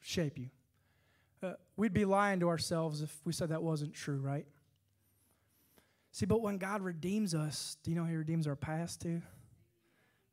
shape 0.00 0.38
you. 0.38 0.48
Uh, 1.42 1.54
we'd 1.76 1.92
be 1.92 2.04
lying 2.04 2.40
to 2.40 2.48
ourselves 2.48 3.02
if 3.02 3.14
we 3.24 3.32
said 3.32 3.50
that 3.50 3.62
wasn't 3.62 3.92
true, 3.92 4.18
right? 4.18 4.46
See, 6.12 6.26
but 6.26 6.40
when 6.40 6.56
God 6.56 6.80
redeems 6.80 7.34
us, 7.34 7.76
do 7.82 7.90
you 7.90 7.96
know 7.96 8.04
He 8.04 8.16
redeems 8.16 8.46
our 8.46 8.56
past 8.56 9.02
too? 9.02 9.20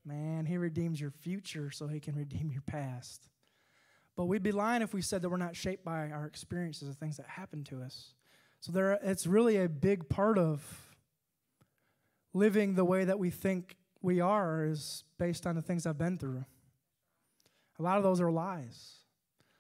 Man, 0.06 0.45
He 0.45 0.58
redeems 0.58 0.99
your 0.99 1.12
future 1.12 1.71
so 1.71 1.88
He 1.88 1.99
can 1.99 2.15
redeem 2.15 2.52
your 2.52 2.62
past. 2.62 3.28
But 4.15 4.26
we'd 4.26 4.43
be 4.43 4.52
lying 4.52 4.82
if 4.82 4.93
we 4.93 5.02
said 5.02 5.21
that 5.21 5.30
we're 5.30 5.38
not 5.38 5.56
shaped 5.56 5.84
by 5.84 6.10
our 6.10 6.26
experiences, 6.26 6.88
the 6.88 6.93
things 6.93 7.17
that 7.17 7.28
happen 7.28 7.63
to 7.65 7.82
us. 7.82 8.13
So 8.63 8.71
there, 8.71 8.97
it's 9.04 9.28
really 9.28 9.58
a 9.58 9.67
big 9.67 10.08
part 10.08 10.38
of 10.38 10.95
living 12.34 12.76
the 12.76 12.86
way 12.86 13.04
that 13.04 13.19
we 13.19 13.30
think 13.30 13.76
we 14.02 14.21
are 14.21 14.63
is 14.63 15.04
based 15.17 15.45
on 15.45 15.56
the 15.56 15.62
things 15.62 15.86
I've 15.86 15.97
been 15.97 16.17
through. 16.17 16.45
A 17.78 17.84
lot 17.84 17.97
of 17.97 18.04
those 18.04 18.21
are 18.21 18.32
lies. 18.32 18.99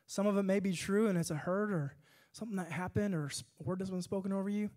Some 0.07 0.25
of 0.25 0.37
it 0.37 0.43
may 0.43 0.61
be 0.61 0.71
true 0.71 1.07
and 1.07 1.17
it's 1.17 1.31
a 1.31 1.35
hurt 1.35 1.69
or 1.73 1.97
something 2.31 2.55
that 2.55 2.71
happened 2.71 3.13
or 3.13 3.25
a 3.59 3.63
word 3.65 3.79
that's 3.79 3.89
been 3.89 4.01
spoken 4.01 4.31
over 4.31 4.47
you. 4.47 4.69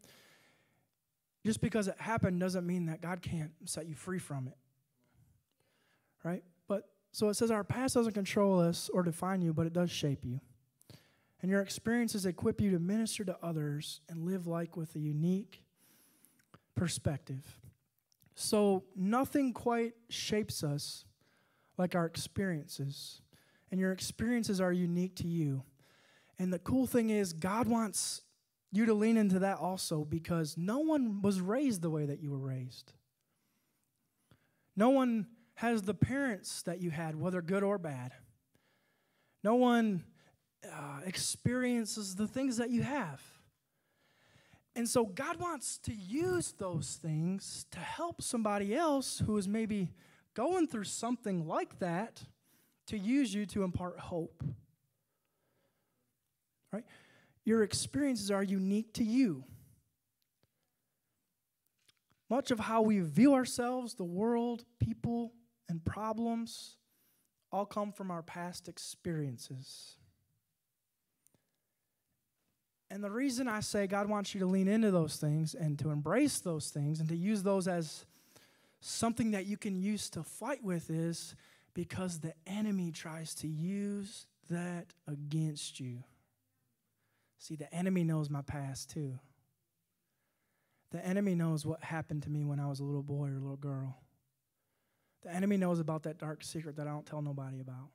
Just 1.45 1.61
because 1.61 1.87
it 1.87 1.95
happened 1.97 2.41
doesn't 2.41 2.67
mean 2.67 2.87
that 2.87 3.01
God 3.01 3.23
can't 3.23 3.53
set 3.65 3.87
you 3.87 3.95
free 3.95 4.19
from 4.19 4.49
it. 4.49 4.57
Right? 6.25 6.43
But 6.67 6.89
so 7.13 7.29
it 7.29 7.35
says 7.35 7.53
our 7.53 7.63
past 7.63 7.95
doesn't 7.95 8.15
control 8.15 8.59
us 8.59 8.91
or 8.93 9.05
define 9.05 9.41
you, 9.41 9.53
but 9.53 9.67
it 9.67 9.73
does 9.73 9.93
shape 9.93 10.25
you 10.25 10.41
and 11.47 11.53
your 11.53 11.63
experiences 11.63 12.27
equip 12.27 12.61
you 12.61 12.73
to 12.73 12.81
minister 12.81 13.25
to 13.25 13.37
others 13.41 14.01
and 14.09 14.27
live 14.27 14.49
like 14.49 14.77
with 14.77 14.97
a 14.97 14.99
unique 14.99 15.63
perspective. 16.75 17.61
So 18.35 18.83
nothing 18.97 19.53
quite 19.53 19.93
shapes 20.09 20.65
us 20.65 21.05
like 21.79 21.95
our 21.95 22.05
experiences, 22.05 23.21
and 23.71 23.79
your 23.79 23.93
experiences 23.93 24.61
are 24.61 24.73
unique 24.73 25.15
to 25.19 25.29
you. 25.29 25.63
And 26.37 26.53
the 26.53 26.59
cool 26.59 26.85
thing 26.85 27.11
is, 27.11 27.33
God 27.33 27.69
wants 27.69 28.23
you 28.73 28.85
to 28.85 28.95
lean 28.95 29.17
into 29.17 29.39
that 29.39 29.59
also 29.59 30.05
because 30.05 30.57
no 30.57 30.81
one 30.81 31.23
was 31.23 31.41
raised 31.41 31.81
the 31.81 31.91
way 31.91 32.07
that 32.07 32.21
you 32.21 32.33
were 32.33 32.39
raised. 32.39 32.93
No 34.75 34.91
one 34.91 35.29
has 35.55 35.83
the 35.83 35.95
parents 35.95 36.63
that 36.63 36.81
you 36.81 36.91
had, 36.91 37.15
whether 37.15 37.41
good 37.41 37.63
or 37.63 37.79
bad. 37.79 38.11
No 39.45 39.55
one 39.55 40.03
uh, 40.65 41.01
experiences 41.05 42.15
the 42.15 42.27
things 42.27 42.57
that 42.57 42.71
you 42.71 42.83
have. 42.83 43.23
And 44.75 44.89
so 44.89 45.07
God 45.07 45.39
wants 45.39 45.79
to 45.79 45.95
use 45.95 46.53
those 46.59 46.99
things 47.01 47.65
to 47.71 47.79
help 47.79 48.21
somebody 48.21 48.75
else 48.75 49.23
who 49.25 49.39
is 49.39 49.49
maybe 49.49 49.93
going 50.35 50.67
through 50.67 50.85
something 50.85 51.47
like 51.49 51.79
that 51.79 52.23
to 52.89 52.99
use 52.99 53.35
you 53.35 53.47
to 53.47 53.63
impart 53.63 53.99
hope. 53.99 54.45
Right? 56.73 56.85
Your 57.45 57.63
experiences 57.63 58.31
are 58.31 58.43
unique 58.43 58.93
to 58.95 59.05
you. 59.05 59.45
Much 62.29 62.51
of 62.51 62.61
how 62.61 62.83
we 62.83 63.01
view 63.01 63.35
ourselves, 63.35 63.95
the 63.95 64.05
world, 64.05 64.65
people, 64.79 65.33
and 65.69 65.85
problems 65.85 66.77
all 67.51 67.65
come 67.65 67.93
from 67.93 68.11
our 68.11 68.23
past 68.23 68.69
experiences. 68.69 69.97
And 72.91 73.03
the 73.03 73.11
reason 73.11 73.49
I 73.49 73.61
say 73.61 73.87
God 73.87 74.09
wants 74.09 74.35
you 74.35 74.41
to 74.41 74.47
lean 74.47 74.69
into 74.69 74.91
those 74.91 75.17
things 75.17 75.55
and 75.55 75.79
to 75.81 75.91
embrace 75.91 76.39
those 76.39 76.71
things 76.71 77.01
and 77.01 77.09
to 77.09 77.17
use 77.17 77.43
those 77.43 77.67
as 77.67 78.05
something 78.81 79.33
that 79.33 79.47
you 79.47 79.57
can 79.57 79.77
use 79.77 80.09
to 80.11 80.23
fight 80.23 80.63
with 80.63 80.89
is 80.91 81.35
because 81.75 82.21
the 82.21 82.33
enemy 82.47 82.93
tries 82.93 83.35
to 83.35 83.49
use 83.49 84.27
that 84.51 84.87
against 85.09 85.81
you. 85.81 86.05
See, 87.39 87.57
the 87.57 87.73
enemy 87.75 88.05
knows 88.05 88.31
my 88.31 88.43
past 88.43 88.91
too. 88.91 89.19
The 90.93 91.05
enemy 91.05 91.35
knows 91.35 91.67
what 91.67 91.83
happened 91.83 92.23
to 92.23 92.31
me 92.31 92.45
when 92.45 92.61
I 92.61 92.69
was 92.69 92.81
a 92.81 92.85
little 92.85 93.03
boy 93.03 93.27
or 93.27 93.37
a 93.37 93.41
little 93.41 93.57
girl. 93.57 93.97
The 95.23 95.35
enemy 95.35 95.57
knows 95.57 95.81
about 95.81 96.05
that 96.05 96.19
dark 96.19 96.45
secret 96.45 96.77
that 96.77 96.87
I 96.87 96.91
don't 96.91 97.05
tell 97.05 97.21
nobody 97.21 97.61
about. 97.61 97.91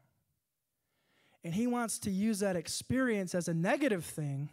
And 1.43 1.55
he 1.55 1.65
wants 1.65 1.97
to 1.99 2.11
use 2.11 2.39
that 2.39 2.55
experience 2.55 3.33
as 3.33 3.47
a 3.47 3.53
negative 3.53 4.03
thing 4.05 4.49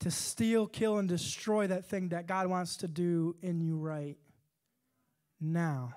to 0.00 0.10
steal, 0.10 0.66
kill, 0.66 0.98
and 0.98 1.08
destroy 1.08 1.66
that 1.66 1.86
thing 1.86 2.10
that 2.10 2.26
God 2.26 2.48
wants 2.48 2.76
to 2.78 2.88
do 2.88 3.36
in 3.42 3.60
you 3.60 3.76
right 3.76 4.16
now. 5.40 5.94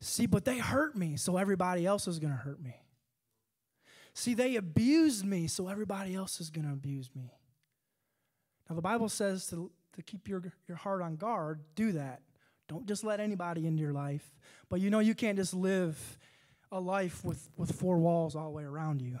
See, 0.00 0.26
but 0.26 0.44
they 0.44 0.58
hurt 0.58 0.96
me, 0.96 1.16
so 1.16 1.36
everybody 1.36 1.84
else 1.84 2.08
is 2.08 2.18
going 2.18 2.32
to 2.32 2.38
hurt 2.38 2.62
me. 2.62 2.74
See, 4.14 4.34
they 4.34 4.56
abused 4.56 5.24
me, 5.24 5.46
so 5.46 5.68
everybody 5.68 6.14
else 6.14 6.40
is 6.40 6.50
going 6.50 6.66
to 6.66 6.72
abuse 6.72 7.10
me. 7.14 7.32
Now, 8.68 8.76
the 8.76 8.82
Bible 8.82 9.08
says 9.08 9.46
to, 9.48 9.70
to 9.94 10.02
keep 10.02 10.28
your, 10.28 10.42
your 10.66 10.76
heart 10.76 11.02
on 11.02 11.16
guard, 11.16 11.60
do 11.74 11.92
that. 11.92 12.22
Don't 12.68 12.86
just 12.86 13.04
let 13.04 13.20
anybody 13.20 13.66
into 13.66 13.82
your 13.82 13.92
life. 13.92 14.24
But 14.68 14.80
you 14.80 14.90
know, 14.90 15.00
you 15.00 15.14
can't 15.14 15.36
just 15.36 15.52
live 15.52 16.18
a 16.72 16.80
life 16.80 17.24
with, 17.24 17.48
with 17.56 17.72
four 17.72 17.98
walls 17.98 18.36
all 18.36 18.44
the 18.44 18.50
way 18.50 18.62
around 18.62 19.02
you. 19.02 19.18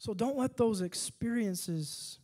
So 0.00 0.14
don't 0.14 0.38
let 0.38 0.56
those 0.56 0.80
experiences 0.80 2.20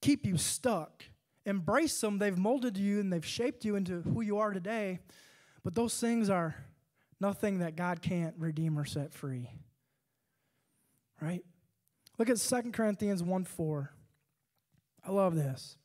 keep 0.00 0.26
you 0.26 0.36
stuck. 0.36 1.04
Embrace 1.46 2.00
them. 2.00 2.18
They've 2.18 2.36
molded 2.36 2.76
you 2.76 2.98
and 2.98 3.12
they've 3.12 3.24
shaped 3.24 3.64
you 3.64 3.76
into 3.76 4.02
who 4.02 4.22
you 4.22 4.38
are 4.38 4.52
today. 4.52 4.98
But 5.62 5.76
those 5.76 5.98
things 6.00 6.28
are 6.28 6.56
nothing 7.20 7.60
that 7.60 7.76
God 7.76 8.02
can't 8.02 8.34
redeem 8.38 8.76
or 8.76 8.84
set 8.84 9.14
free. 9.14 9.48
Right? 11.20 11.44
Look 12.18 12.28
at 12.28 12.38
2 12.38 12.72
Corinthians 12.72 13.22
1 13.22 13.44
4. 13.44 13.94
I 15.06 15.10
love 15.12 15.36
this. 15.36 15.76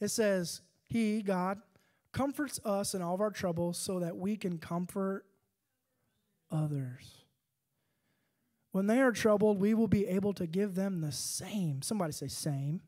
It 0.00 0.08
says, 0.08 0.62
He, 0.86 1.22
God, 1.22 1.58
comforts 2.12 2.60
us 2.64 2.94
in 2.94 3.02
all 3.02 3.16
of 3.16 3.20
our 3.20 3.32
troubles 3.32 3.78
so 3.78 3.98
that 3.98 4.16
we 4.16 4.36
can 4.36 4.58
comfort 4.58 5.24
others. 6.52 7.24
When 8.78 8.86
they 8.86 9.00
are 9.00 9.10
troubled, 9.10 9.58
we 9.58 9.74
will 9.74 9.88
be 9.88 10.06
able 10.06 10.32
to 10.34 10.46
give 10.46 10.76
them 10.76 11.00
the 11.00 11.10
same. 11.10 11.82
Somebody 11.82 12.12
say, 12.12 12.28
same. 12.28 12.80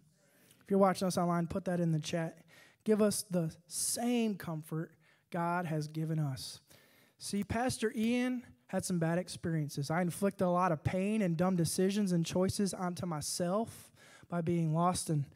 If 0.62 0.70
you're 0.70 0.78
watching 0.78 1.08
us 1.08 1.18
online, 1.18 1.48
put 1.48 1.64
that 1.64 1.80
in 1.80 1.90
the 1.90 1.98
chat. 1.98 2.44
Give 2.84 3.02
us 3.02 3.24
the 3.28 3.52
same 3.66 4.36
comfort 4.36 4.92
God 5.32 5.66
has 5.66 5.88
given 5.88 6.20
us. 6.20 6.60
See, 7.18 7.42
Pastor 7.42 7.92
Ian 7.96 8.44
had 8.68 8.84
some 8.84 9.00
bad 9.00 9.18
experiences. 9.18 9.90
I 9.90 10.00
inflicted 10.00 10.46
a 10.46 10.50
lot 10.50 10.70
of 10.70 10.84
pain 10.84 11.22
and 11.22 11.36
dumb 11.36 11.56
decisions 11.56 12.12
and 12.12 12.24
choices 12.24 12.72
onto 12.72 13.04
myself 13.04 13.90
by 14.28 14.42
being 14.42 14.72
lost 14.72 15.10
in 15.10 15.26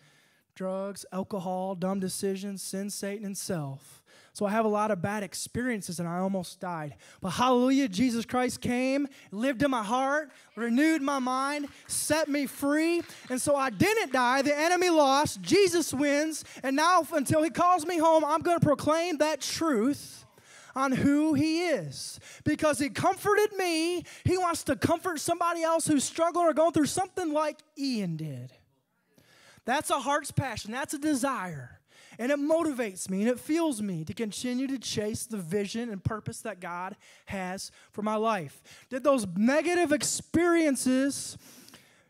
drugs, 0.55 1.05
alcohol, 1.11 1.74
dumb 1.74 1.98
decisions, 1.98 2.62
sin, 2.62 2.90
Satan, 2.90 3.24
and 3.24 3.36
self. 3.36 4.03
So 4.35 4.47
I 4.47 4.51
have 4.51 4.64
a 4.64 4.68
lot 4.68 4.91
of 4.91 5.01
bad 5.01 5.22
experiences 5.22 6.01
and 6.01 6.09
I 6.09 6.18
almost 6.18 6.59
died. 6.59 6.97
But 7.20 7.30
hallelujah, 7.30 7.87
Jesus 7.87 8.26
Christ 8.26 8.61
came, 8.61 9.07
lived 9.30 9.62
in 9.62 9.70
my 9.70 9.85
heart, 9.85 10.28
renewed 10.57 11.03
my 11.03 11.20
mind, 11.20 11.68
set 11.87 12.28
me 12.28 12.47
free. 12.47 13.03
And 13.30 13.41
so 13.41 13.55
I 13.55 13.70
didn't 13.70 14.12
die. 14.12 14.43
The 14.43 14.59
enemy 14.59 14.91
lost. 14.91 15.41
Jesus 15.41 15.95
wins. 15.95 16.45
And 16.64 16.74
now, 16.74 17.07
until 17.12 17.45
he 17.45 17.51
calls 17.51 17.87
me 17.87 17.97
home, 17.99 18.24
I'm 18.24 18.41
going 18.41 18.59
to 18.59 18.66
proclaim 18.66 19.18
that 19.18 19.41
truth 19.41 20.26
on 20.74 20.91
who 20.91 21.35
he 21.35 21.66
is. 21.66 22.18
Because 22.43 22.80
he 22.80 22.89
comforted 22.89 23.57
me, 23.57 24.03
he 24.24 24.37
wants 24.37 24.64
to 24.64 24.74
comfort 24.74 25.20
somebody 25.20 25.62
else 25.62 25.87
who's 25.87 26.03
struggling 26.03 26.47
or 26.47 26.53
going 26.53 26.72
through 26.72 26.87
something 26.87 27.32
like 27.32 27.61
Ian 27.78 28.16
did. 28.16 28.53
That's 29.64 29.91
a 29.91 30.01
heart's 30.01 30.32
passion, 30.32 30.72
that's 30.72 30.93
a 30.93 30.99
desire. 30.99 31.78
And 32.18 32.30
it 32.30 32.38
motivates 32.38 33.10
me 33.10 33.22
and 33.22 33.30
it 33.30 33.40
fuels 33.40 33.82
me 33.82 34.04
to 34.04 34.14
continue 34.14 34.66
to 34.66 34.78
chase 34.78 35.26
the 35.26 35.36
vision 35.36 35.90
and 35.90 36.02
purpose 36.02 36.40
that 36.42 36.60
God 36.60 36.96
has 37.26 37.70
for 37.92 38.02
my 38.02 38.16
life. 38.16 38.62
Did 38.88 39.04
those 39.04 39.26
negative 39.36 39.92
experiences 39.92 41.36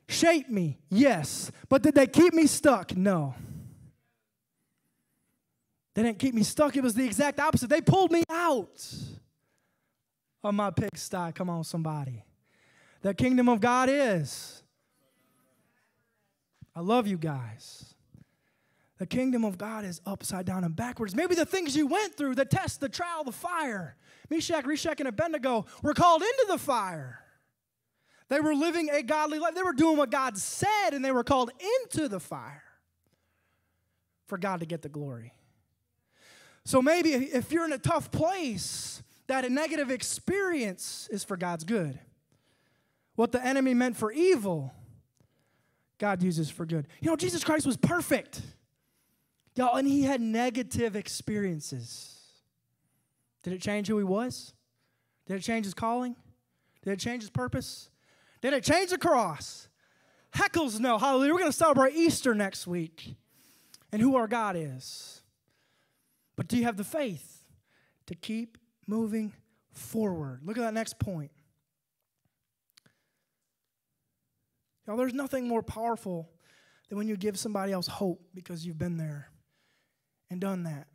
shape 0.09 0.49
me? 0.49 0.79
Yes. 0.91 1.51
But 1.69 1.83
did 1.83 1.95
they 1.95 2.07
keep 2.07 2.35
me 2.35 2.47
stuck? 2.47 2.97
No. 2.97 3.35
They 5.95 6.03
didn't 6.03 6.19
keep 6.19 6.35
me 6.35 6.43
stuck. 6.43 6.77
It 6.77 6.83
was 6.83 6.95
the 6.95 7.05
exact 7.05 7.39
opposite. 7.39 7.71
They 7.71 7.81
pulled 7.81 8.11
me 8.11 8.25
out 8.29 8.81
of 10.43 10.55
my 10.55 10.71
pigsty. 10.71 11.33
Come 11.35 11.49
on, 11.49 11.65
somebody. 11.65 12.25
The 13.01 13.15
kingdom 13.15 13.49
of 13.49 13.61
God 13.61 13.89
is 13.91 14.63
I 16.75 16.81
love 16.81 17.07
you 17.07 17.17
guys. 17.17 17.94
The 18.99 19.07
kingdom 19.07 19.45
of 19.45 19.59
God 19.59 19.85
is 19.85 20.01
upside 20.07 20.47
down 20.47 20.63
and 20.63 20.75
backwards. 20.75 21.15
Maybe 21.17 21.35
the 21.35 21.47
things 21.47 21.77
you 21.77 21.87
went 21.87 22.17
through, 22.17 22.37
the 22.37 22.45
test, 22.45 22.81
the 22.81 22.89
trial, 22.89 23.25
the 23.25 23.33
fire, 23.33 23.97
Meshach, 24.31 24.65
Reshach, 24.65 25.01
and 25.01 25.09
Abednego 25.09 25.67
were 25.83 25.95
called 25.95 26.23
into 26.23 26.47
the 26.49 26.59
fire. 26.59 27.21
They 28.29 28.41
were 28.41 28.55
living 28.55 28.89
a 28.91 29.03
godly 29.03 29.39
life. 29.39 29.55
They 29.55 29.63
were 29.63 29.73
doing 29.73 29.97
what 29.97 30.11
God 30.11 30.39
said, 30.39 30.91
and 30.93 31.05
they 31.05 31.13
were 31.13 31.25
called 31.25 31.51
into 31.87 32.09
the 32.09 32.21
fire 32.21 32.63
for 34.27 34.39
God 34.39 34.61
to 34.61 34.67
get 34.67 34.83
the 34.83 34.89
glory. 34.89 35.33
So 36.65 36.81
maybe 36.81 37.11
if 37.11 37.53
you're 37.53 37.67
in 37.67 37.73
a 37.73 37.79
tough 37.79 38.11
place, 38.11 39.03
that 39.27 39.45
a 39.45 39.51
negative 39.51 39.91
experience 39.91 41.09
is 41.11 41.25
for 41.25 41.37
God's 41.37 41.65
good. 41.65 41.99
What 43.17 43.33
the 43.33 43.45
enemy 43.45 43.75
meant 43.75 43.97
for 43.97 44.11
evil, 44.11 44.73
God 45.99 46.23
uses 46.23 46.51
for 46.51 46.65
good. 46.65 46.89
You 47.01 47.11
know, 47.11 47.17
Jesus 47.17 47.45
Christ 47.45 47.67
was 47.67 47.77
perfect. 47.77 48.41
Y'all, 49.57 49.77
and 49.77 49.87
he 49.87 50.03
had 50.03 50.21
negative 50.21 50.97
experiences. 50.97 52.15
Did 53.43 53.53
it 53.53 53.61
change 53.61 53.87
who 53.87 53.99
he 53.99 54.05
was? 54.05 54.53
Did 55.27 55.37
it 55.37 55.43
change 55.43 55.65
his 55.65 55.75
calling? 55.75 56.17
Did 56.83 56.95
it 56.95 56.99
change 56.99 57.23
his 57.23 57.31
purpose? 57.31 57.91
Did 58.43 58.53
it 58.53 58.65
change 58.65 58.91
the 58.91 58.99
cross? 58.99 59.69
Heckles 60.35 60.81
no. 60.81 60.99
Hallelujah. 60.99 61.33
We're 61.33 61.39
going 61.39 61.53
to 61.53 61.57
celebrate 61.57 61.95
Easter 61.95 62.35
next 62.35 62.67
week 62.67 63.15
and 63.93 64.03
who 64.03 64.17
our 64.17 64.27
God 64.27 64.57
is. 64.57 65.23
But 66.37 66.49
do 66.49 66.57
you 66.57 66.65
have 66.65 66.77
the 66.77 66.85
faith 66.85 67.45
to 68.07 68.15
keep 68.15 68.59
moving 68.87 69.33
forward? 69.73 70.41
Look 70.43 70.59
at 70.59 70.63
that 70.63 70.75
next 70.75 70.99
point. 70.99 71.31
Y'all, 74.87 74.97
there's 74.97 75.15
nothing 75.15 75.47
more 75.47 75.63
powerful 75.63 76.29
than 76.89 76.99
when 76.99 77.09
you 77.09 77.17
give 77.17 77.39
somebody 77.39 77.73
else 77.73 77.87
hope 77.87 78.21
because 78.35 78.67
you've 78.67 78.79
been 78.79 78.97
there 78.97 79.31
and 80.31 80.41
done 80.41 80.65
that. 80.65 80.87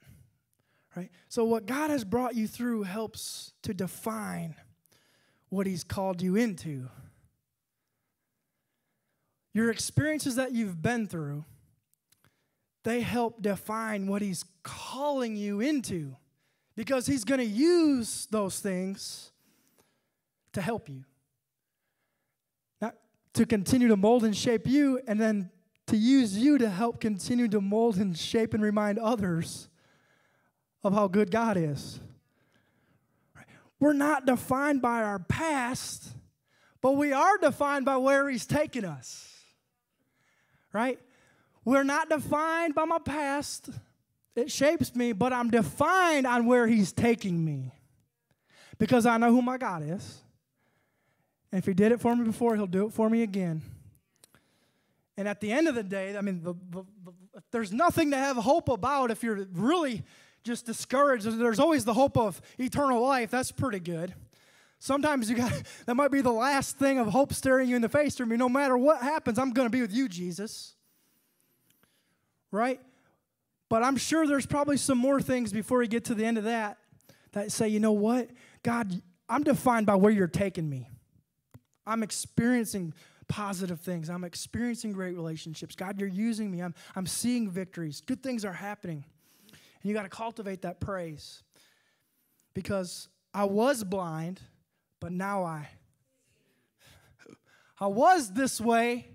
Right? 0.95 1.11
So, 1.27 1.43
what 1.45 1.65
God 1.65 1.89
has 1.89 2.03
brought 2.03 2.35
you 2.35 2.47
through 2.47 2.83
helps 2.83 3.53
to 3.63 3.73
define 3.73 4.55
what 5.49 5.67
He's 5.67 5.83
called 5.83 6.21
you 6.21 6.35
into. 6.35 6.89
Your 9.53 9.71
experiences 9.71 10.35
that 10.35 10.51
you've 10.51 10.81
been 10.81 11.07
through, 11.07 11.45
they 12.83 13.01
help 13.01 13.41
define 13.41 14.07
what 14.07 14.21
He's 14.21 14.45
calling 14.63 15.35
you 15.35 15.59
into 15.59 16.15
because 16.75 17.05
He's 17.05 17.23
going 17.23 17.39
to 17.39 17.45
use 17.45 18.27
those 18.31 18.59
things 18.59 19.31
to 20.53 20.61
help 20.61 20.89
you 20.89 21.03
Not 22.81 22.95
to 23.33 23.45
continue 23.45 23.87
to 23.87 23.97
mold 23.97 24.23
and 24.23 24.35
shape 24.35 24.65
you, 24.65 24.99
and 25.07 25.21
then 25.21 25.51
to 25.89 25.97
use 25.97 26.37
you 26.37 26.57
to 26.57 26.69
help 26.69 26.99
continue 26.99 27.47
to 27.47 27.61
mold 27.61 27.97
and 27.97 28.17
shape 28.17 28.53
and 28.53 28.63
remind 28.63 28.97
others 28.97 29.69
of 30.83 30.93
how 30.93 31.07
good 31.07 31.31
God 31.31 31.57
is. 31.57 31.99
We're 33.79 33.93
not 33.93 34.25
defined 34.25 34.81
by 34.81 35.03
our 35.03 35.19
past, 35.19 36.09
but 36.81 36.93
we 36.93 37.13
are 37.13 37.37
defined 37.37 37.85
by 37.85 37.97
where 37.97 38.29
He's 38.29 38.45
taken 38.45 38.85
us. 38.85 39.25
right? 40.73 40.99
We're 41.65 41.83
not 41.83 42.09
defined 42.09 42.75
by 42.75 42.85
my 42.85 42.99
past. 42.99 43.69
It 44.35 44.51
shapes 44.51 44.95
me, 44.95 45.13
but 45.13 45.33
I'm 45.33 45.49
defined 45.49 46.27
on 46.27 46.45
where 46.45 46.67
He's 46.67 46.91
taking 46.91 47.43
me 47.43 47.73
because 48.77 49.05
I 49.05 49.17
know 49.17 49.31
who 49.31 49.41
my 49.41 49.57
God 49.57 49.83
is. 49.83 50.21
And 51.51 51.59
if 51.59 51.65
He 51.65 51.73
did 51.73 51.91
it 51.91 51.99
for 51.99 52.15
me 52.15 52.25
before, 52.25 52.55
He'll 52.55 52.67
do 52.67 52.85
it 52.85 52.93
for 52.93 53.09
me 53.09 53.23
again. 53.23 53.61
And 55.19 55.27
at 55.27 55.41
the 55.41 55.51
end 55.51 55.67
of 55.67 55.75
the 55.75 55.83
day, 55.83 56.15
I 56.15 56.21
mean, 56.21 56.41
the, 56.43 56.53
the, 56.69 56.85
the, 57.03 57.13
there's 57.51 57.73
nothing 57.73 58.11
to 58.11 58.17
have 58.17 58.37
hope 58.37 58.69
about 58.69 59.11
if 59.11 59.21
you're 59.21 59.45
really 59.51 60.03
just 60.45 60.65
discouraged. 60.65 61.25
There's 61.25 61.59
always 61.59 61.83
the 61.83 61.93
hope 61.93 62.15
of 62.15 62.41
eternal 62.57 63.01
life. 63.01 63.29
That's 63.29 63.51
pretty 63.51 63.81
good. 63.81 64.13
Sometimes 64.79 65.29
you 65.29 65.35
got 65.35 65.51
that 65.85 65.95
might 65.95 66.11
be 66.11 66.21
the 66.21 66.31
last 66.31 66.77
thing 66.77 66.99
of 66.99 67.07
hope 67.07 67.33
staring 67.33 67.67
you 67.67 67.75
in 67.75 67.81
the 67.81 67.89
face. 67.89 68.21
I 68.21 68.23
mean, 68.23 68.39
no 68.39 68.47
matter 68.47 68.77
what 68.77 69.01
happens, 69.01 69.37
I'm 69.37 69.51
going 69.51 69.65
to 69.65 69.69
be 69.69 69.81
with 69.81 69.91
you, 69.91 70.07
Jesus. 70.07 70.75
Right? 72.49 72.79
But 73.67 73.83
I'm 73.83 73.97
sure 73.97 74.25
there's 74.25 74.45
probably 74.45 74.77
some 74.77 74.97
more 74.97 75.21
things 75.21 75.51
before 75.51 75.79
we 75.79 75.89
get 75.89 76.05
to 76.05 76.15
the 76.15 76.23
end 76.23 76.37
of 76.37 76.45
that 76.45 76.77
that 77.33 77.51
say, 77.51 77.67
you 77.67 77.81
know 77.81 77.91
what? 77.91 78.29
God, 78.63 79.01
I'm 79.27 79.43
defined 79.43 79.85
by 79.85 79.95
where 79.95 80.13
you're 80.13 80.27
taking 80.27 80.69
me. 80.69 80.87
I'm 81.85 82.03
experiencing 82.03 82.93
positive 83.29 83.79
things. 83.79 84.09
I'm 84.09 84.25
experiencing 84.25 84.91
great 84.91 85.15
relationships. 85.15 85.75
God, 85.75 85.99
you're 85.99 86.09
using 86.09 86.51
me. 86.51 86.61
I'm, 86.61 86.73
I'm 86.95 87.05
seeing 87.05 87.49
victories. 87.49 88.01
Good 88.01 88.21
things 88.21 88.43
are 88.43 88.51
happening. 88.51 89.05
And 89.51 89.89
you 89.89 89.93
got 89.93 90.03
to 90.03 90.09
cultivate 90.09 90.63
that 90.63 90.81
praise. 90.81 91.43
Because 92.53 93.07
I 93.33 93.45
was 93.45 93.83
blind, 93.85 94.41
but 94.99 95.13
now 95.13 95.45
I 95.45 95.69
I 97.79 97.87
was 97.87 98.33
this 98.33 98.59
way, 98.59 99.07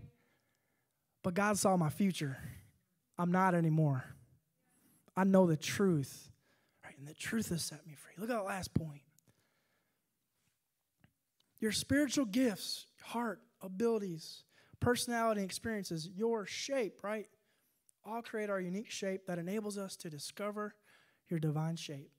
but 1.22 1.34
God 1.34 1.58
saw 1.58 1.76
my 1.76 1.90
future. 1.90 2.38
I'm 3.18 3.32
not 3.32 3.54
anymore. 3.54 4.04
I 5.16 5.24
know 5.24 5.46
the 5.46 5.56
truth. 5.56 6.30
Right? 6.84 6.96
And 6.98 7.06
the 7.06 7.14
truth 7.14 7.50
has 7.50 7.62
set 7.62 7.86
me 7.86 7.94
free. 7.94 8.12
Look 8.16 8.30
at 8.30 8.36
that 8.36 8.44
last 8.44 8.72
point. 8.72 9.02
Your 11.60 11.72
spiritual 11.72 12.26
gifts, 12.26 12.86
heart, 13.02 13.40
abilities, 13.64 14.44
personality, 14.80 15.42
experiences, 15.42 16.08
your 16.14 16.46
shape, 16.46 17.02
right? 17.02 17.26
All 18.04 18.22
create 18.22 18.50
our 18.50 18.60
unique 18.60 18.90
shape 18.90 19.26
that 19.26 19.38
enables 19.38 19.78
us 19.78 19.96
to 19.96 20.10
discover 20.10 20.74
your 21.28 21.40
divine 21.40 21.76
shape. 21.76 22.10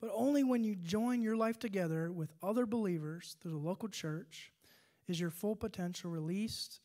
But 0.00 0.10
only 0.12 0.42
when 0.42 0.64
you 0.64 0.74
join 0.74 1.22
your 1.22 1.36
life 1.36 1.58
together 1.58 2.10
with 2.10 2.32
other 2.42 2.66
believers 2.66 3.36
through 3.40 3.52
the 3.52 3.58
local 3.58 3.88
church 3.88 4.52
is 5.06 5.20
your 5.20 5.30
full 5.30 5.54
potential 5.54 6.10
released 6.10 6.80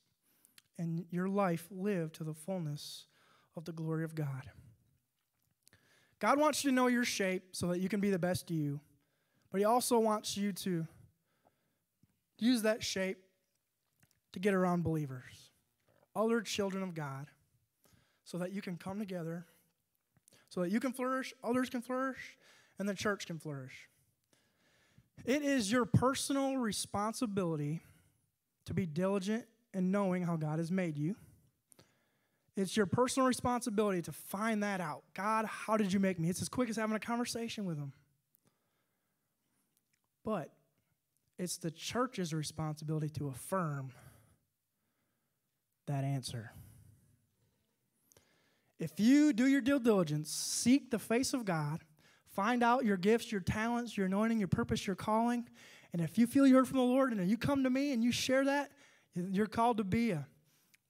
and 0.78 1.06
your 1.10 1.30
life 1.30 1.68
lived 1.72 2.16
to 2.16 2.24
the 2.24 2.34
fullness 2.34 3.08
of 3.56 3.66
the 3.66 3.72
glory 3.72 4.04
of 4.04 4.14
God. 4.14 4.52
God 6.20 6.40
wants 6.40 6.64
you 6.64 6.72
to 6.72 6.76
know 6.76 6.88
your 6.88 7.06
shape 7.06 7.44
so 7.54 7.68
that 7.68 7.80
you 7.80 7.90
can 7.90 8.02
be 8.02 8.10
the 8.10 8.20
best 8.20 8.52
you, 8.52 8.80
but 9.52 9.60
He 9.60 9.66
also 9.66 9.98
wants 10.00 10.36
you 10.36 10.52
to 10.54 10.86
use 12.38 12.62
that 12.64 12.84
shape 12.84 13.18
to 14.36 14.40
get 14.40 14.54
around 14.54 14.84
believers, 14.84 15.50
other 16.14 16.42
children 16.42 16.84
of 16.84 16.94
God, 16.94 17.28
so 18.26 18.38
that 18.38 18.52
you 18.52 18.62
can 18.62 18.76
come 18.76 19.00
together, 19.00 19.46
so 20.50 20.60
that 20.60 20.72
you 20.72 20.82
can 20.82 20.92
flourish, 20.92 21.34
others 21.42 21.70
can 21.70 21.82
flourish, 21.82 22.38
and 22.78 22.90
the 22.90 22.94
church 22.94 23.28
can 23.28 23.40
flourish. 23.40 23.88
It 25.24 25.42
is 25.42 25.72
your 25.72 25.86
personal 25.86 26.58
responsibility 26.58 27.80
to 28.66 28.74
be 28.74 28.86
diligent 28.86 29.46
in 29.74 29.90
knowing 29.90 30.24
how 30.24 30.36
God 30.36 30.60
has 30.60 30.70
made 30.70 30.98
you. 30.98 31.16
It's 32.58 32.76
your 32.76 32.88
personal 32.88 33.30
responsibility 33.30 34.02
to 34.02 34.12
find 34.12 34.64
that 34.64 34.82
out. 34.82 35.04
God, 35.14 35.46
how 35.46 35.78
did 35.78 35.94
you 35.94 36.02
make 36.02 36.20
me? 36.20 36.28
It's 36.28 36.42
as 36.42 36.50
quick 36.50 36.70
as 36.70 36.76
having 36.76 36.98
a 36.98 37.00
conversation 37.00 37.64
with 37.64 37.78
Him. 37.78 37.94
But 40.26 40.52
it's 41.40 41.56
the 41.56 41.72
church's 41.72 42.34
responsibility 42.34 43.08
to 43.12 43.30
affirm 43.30 43.92
that 45.88 46.04
answer. 46.04 46.52
If 48.80 49.00
you 49.00 49.34
do 49.34 49.48
your 49.48 49.62
due 49.62 49.80
diligence, 49.80 50.30
seek 50.30 50.92
the 50.92 51.00
face 51.00 51.34
of 51.34 51.46
God, 51.46 51.82
find 52.34 52.64
out 52.64 52.84
your 52.84 52.98
gifts, 52.98 53.32
your 53.32 53.42
talents, 53.42 53.96
your 53.96 54.08
anointing, 54.08 54.40
your 54.40 54.48
purpose, 54.48 54.86
your 54.86 54.96
calling, 54.96 55.48
and 55.96 56.02
if 56.02 56.18
you 56.18 56.28
feel 56.28 56.46
you 56.46 56.56
heard 56.56 56.68
from 56.68 56.80
the 56.80 56.84
Lord 56.84 57.14
and 57.14 57.30
you 57.30 57.38
come 57.38 57.64
to 57.64 57.70
me 57.70 57.94
and 57.94 58.04
you 58.04 58.12
share 58.12 58.44
that, 58.44 58.70
you're 59.16 59.48
called 59.48 59.78
to 59.78 59.86
be 59.86 60.12
a 60.12 60.28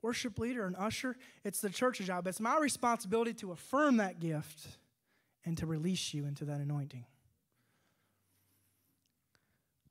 worship 0.01 0.39
leader, 0.39 0.65
an 0.65 0.75
usher. 0.75 1.15
It's 1.43 1.61
the 1.61 1.69
church's 1.69 2.07
job. 2.07 2.25
It's 2.25 2.39
my 2.39 2.57
responsibility 2.57 3.31
to 3.35 3.51
affirm 3.51 3.97
that 3.97 4.19
gift 4.19 4.65
and 5.45 5.55
to 5.59 5.67
release 5.67 6.11
you 6.11 6.25
into 6.25 6.43
that 6.45 6.59
anointing. 6.59 7.05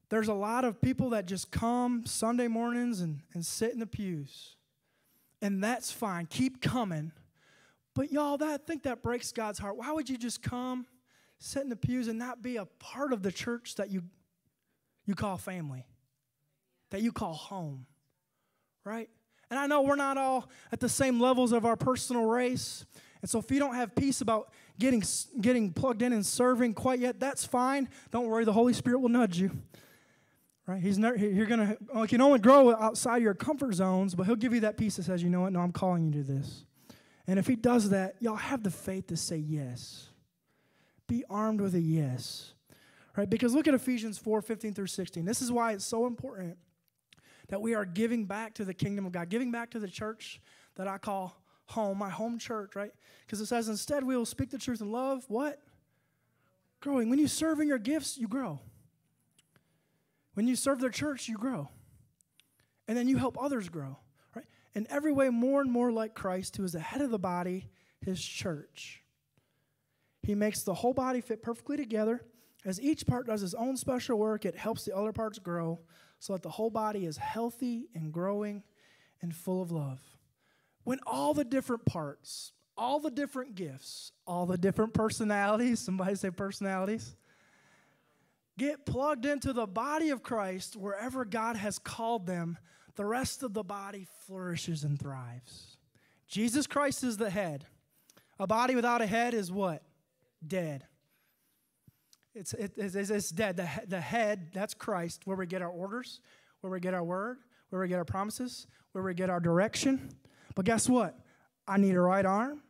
There's 0.08 0.26
a 0.26 0.34
lot 0.34 0.64
of 0.64 0.80
people 0.80 1.10
that 1.10 1.26
just 1.26 1.52
come 1.52 2.04
Sunday 2.06 2.48
mornings 2.48 3.00
and, 3.00 3.20
and 3.34 3.46
sit 3.46 3.72
in 3.72 3.78
the 3.78 3.86
pews. 3.86 4.56
And 5.44 5.62
that's 5.62 5.92
fine. 5.92 6.24
Keep 6.24 6.62
coming. 6.62 7.12
But 7.94 8.10
y'all, 8.10 8.38
that 8.38 8.48
I 8.48 8.56
think 8.56 8.84
that 8.84 9.02
breaks 9.02 9.30
God's 9.30 9.58
heart. 9.58 9.76
Why 9.76 9.92
would 9.92 10.08
you 10.08 10.16
just 10.16 10.42
come, 10.42 10.86
sit 11.38 11.62
in 11.62 11.68
the 11.68 11.76
pews, 11.76 12.08
and 12.08 12.18
not 12.18 12.40
be 12.40 12.56
a 12.56 12.64
part 12.64 13.12
of 13.12 13.22
the 13.22 13.30
church 13.30 13.74
that 13.74 13.90
you 13.90 14.04
you 15.04 15.14
call 15.14 15.36
family, 15.36 15.84
that 16.92 17.02
you 17.02 17.12
call 17.12 17.34
home? 17.34 17.84
Right? 18.86 19.10
And 19.50 19.58
I 19.60 19.66
know 19.66 19.82
we're 19.82 19.96
not 19.96 20.16
all 20.16 20.48
at 20.72 20.80
the 20.80 20.88
same 20.88 21.20
levels 21.20 21.52
of 21.52 21.66
our 21.66 21.76
personal 21.76 22.24
race. 22.24 22.86
And 23.20 23.28
so 23.28 23.38
if 23.38 23.50
you 23.50 23.58
don't 23.58 23.74
have 23.74 23.94
peace 23.94 24.22
about 24.22 24.50
getting 24.78 25.02
getting 25.42 25.74
plugged 25.74 26.00
in 26.00 26.14
and 26.14 26.24
serving 26.24 26.72
quite 26.72 27.00
yet, 27.00 27.20
that's 27.20 27.44
fine. 27.44 27.90
Don't 28.10 28.28
worry, 28.28 28.46
the 28.46 28.52
Holy 28.54 28.72
Spirit 28.72 29.00
will 29.00 29.10
nudge 29.10 29.38
you. 29.38 29.50
Right? 30.66 30.80
He's 30.80 30.98
not, 30.98 31.18
you're 31.18 31.46
gonna 31.46 31.76
you 31.94 32.06
can 32.06 32.22
only 32.22 32.38
grow 32.38 32.74
outside 32.74 33.22
your 33.22 33.34
comfort 33.34 33.74
zones, 33.74 34.14
but 34.14 34.24
he'll 34.24 34.36
give 34.36 34.54
you 34.54 34.60
that 34.60 34.78
peace 34.78 34.96
that 34.96 35.02
says, 35.02 35.22
you 35.22 35.28
know 35.28 35.42
what, 35.42 35.52
no, 35.52 35.60
I'm 35.60 35.72
calling 35.72 36.04
you 36.04 36.22
to 36.22 36.22
this. 36.22 36.64
And 37.26 37.38
if 37.38 37.46
he 37.46 37.56
does 37.56 37.90
that, 37.90 38.16
y'all 38.20 38.36
have 38.36 38.62
the 38.62 38.70
faith 38.70 39.08
to 39.08 39.16
say 39.16 39.36
yes. 39.36 40.08
Be 41.06 41.24
armed 41.28 41.60
with 41.60 41.74
a 41.74 41.80
yes. 41.80 42.54
Right? 43.16 43.28
Because 43.28 43.54
look 43.54 43.68
at 43.68 43.74
Ephesians 43.74 44.18
4 44.18 44.40
15 44.40 44.74
through 44.74 44.86
16. 44.86 45.24
This 45.24 45.42
is 45.42 45.52
why 45.52 45.72
it's 45.72 45.84
so 45.84 46.06
important 46.06 46.56
that 47.48 47.60
we 47.60 47.74
are 47.74 47.84
giving 47.84 48.24
back 48.24 48.54
to 48.54 48.64
the 48.64 48.74
kingdom 48.74 49.04
of 49.04 49.12
God, 49.12 49.28
giving 49.28 49.50
back 49.50 49.70
to 49.70 49.78
the 49.78 49.88
church 49.88 50.40
that 50.76 50.88
I 50.88 50.98
call 50.98 51.36
home, 51.66 51.98
my 51.98 52.10
home 52.10 52.38
church, 52.38 52.74
right? 52.74 52.92
Because 53.26 53.40
it 53.40 53.46
says, 53.46 53.68
instead, 53.68 54.04
we 54.04 54.16
will 54.16 54.26
speak 54.26 54.50
the 54.50 54.58
truth 54.58 54.80
in 54.80 54.90
love. 54.90 55.24
What? 55.28 55.60
Growing. 56.80 57.08
When 57.10 57.18
you 57.18 57.28
serve 57.28 57.60
in 57.60 57.68
your 57.68 57.78
gifts, 57.78 58.18
you 58.18 58.28
grow. 58.28 58.60
When 60.34 60.46
you 60.46 60.56
serve 60.56 60.80
their 60.80 60.90
church, 60.90 61.28
you 61.28 61.36
grow. 61.36 61.68
And 62.86 62.96
then 62.96 63.08
you 63.08 63.16
help 63.16 63.40
others 63.40 63.68
grow, 63.68 63.98
right? 64.36 64.44
In 64.74 64.86
every 64.90 65.12
way, 65.12 65.30
more 65.30 65.60
and 65.60 65.72
more 65.72 65.90
like 65.90 66.14
Christ, 66.14 66.56
who 66.56 66.64
is 66.64 66.72
the 66.72 66.80
head 66.80 67.00
of 67.00 67.10
the 67.10 67.18
body, 67.18 67.70
his 68.00 68.22
church. 68.22 69.02
He 70.22 70.34
makes 70.34 70.62
the 70.62 70.74
whole 70.74 70.92
body 70.92 71.20
fit 71.20 71.42
perfectly 71.42 71.76
together. 71.76 72.22
As 72.64 72.80
each 72.80 73.06
part 73.06 73.26
does 73.26 73.42
its 73.42 73.54
own 73.54 73.76
special 73.76 74.18
work, 74.18 74.44
it 74.44 74.56
helps 74.56 74.84
the 74.84 74.96
other 74.96 75.12
parts 75.12 75.38
grow 75.38 75.80
so 76.18 76.32
that 76.32 76.42
the 76.42 76.50
whole 76.50 76.70
body 76.70 77.06
is 77.06 77.16
healthy 77.16 77.88
and 77.94 78.12
growing 78.12 78.62
and 79.20 79.34
full 79.34 79.62
of 79.62 79.70
love. 79.70 80.00
When 80.84 80.98
all 81.06 81.34
the 81.34 81.44
different 81.44 81.84
parts, 81.84 82.52
all 82.76 83.00
the 83.00 83.10
different 83.10 83.54
gifts, 83.54 84.12
all 84.26 84.46
the 84.46 84.58
different 84.58 84.94
personalities, 84.94 85.80
somebody 85.84 86.14
say 86.14 86.30
personalities, 86.30 87.16
get 88.58 88.86
plugged 88.86 89.26
into 89.26 89.52
the 89.52 89.66
body 89.66 90.10
of 90.10 90.22
Christ 90.22 90.76
wherever 90.76 91.24
God 91.24 91.56
has 91.56 91.78
called 91.78 92.26
them, 92.26 92.58
the 92.96 93.04
rest 93.04 93.42
of 93.42 93.52
the 93.54 93.64
body 93.64 94.06
flourishes 94.26 94.84
and 94.84 94.98
thrives. 94.98 95.76
Jesus 96.28 96.66
Christ 96.66 97.02
is 97.04 97.16
the 97.16 97.30
head. 97.30 97.66
A 98.38 98.46
body 98.46 98.74
without 98.74 99.02
a 99.02 99.06
head 99.06 99.34
is 99.34 99.50
what? 99.50 99.82
Dead. 100.46 100.86
It's, 102.34 102.52
it, 102.52 102.72
it's, 102.76 102.94
it's 102.94 103.30
dead. 103.30 103.56
The, 103.56 103.68
the 103.86 104.00
head, 104.00 104.48
that's 104.52 104.74
Christ, 104.74 105.22
where 105.24 105.36
we 105.36 105.46
get 105.46 105.62
our 105.62 105.68
orders, 105.68 106.20
where 106.60 106.72
we 106.72 106.80
get 106.80 106.94
our 106.94 107.04
word, 107.04 107.38
where 107.70 107.80
we 107.80 107.88
get 107.88 107.98
our 107.98 108.04
promises, 108.04 108.66
where 108.92 109.04
we 109.04 109.14
get 109.14 109.30
our 109.30 109.40
direction. 109.40 110.10
But 110.54 110.64
guess 110.64 110.88
what? 110.88 111.18
I 111.66 111.78
need 111.78 111.94
a 111.94 112.00
right 112.00 112.26
arm. 112.26 112.62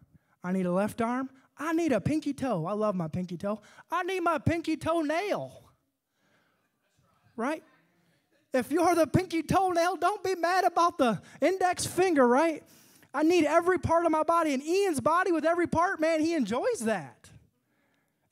I 0.43 0.53
need 0.53 0.67
a 0.67 0.73
left 0.73 1.01
arm. 1.01 1.31
I 1.57 1.73
need 1.73 1.93
a 1.93 2.01
pinky 2.01 2.33
toe. 2.33 2.67
I 2.67 2.73
love 2.73 2.95
my 2.95 3.09
pinky 3.09 3.37
toe. 3.37 3.61
I 3.91 4.03
need 4.03 4.21
my 4.21 4.39
pinky 4.39 4.77
toe 4.77 5.01
nail 5.01 5.65
right? 7.37 7.63
If 8.53 8.71
you're 8.71 8.95
the 8.95 9.07
pinky 9.07 9.43
toenail, 9.43 9.97
don't 9.97 10.23
be 10.23 10.37
mad 10.37 10.65
about 10.65 10.99
the 10.99 11.21
index 11.41 11.85
finger, 11.87 12.27
right? 12.27 12.63
I 13.13 13.23
need 13.23 13.45
every 13.45 13.79
part 13.79 14.07
of 14.07 14.13
my 14.13 14.23
body. 14.23 14.55
And 14.55 14.63
Ian's 14.63 15.01
body 15.01 15.33
with 15.33 15.45
every 15.45 15.67
part, 15.67 16.01
man, 16.01 16.21
he 16.21 16.35
enjoys 16.35 16.81
that. 16.81 17.31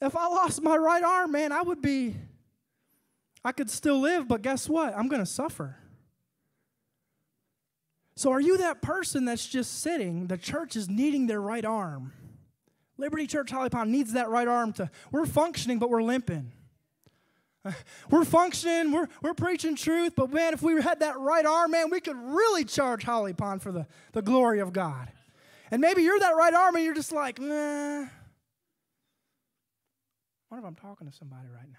If 0.00 0.16
I 0.16 0.26
lost 0.26 0.62
my 0.62 0.76
right 0.76 1.02
arm, 1.02 1.32
man, 1.32 1.52
I 1.52 1.62
would 1.62 1.80
be, 1.80 2.16
I 3.44 3.52
could 3.52 3.70
still 3.70 4.00
live, 4.00 4.26
but 4.26 4.42
guess 4.42 4.68
what? 4.68 4.96
I'm 4.96 5.08
going 5.08 5.22
to 5.22 5.26
suffer. 5.26 5.76
So, 8.14 8.30
are 8.30 8.40
you 8.40 8.58
that 8.58 8.82
person 8.82 9.24
that's 9.24 9.46
just 9.46 9.80
sitting? 9.80 10.26
The 10.26 10.36
church 10.36 10.76
is 10.76 10.88
needing 10.88 11.26
their 11.26 11.40
right 11.40 11.64
arm. 11.64 12.12
Liberty 12.98 13.26
Church 13.26 13.50
Holly 13.50 13.70
Pond 13.70 13.90
needs 13.90 14.12
that 14.12 14.28
right 14.28 14.46
arm 14.46 14.72
to. 14.74 14.90
We're 15.10 15.26
functioning, 15.26 15.78
but 15.78 15.88
we're 15.88 16.02
limping. 16.02 16.52
We're 18.10 18.24
functioning, 18.24 18.90
we're, 18.90 19.06
we're 19.22 19.34
preaching 19.34 19.76
truth, 19.76 20.14
but 20.16 20.32
man, 20.32 20.52
if 20.52 20.62
we 20.62 20.80
had 20.82 21.00
that 21.00 21.18
right 21.18 21.46
arm, 21.46 21.70
man, 21.70 21.90
we 21.90 22.00
could 22.00 22.16
really 22.16 22.64
charge 22.64 23.04
Holly 23.04 23.32
Pond 23.32 23.62
for 23.62 23.70
the, 23.70 23.86
the 24.12 24.22
glory 24.22 24.58
of 24.58 24.72
God. 24.72 25.12
And 25.70 25.80
maybe 25.80 26.02
you're 26.02 26.18
that 26.18 26.36
right 26.36 26.52
arm 26.52 26.74
and 26.74 26.84
you're 26.84 26.94
just 26.94 27.12
like, 27.12 27.40
nah. 27.40 28.04
What 30.48 30.58
if 30.58 30.64
I'm 30.64 30.74
talking 30.74 31.08
to 31.08 31.16
somebody 31.16 31.48
right 31.48 31.68
now? 31.68 31.78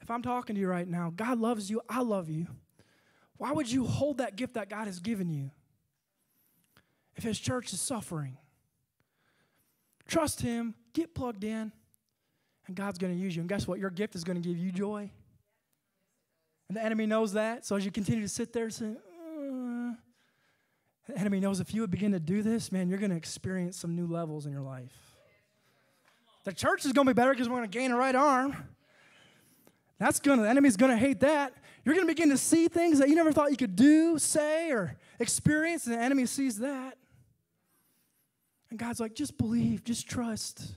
If 0.00 0.10
I'm 0.10 0.22
talking 0.22 0.54
to 0.54 0.60
you 0.60 0.68
right 0.68 0.86
now, 0.86 1.12
God 1.14 1.38
loves 1.38 1.68
you, 1.68 1.82
I 1.88 2.00
love 2.02 2.30
you. 2.30 2.46
Why 3.38 3.52
would 3.52 3.70
you 3.70 3.84
hold 3.84 4.18
that 4.18 4.36
gift 4.36 4.54
that 4.54 4.70
God 4.70 4.86
has 4.86 5.00
given 5.00 5.28
you 5.28 5.50
if 7.16 7.24
His 7.24 7.38
church 7.38 7.72
is 7.72 7.80
suffering? 7.80 8.38
Trust 10.06 10.40
Him, 10.40 10.74
get 10.94 11.14
plugged 11.14 11.42
in, 11.42 11.72
and 12.66 12.76
God's 12.76 12.98
going 12.98 13.14
to 13.14 13.18
use 13.18 13.36
you. 13.36 13.42
And 13.42 13.48
guess 13.48 13.66
what? 13.66 13.78
Your 13.78 13.90
gift 13.90 14.14
is 14.14 14.24
going 14.24 14.40
to 14.40 14.46
give 14.46 14.58
you 14.58 14.72
joy. 14.72 15.10
And 16.68 16.76
the 16.76 16.84
enemy 16.84 17.06
knows 17.06 17.32
that. 17.34 17.64
So 17.64 17.76
as 17.76 17.84
you 17.84 17.90
continue 17.90 18.22
to 18.22 18.28
sit 18.28 18.52
there 18.52 18.64
and 18.64 18.74
say, 18.74 18.86
uh, 18.86 19.92
the 21.08 21.16
enemy 21.16 21.38
knows 21.38 21.60
if 21.60 21.72
you 21.72 21.80
would 21.82 21.90
begin 21.90 22.12
to 22.12 22.20
do 22.20 22.42
this, 22.42 22.72
man, 22.72 22.88
you're 22.88 22.98
going 22.98 23.10
to 23.10 23.16
experience 23.16 23.76
some 23.76 23.94
new 23.94 24.06
levels 24.06 24.46
in 24.46 24.52
your 24.52 24.62
life. 24.62 24.92
The 26.44 26.52
church 26.52 26.84
is 26.84 26.92
going 26.92 27.06
to 27.06 27.14
be 27.14 27.16
better 27.16 27.30
because 27.32 27.48
we're 27.48 27.56
going 27.56 27.70
to 27.70 27.78
gain 27.78 27.92
a 27.92 27.96
right 27.96 28.14
arm. 28.14 28.56
That's 29.98 30.20
going 30.20 30.38
to, 30.38 30.44
the 30.44 30.50
enemy's 30.50 30.76
going 30.76 30.90
to 30.90 30.96
hate 30.96 31.20
that. 31.20 31.54
You're 31.84 31.94
going 31.94 32.06
to 32.06 32.12
begin 32.12 32.30
to 32.30 32.36
see 32.36 32.66
things 32.68 32.98
that 32.98 33.08
you 33.08 33.14
never 33.14 33.32
thought 33.32 33.50
you 33.50 33.56
could 33.56 33.76
do, 33.76 34.18
say, 34.18 34.70
or 34.72 34.96
experience, 35.20 35.86
and 35.86 35.94
the 35.94 36.00
enemy 36.00 36.26
sees 36.26 36.58
that. 36.58 36.98
And 38.70 38.78
God's 38.78 38.98
like, 38.98 39.14
just 39.14 39.38
believe, 39.38 39.84
just 39.84 40.08
trust. 40.08 40.74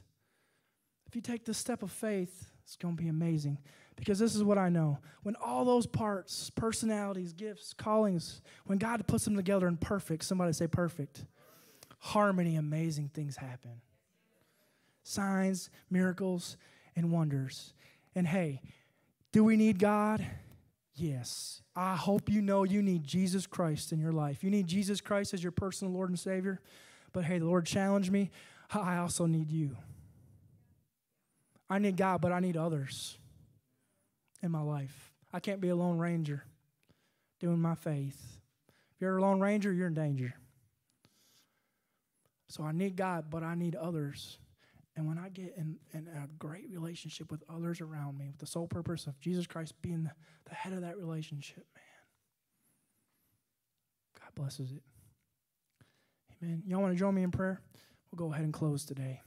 If 1.09 1.15
you 1.15 1.23
take 1.23 1.43
this 1.43 1.57
step 1.57 1.81
of 1.81 1.91
faith, 1.91 2.51
it's 2.63 2.75
going 2.75 2.95
to 2.95 3.01
be 3.01 3.09
amazing. 3.09 3.57
Because 3.95 4.19
this 4.19 4.35
is 4.35 4.43
what 4.43 4.59
I 4.59 4.69
know. 4.69 4.99
When 5.23 5.35
all 5.43 5.65
those 5.65 5.87
parts, 5.87 6.51
personalities, 6.51 7.33
gifts, 7.33 7.73
callings, 7.73 8.43
when 8.65 8.77
God 8.77 9.05
puts 9.07 9.25
them 9.25 9.35
together 9.35 9.67
in 9.67 9.77
perfect, 9.77 10.23
somebody 10.23 10.53
say 10.53 10.67
perfect, 10.67 11.25
harmony, 11.97 12.57
amazing 12.57 13.09
things 13.11 13.37
happen. 13.37 13.81
Signs, 15.01 15.71
miracles, 15.89 16.57
and 16.95 17.11
wonders. 17.11 17.73
And 18.13 18.27
hey, 18.27 18.61
do 19.31 19.43
we 19.43 19.57
need 19.57 19.79
God? 19.79 20.23
Yes. 20.93 21.63
I 21.75 21.95
hope 21.95 22.29
you 22.29 22.43
know 22.43 22.65
you 22.65 22.83
need 22.83 23.03
Jesus 23.03 23.47
Christ 23.47 23.91
in 23.91 23.99
your 23.99 24.11
life. 24.11 24.43
You 24.43 24.51
need 24.51 24.67
Jesus 24.67 25.01
Christ 25.01 25.33
as 25.33 25.41
your 25.41 25.51
personal 25.51 25.91
Lord 25.91 26.09
and 26.09 26.19
Savior. 26.19 26.61
But 27.13 27.25
hey, 27.25 27.39
the 27.39 27.45
Lord 27.45 27.65
challenged 27.65 28.11
me. 28.11 28.29
I 28.71 28.97
also 28.97 29.25
need 29.25 29.49
you. 29.49 29.75
I 31.69 31.79
need 31.79 31.97
God, 31.97 32.21
but 32.21 32.31
I 32.31 32.39
need 32.39 32.57
others 32.57 33.17
in 34.41 34.51
my 34.51 34.61
life. 34.61 35.11
I 35.31 35.39
can't 35.39 35.61
be 35.61 35.69
a 35.69 35.75
lone 35.75 35.99
ranger 35.99 36.43
doing 37.39 37.59
my 37.59 37.75
faith. 37.75 38.39
If 38.67 39.01
you're 39.01 39.17
a 39.17 39.21
lone 39.21 39.39
ranger, 39.39 39.71
you're 39.71 39.87
in 39.87 39.93
danger. 39.93 40.33
So 42.47 42.63
I 42.63 42.71
need 42.71 42.95
God, 42.95 43.25
but 43.29 43.43
I 43.43 43.53
need 43.53 43.75
others. 43.75 44.39
And 44.95 45.07
when 45.07 45.17
I 45.17 45.29
get 45.29 45.53
in, 45.55 45.77
in 45.93 46.07
a 46.07 46.27
great 46.39 46.65
relationship 46.71 47.31
with 47.31 47.43
others 47.47 47.79
around 47.79 48.17
me, 48.17 48.27
with 48.27 48.39
the 48.39 48.47
sole 48.47 48.67
purpose 48.67 49.07
of 49.07 49.19
Jesus 49.19 49.47
Christ 49.47 49.73
being 49.81 50.03
the, 50.03 50.11
the 50.49 50.55
head 50.55 50.73
of 50.73 50.81
that 50.81 50.97
relationship, 50.97 51.65
man, 51.75 51.83
God 54.19 54.35
blesses 54.35 54.71
it. 54.71 54.81
Amen. 56.41 56.63
Y'all 56.65 56.81
want 56.81 56.93
to 56.93 56.99
join 56.99 57.13
me 57.13 57.23
in 57.23 57.31
prayer? 57.31 57.61
We'll 58.11 58.17
go 58.27 58.33
ahead 58.33 58.43
and 58.43 58.53
close 58.53 58.83
today. 58.83 59.21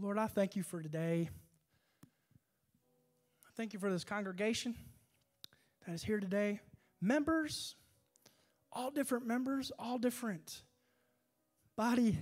Lord, 0.00 0.18
I 0.18 0.26
thank 0.26 0.56
you 0.56 0.64
for 0.64 0.82
today. 0.82 1.28
I 2.02 3.50
thank 3.56 3.72
you 3.72 3.78
for 3.78 3.92
this 3.92 4.02
congregation 4.02 4.74
that 5.86 5.94
is 5.94 6.02
here 6.02 6.18
today. 6.18 6.58
Members, 7.00 7.76
all 8.72 8.90
different 8.90 9.24
members, 9.24 9.70
all 9.78 9.98
different 9.98 10.62
body 11.76 12.18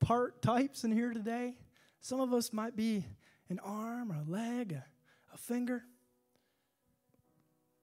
part 0.00 0.42
types 0.42 0.82
in 0.82 0.90
here 0.90 1.12
today. 1.12 1.54
Some 2.00 2.20
of 2.20 2.34
us 2.34 2.52
might 2.52 2.74
be 2.74 3.04
an 3.48 3.60
arm, 3.60 4.10
a 4.10 4.28
leg, 4.28 4.72
a, 4.72 4.84
a 5.32 5.36
finger. 5.36 5.84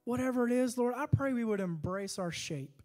Whatever 0.03 0.47
it 0.47 0.51
is, 0.51 0.77
Lord, 0.77 0.95
I 0.97 1.05
pray 1.05 1.31
we 1.31 1.45
would 1.45 1.61
embrace 1.61 2.19
our 2.19 2.31
shape. 2.31 2.81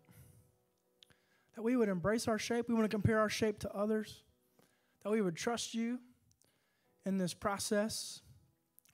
That 1.57 1.63
we 1.63 1.77
would 1.77 1.89
embrace 1.89 2.29
our 2.29 2.39
shape. 2.39 2.69
We 2.69 2.75
want 2.75 2.85
to 2.85 2.95
compare 2.95 3.19
our 3.19 3.31
shape 3.31 3.59
to 3.61 3.73
others. 3.73 4.23
That 5.03 5.11
we 5.11 5.21
would 5.21 5.35
trust 5.35 5.75
you 5.75 5.99
in 7.05 7.19
this 7.19 7.35
process 7.35 8.21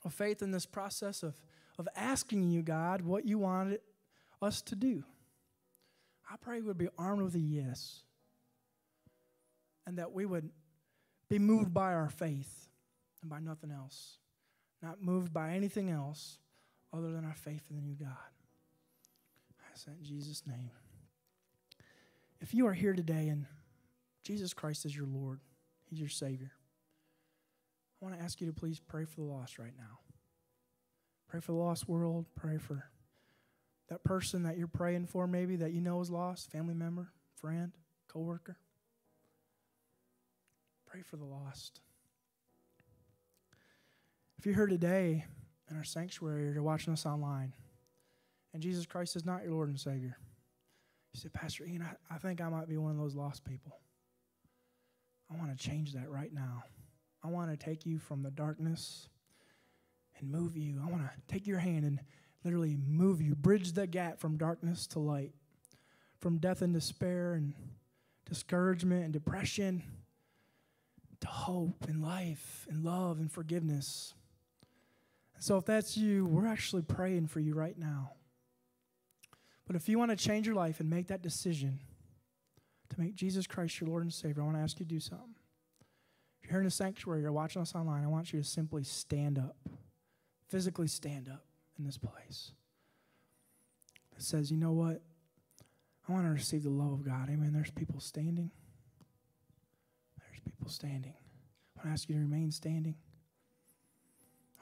of 0.05 0.13
faith, 0.13 0.43
in 0.43 0.51
this 0.51 0.67
process 0.67 1.23
of, 1.23 1.35
of 1.79 1.89
asking 1.97 2.51
you, 2.51 2.63
God, 2.63 3.03
what 3.03 3.27
you 3.27 3.39
wanted 3.39 3.81
us 4.43 4.63
to 4.63 4.75
do. 4.75 5.05
I 6.31 6.37
pray 6.41 6.61
we 6.61 6.69
would 6.69 6.79
be 6.79 6.89
armed 6.97 7.23
with 7.23 7.35
a 7.35 7.41
yes. 7.41 8.03
And 9.87 9.99
that 9.99 10.13
we 10.13 10.27
would 10.27 10.51
be 11.29 11.39
moved 11.39 11.75
by 11.75 11.93
our 11.95 12.09
faith 12.09 12.69
and 13.21 13.31
by 13.31 13.41
nothing 13.41 13.71
else. 13.71 14.19
Not 14.83 15.03
moved 15.03 15.33
by 15.33 15.53
anything 15.53 15.91
else 15.91 16.39
other 16.93 17.11
than 17.13 17.25
our 17.25 17.35
faith 17.35 17.63
in 17.71 17.77
the 17.77 17.83
new 17.83 17.95
God. 17.95 18.09
I 19.61 19.77
say 19.77 19.93
in 19.99 20.05
Jesus' 20.05 20.43
name. 20.47 20.71
If 22.41 22.55
you 22.55 22.67
are 22.67 22.73
here 22.73 22.95
today 22.95 23.29
and 23.29 23.47
Jesus 24.23 24.55
Christ 24.55 24.87
is 24.87 24.97
your 24.97 25.07
Lord, 25.07 25.41
He's 25.89 26.01
your 26.01 26.09
Savior, 26.09 26.53
I 28.01 28.05
want 28.05 28.17
to 28.17 28.23
ask 28.23 28.41
you 28.41 28.47
to 28.47 28.53
please 28.53 28.81
pray 28.81 29.05
for 29.05 29.21
the 29.21 29.27
lost 29.27 29.59
right 29.59 29.75
now. 29.77 29.99
Pray 31.29 31.41
for 31.41 31.53
the 31.53 31.59
lost 31.59 31.89
world. 31.89 32.27
Pray 32.35 32.57
for 32.59 32.91
that 33.89 34.03
person 34.05 34.45
that 34.45 34.57
you're 34.57 34.69
praying 34.69 35.07
for, 35.07 35.27
maybe 35.27 35.57
that 35.57 35.73
you 35.73 35.81
know 35.81 36.01
is 36.01 36.11
lost, 36.11 36.51
family 36.51 36.75
member, 36.75 37.13
friend, 37.35 37.73
coworker. 38.09 38.57
Pray 40.87 41.03
for 41.03 41.17
the 41.17 41.25
lost. 41.25 41.81
If 44.39 44.47
you're 44.47 44.55
here 44.55 44.67
today 44.67 45.25
in 45.71 45.77
our 45.77 45.85
sanctuary 45.85 46.49
or 46.49 46.53
you're 46.53 46.63
watching 46.63 46.93
us 46.93 47.05
online, 47.05 47.53
and 48.55 48.63
Jesus 48.63 48.87
Christ 48.87 49.15
is 49.15 49.27
not 49.27 49.43
your 49.43 49.53
Lord 49.53 49.69
and 49.69 49.79
Savior, 49.79 50.17
you 51.13 51.21
say, 51.21 51.29
Pastor 51.29 51.65
Ian, 51.65 51.83
I, 51.83 52.15
I 52.15 52.19
think 52.19 52.41
I 52.41 52.49
might 52.49 52.69
be 52.69 52.77
one 52.77 52.93
of 52.93 52.97
those 52.97 53.15
lost 53.15 53.45
people. 53.45 53.79
I 55.33 55.37
want 55.37 55.57
to 55.57 55.69
change 55.69 55.93
that 55.93 56.09
right 56.11 56.33
now. 56.33 56.65
I 57.23 57.29
want 57.29 57.51
to 57.51 57.57
take 57.57 57.85
you 57.85 57.99
from 57.99 58.23
the 58.23 58.31
darkness 58.31 59.09
and 60.19 60.31
move 60.31 60.57
you. 60.57 60.81
I 60.85 60.91
want 60.91 61.03
to 61.03 61.11
take 61.33 61.47
your 61.47 61.59
hand 61.59 61.85
and 61.85 62.01
literally 62.45 62.77
move 62.87 63.21
you, 63.21 63.35
bridge 63.35 63.73
the 63.73 63.87
gap 63.87 64.19
from 64.19 64.37
darkness 64.37 64.87
to 64.89 64.99
light, 64.99 65.33
from 66.19 66.39
death 66.39 66.63
and 66.63 66.73
despair 66.73 67.35
and 67.35 67.55
discouragement 68.27 69.05
and 69.05 69.13
depression 69.13 69.83
to 71.21 71.27
hope 71.27 71.85
and 71.87 72.03
life 72.03 72.67
and 72.71 72.85
love 72.85 73.19
and 73.19 73.31
forgiveness. 73.31 74.15
So, 75.39 75.57
if 75.57 75.65
that's 75.65 75.97
you, 75.97 76.27
we're 76.27 76.47
actually 76.47 76.83
praying 76.83 77.27
for 77.27 77.41
you 77.41 77.55
right 77.55 77.79
now. 77.79 78.13
But 79.67 79.77
if 79.77 79.89
you 79.89 79.99
want 79.99 80.11
to 80.11 80.17
change 80.17 80.47
your 80.47 80.57
life 80.57 80.81
and 80.81 80.91
make 80.91 81.09
that 81.09 81.23
decision 81.23 81.81
to 82.89 83.01
make 83.01 83.15
Jesus 83.15 83.47
Christ 83.47 83.81
your 83.81 83.89
Lord 83.89 84.03
and 84.03 84.13
Savior, 84.13 84.43
I 84.43 84.47
want 84.47 84.57
to 84.57 84.63
ask 84.63 84.79
you 84.81 84.85
to 84.85 84.89
do 84.89 85.01
something. 85.01 85.35
You're 86.51 86.61
in 86.61 86.65
the 86.65 86.71
sanctuary, 86.71 87.23
you're 87.23 87.31
watching 87.31 87.63
us 87.63 87.77
online, 87.77 88.03
I 88.03 88.09
want 88.09 88.33
you 88.33 88.41
to 88.41 88.45
simply 88.45 88.83
stand 88.83 89.39
up, 89.39 89.57
physically 90.49 90.89
stand 90.89 91.29
up 91.29 91.45
in 91.79 91.85
this 91.85 91.97
place. 91.97 92.51
That 94.17 94.23
says, 94.23 94.51
you 94.51 94.57
know 94.57 94.73
what? 94.73 95.01
I 96.09 96.13
want 96.13 96.27
to 96.27 96.31
receive 96.31 96.65
the 96.65 96.71
love 96.71 96.93
of 96.93 97.05
God. 97.05 97.29
Amen. 97.31 97.53
There's 97.53 97.71
people 97.71 98.01
standing. 98.01 98.51
There's 100.19 100.41
people 100.41 100.69
standing. 100.69 101.15
I 101.15 101.79
want 101.79 101.89
to 101.89 101.93
ask 101.93 102.09
you 102.09 102.17
to 102.17 102.21
remain 102.21 102.51
standing. 102.51 102.97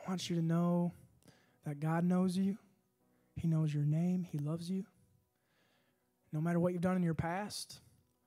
I 0.07 0.11
want 0.11 0.28
you 0.28 0.36
to 0.36 0.43
know 0.43 0.93
that 1.66 1.80
God 1.80 2.05
knows 2.05 2.36
you. 2.36 2.59
He 3.36 3.49
knows 3.49 3.72
your 3.72 3.84
name. 3.84 4.24
He 4.30 4.36
loves 4.39 4.70
you. 4.70 4.84
No 6.34 6.41
matter 6.43 6.61
what 6.61 6.74
you've 6.74 6.82
done 6.82 6.97
in 6.97 7.03
your 7.03 7.14
past, 7.14 7.80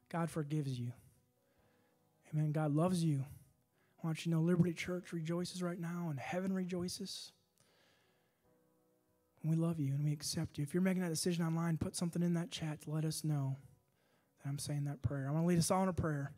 God 0.09 0.32
forgives 0.32 0.80
you. 0.80 0.93
Amen. 2.34 2.51
God 2.51 2.74
loves 2.74 3.03
you. 3.03 3.24
I 4.01 4.07
want 4.07 4.25
you 4.25 4.31
to 4.31 4.37
know 4.37 4.43
Liberty 4.43 4.73
Church 4.73 5.13
rejoices 5.13 5.61
right 5.61 5.79
now 5.79 6.07
and 6.09 6.19
heaven 6.19 6.53
rejoices. 6.53 7.31
And 9.41 9.51
we 9.51 9.57
love 9.57 9.79
you 9.79 9.93
and 9.93 10.03
we 10.03 10.11
accept 10.11 10.57
you. 10.57 10.63
If 10.63 10.73
you're 10.73 10.81
making 10.81 11.03
that 11.03 11.09
decision 11.09 11.45
online, 11.45 11.77
put 11.77 11.95
something 11.95 12.23
in 12.23 12.33
that 12.33 12.49
chat 12.49 12.81
to 12.81 12.91
let 12.91 13.05
us 13.05 13.23
know 13.23 13.57
that 14.43 14.49
I'm 14.49 14.59
saying 14.59 14.85
that 14.85 15.01
prayer. 15.03 15.27
I 15.27 15.31
want 15.31 15.43
to 15.43 15.47
lead 15.47 15.59
us 15.59 15.69
all 15.69 15.83
in 15.83 15.89
a 15.89 15.93
prayer. 15.93 16.31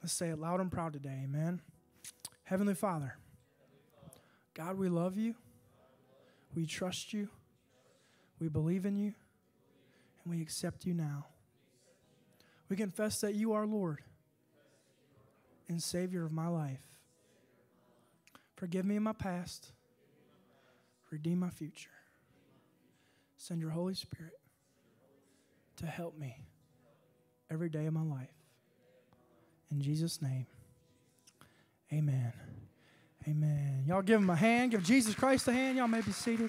Let's 0.00 0.12
say 0.12 0.28
it 0.28 0.38
loud 0.38 0.60
and 0.60 0.70
proud 0.70 0.92
today. 0.92 1.20
Amen. 1.24 1.60
Heavenly 2.44 2.74
Father, 2.74 3.16
God, 4.54 4.78
we 4.78 4.88
love 4.88 5.16
you. 5.16 5.34
We 6.54 6.66
trust 6.66 7.12
you. 7.12 7.28
We 8.38 8.48
believe 8.48 8.86
in 8.86 8.96
you 8.96 9.14
and 10.24 10.34
we 10.34 10.42
accept 10.42 10.84
you 10.84 10.94
now. 10.94 11.26
We 12.68 12.76
confess 12.76 13.20
that 13.20 13.34
you 13.34 13.52
are 13.52 13.66
Lord 13.66 14.00
and 15.68 15.82
Savior 15.82 16.24
of 16.24 16.32
my 16.32 16.48
life. 16.48 16.91
Forgive 18.62 18.84
me 18.84 18.96
my 19.00 19.12
past, 19.12 19.72
redeem 21.10 21.40
my 21.40 21.50
future. 21.50 21.90
Send 23.36 23.60
your 23.60 23.70
Holy 23.70 23.94
Spirit 23.94 24.38
to 25.78 25.86
help 25.86 26.16
me 26.16 26.36
every 27.50 27.68
day 27.68 27.86
of 27.86 27.92
my 27.92 28.04
life. 28.04 28.30
In 29.72 29.80
Jesus' 29.80 30.22
name, 30.22 30.46
amen. 31.92 32.32
Amen. 33.26 33.82
Y'all 33.84 34.00
give 34.00 34.20
him 34.20 34.30
a 34.30 34.36
hand. 34.36 34.70
Give 34.70 34.84
Jesus 34.84 35.16
Christ 35.16 35.48
a 35.48 35.52
hand. 35.52 35.76
Y'all 35.76 35.88
may 35.88 36.00
be 36.00 36.12
seated. 36.12 36.48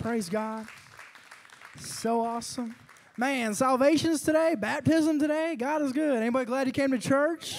Praise 0.00 0.28
God. 0.28 0.66
So 1.78 2.22
awesome. 2.22 2.74
Man, 3.16 3.54
salvations 3.54 4.22
today, 4.22 4.56
baptism 4.58 5.20
today. 5.20 5.54
God 5.56 5.82
is 5.82 5.92
good. 5.92 6.16
Anybody 6.16 6.46
glad 6.46 6.66
you 6.66 6.72
came 6.72 6.90
to 6.90 6.98
church? 6.98 7.56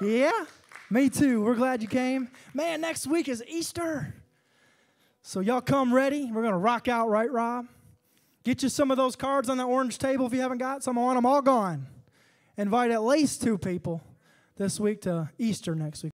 Yeah, 0.00 0.46
me 0.90 1.10
too. 1.10 1.42
We're 1.42 1.54
glad 1.54 1.82
you 1.82 1.88
came. 1.88 2.28
Man, 2.54 2.80
next 2.80 3.06
week 3.06 3.28
is 3.28 3.42
Easter. 3.46 4.14
So 5.22 5.40
y'all 5.40 5.60
come 5.60 5.92
ready. 5.92 6.26
We're 6.32 6.42
going 6.42 6.52
to 6.52 6.58
rock 6.58 6.88
out, 6.88 7.10
right, 7.10 7.30
Rob? 7.30 7.66
Get 8.44 8.62
you 8.62 8.68
some 8.68 8.90
of 8.90 8.96
those 8.96 9.14
cards 9.14 9.50
on 9.50 9.58
that 9.58 9.66
orange 9.66 9.98
table 9.98 10.26
if 10.26 10.32
you 10.32 10.40
haven't 10.40 10.58
got 10.58 10.82
some. 10.82 10.96
I 10.98 11.02
want 11.02 11.18
them 11.18 11.26
all 11.26 11.42
gone. 11.42 11.86
Invite 12.56 12.90
at 12.90 13.02
least 13.02 13.42
two 13.42 13.58
people 13.58 14.02
this 14.56 14.80
week 14.80 15.02
to 15.02 15.30
Easter 15.38 15.74
next 15.74 16.02
week. 16.02 16.06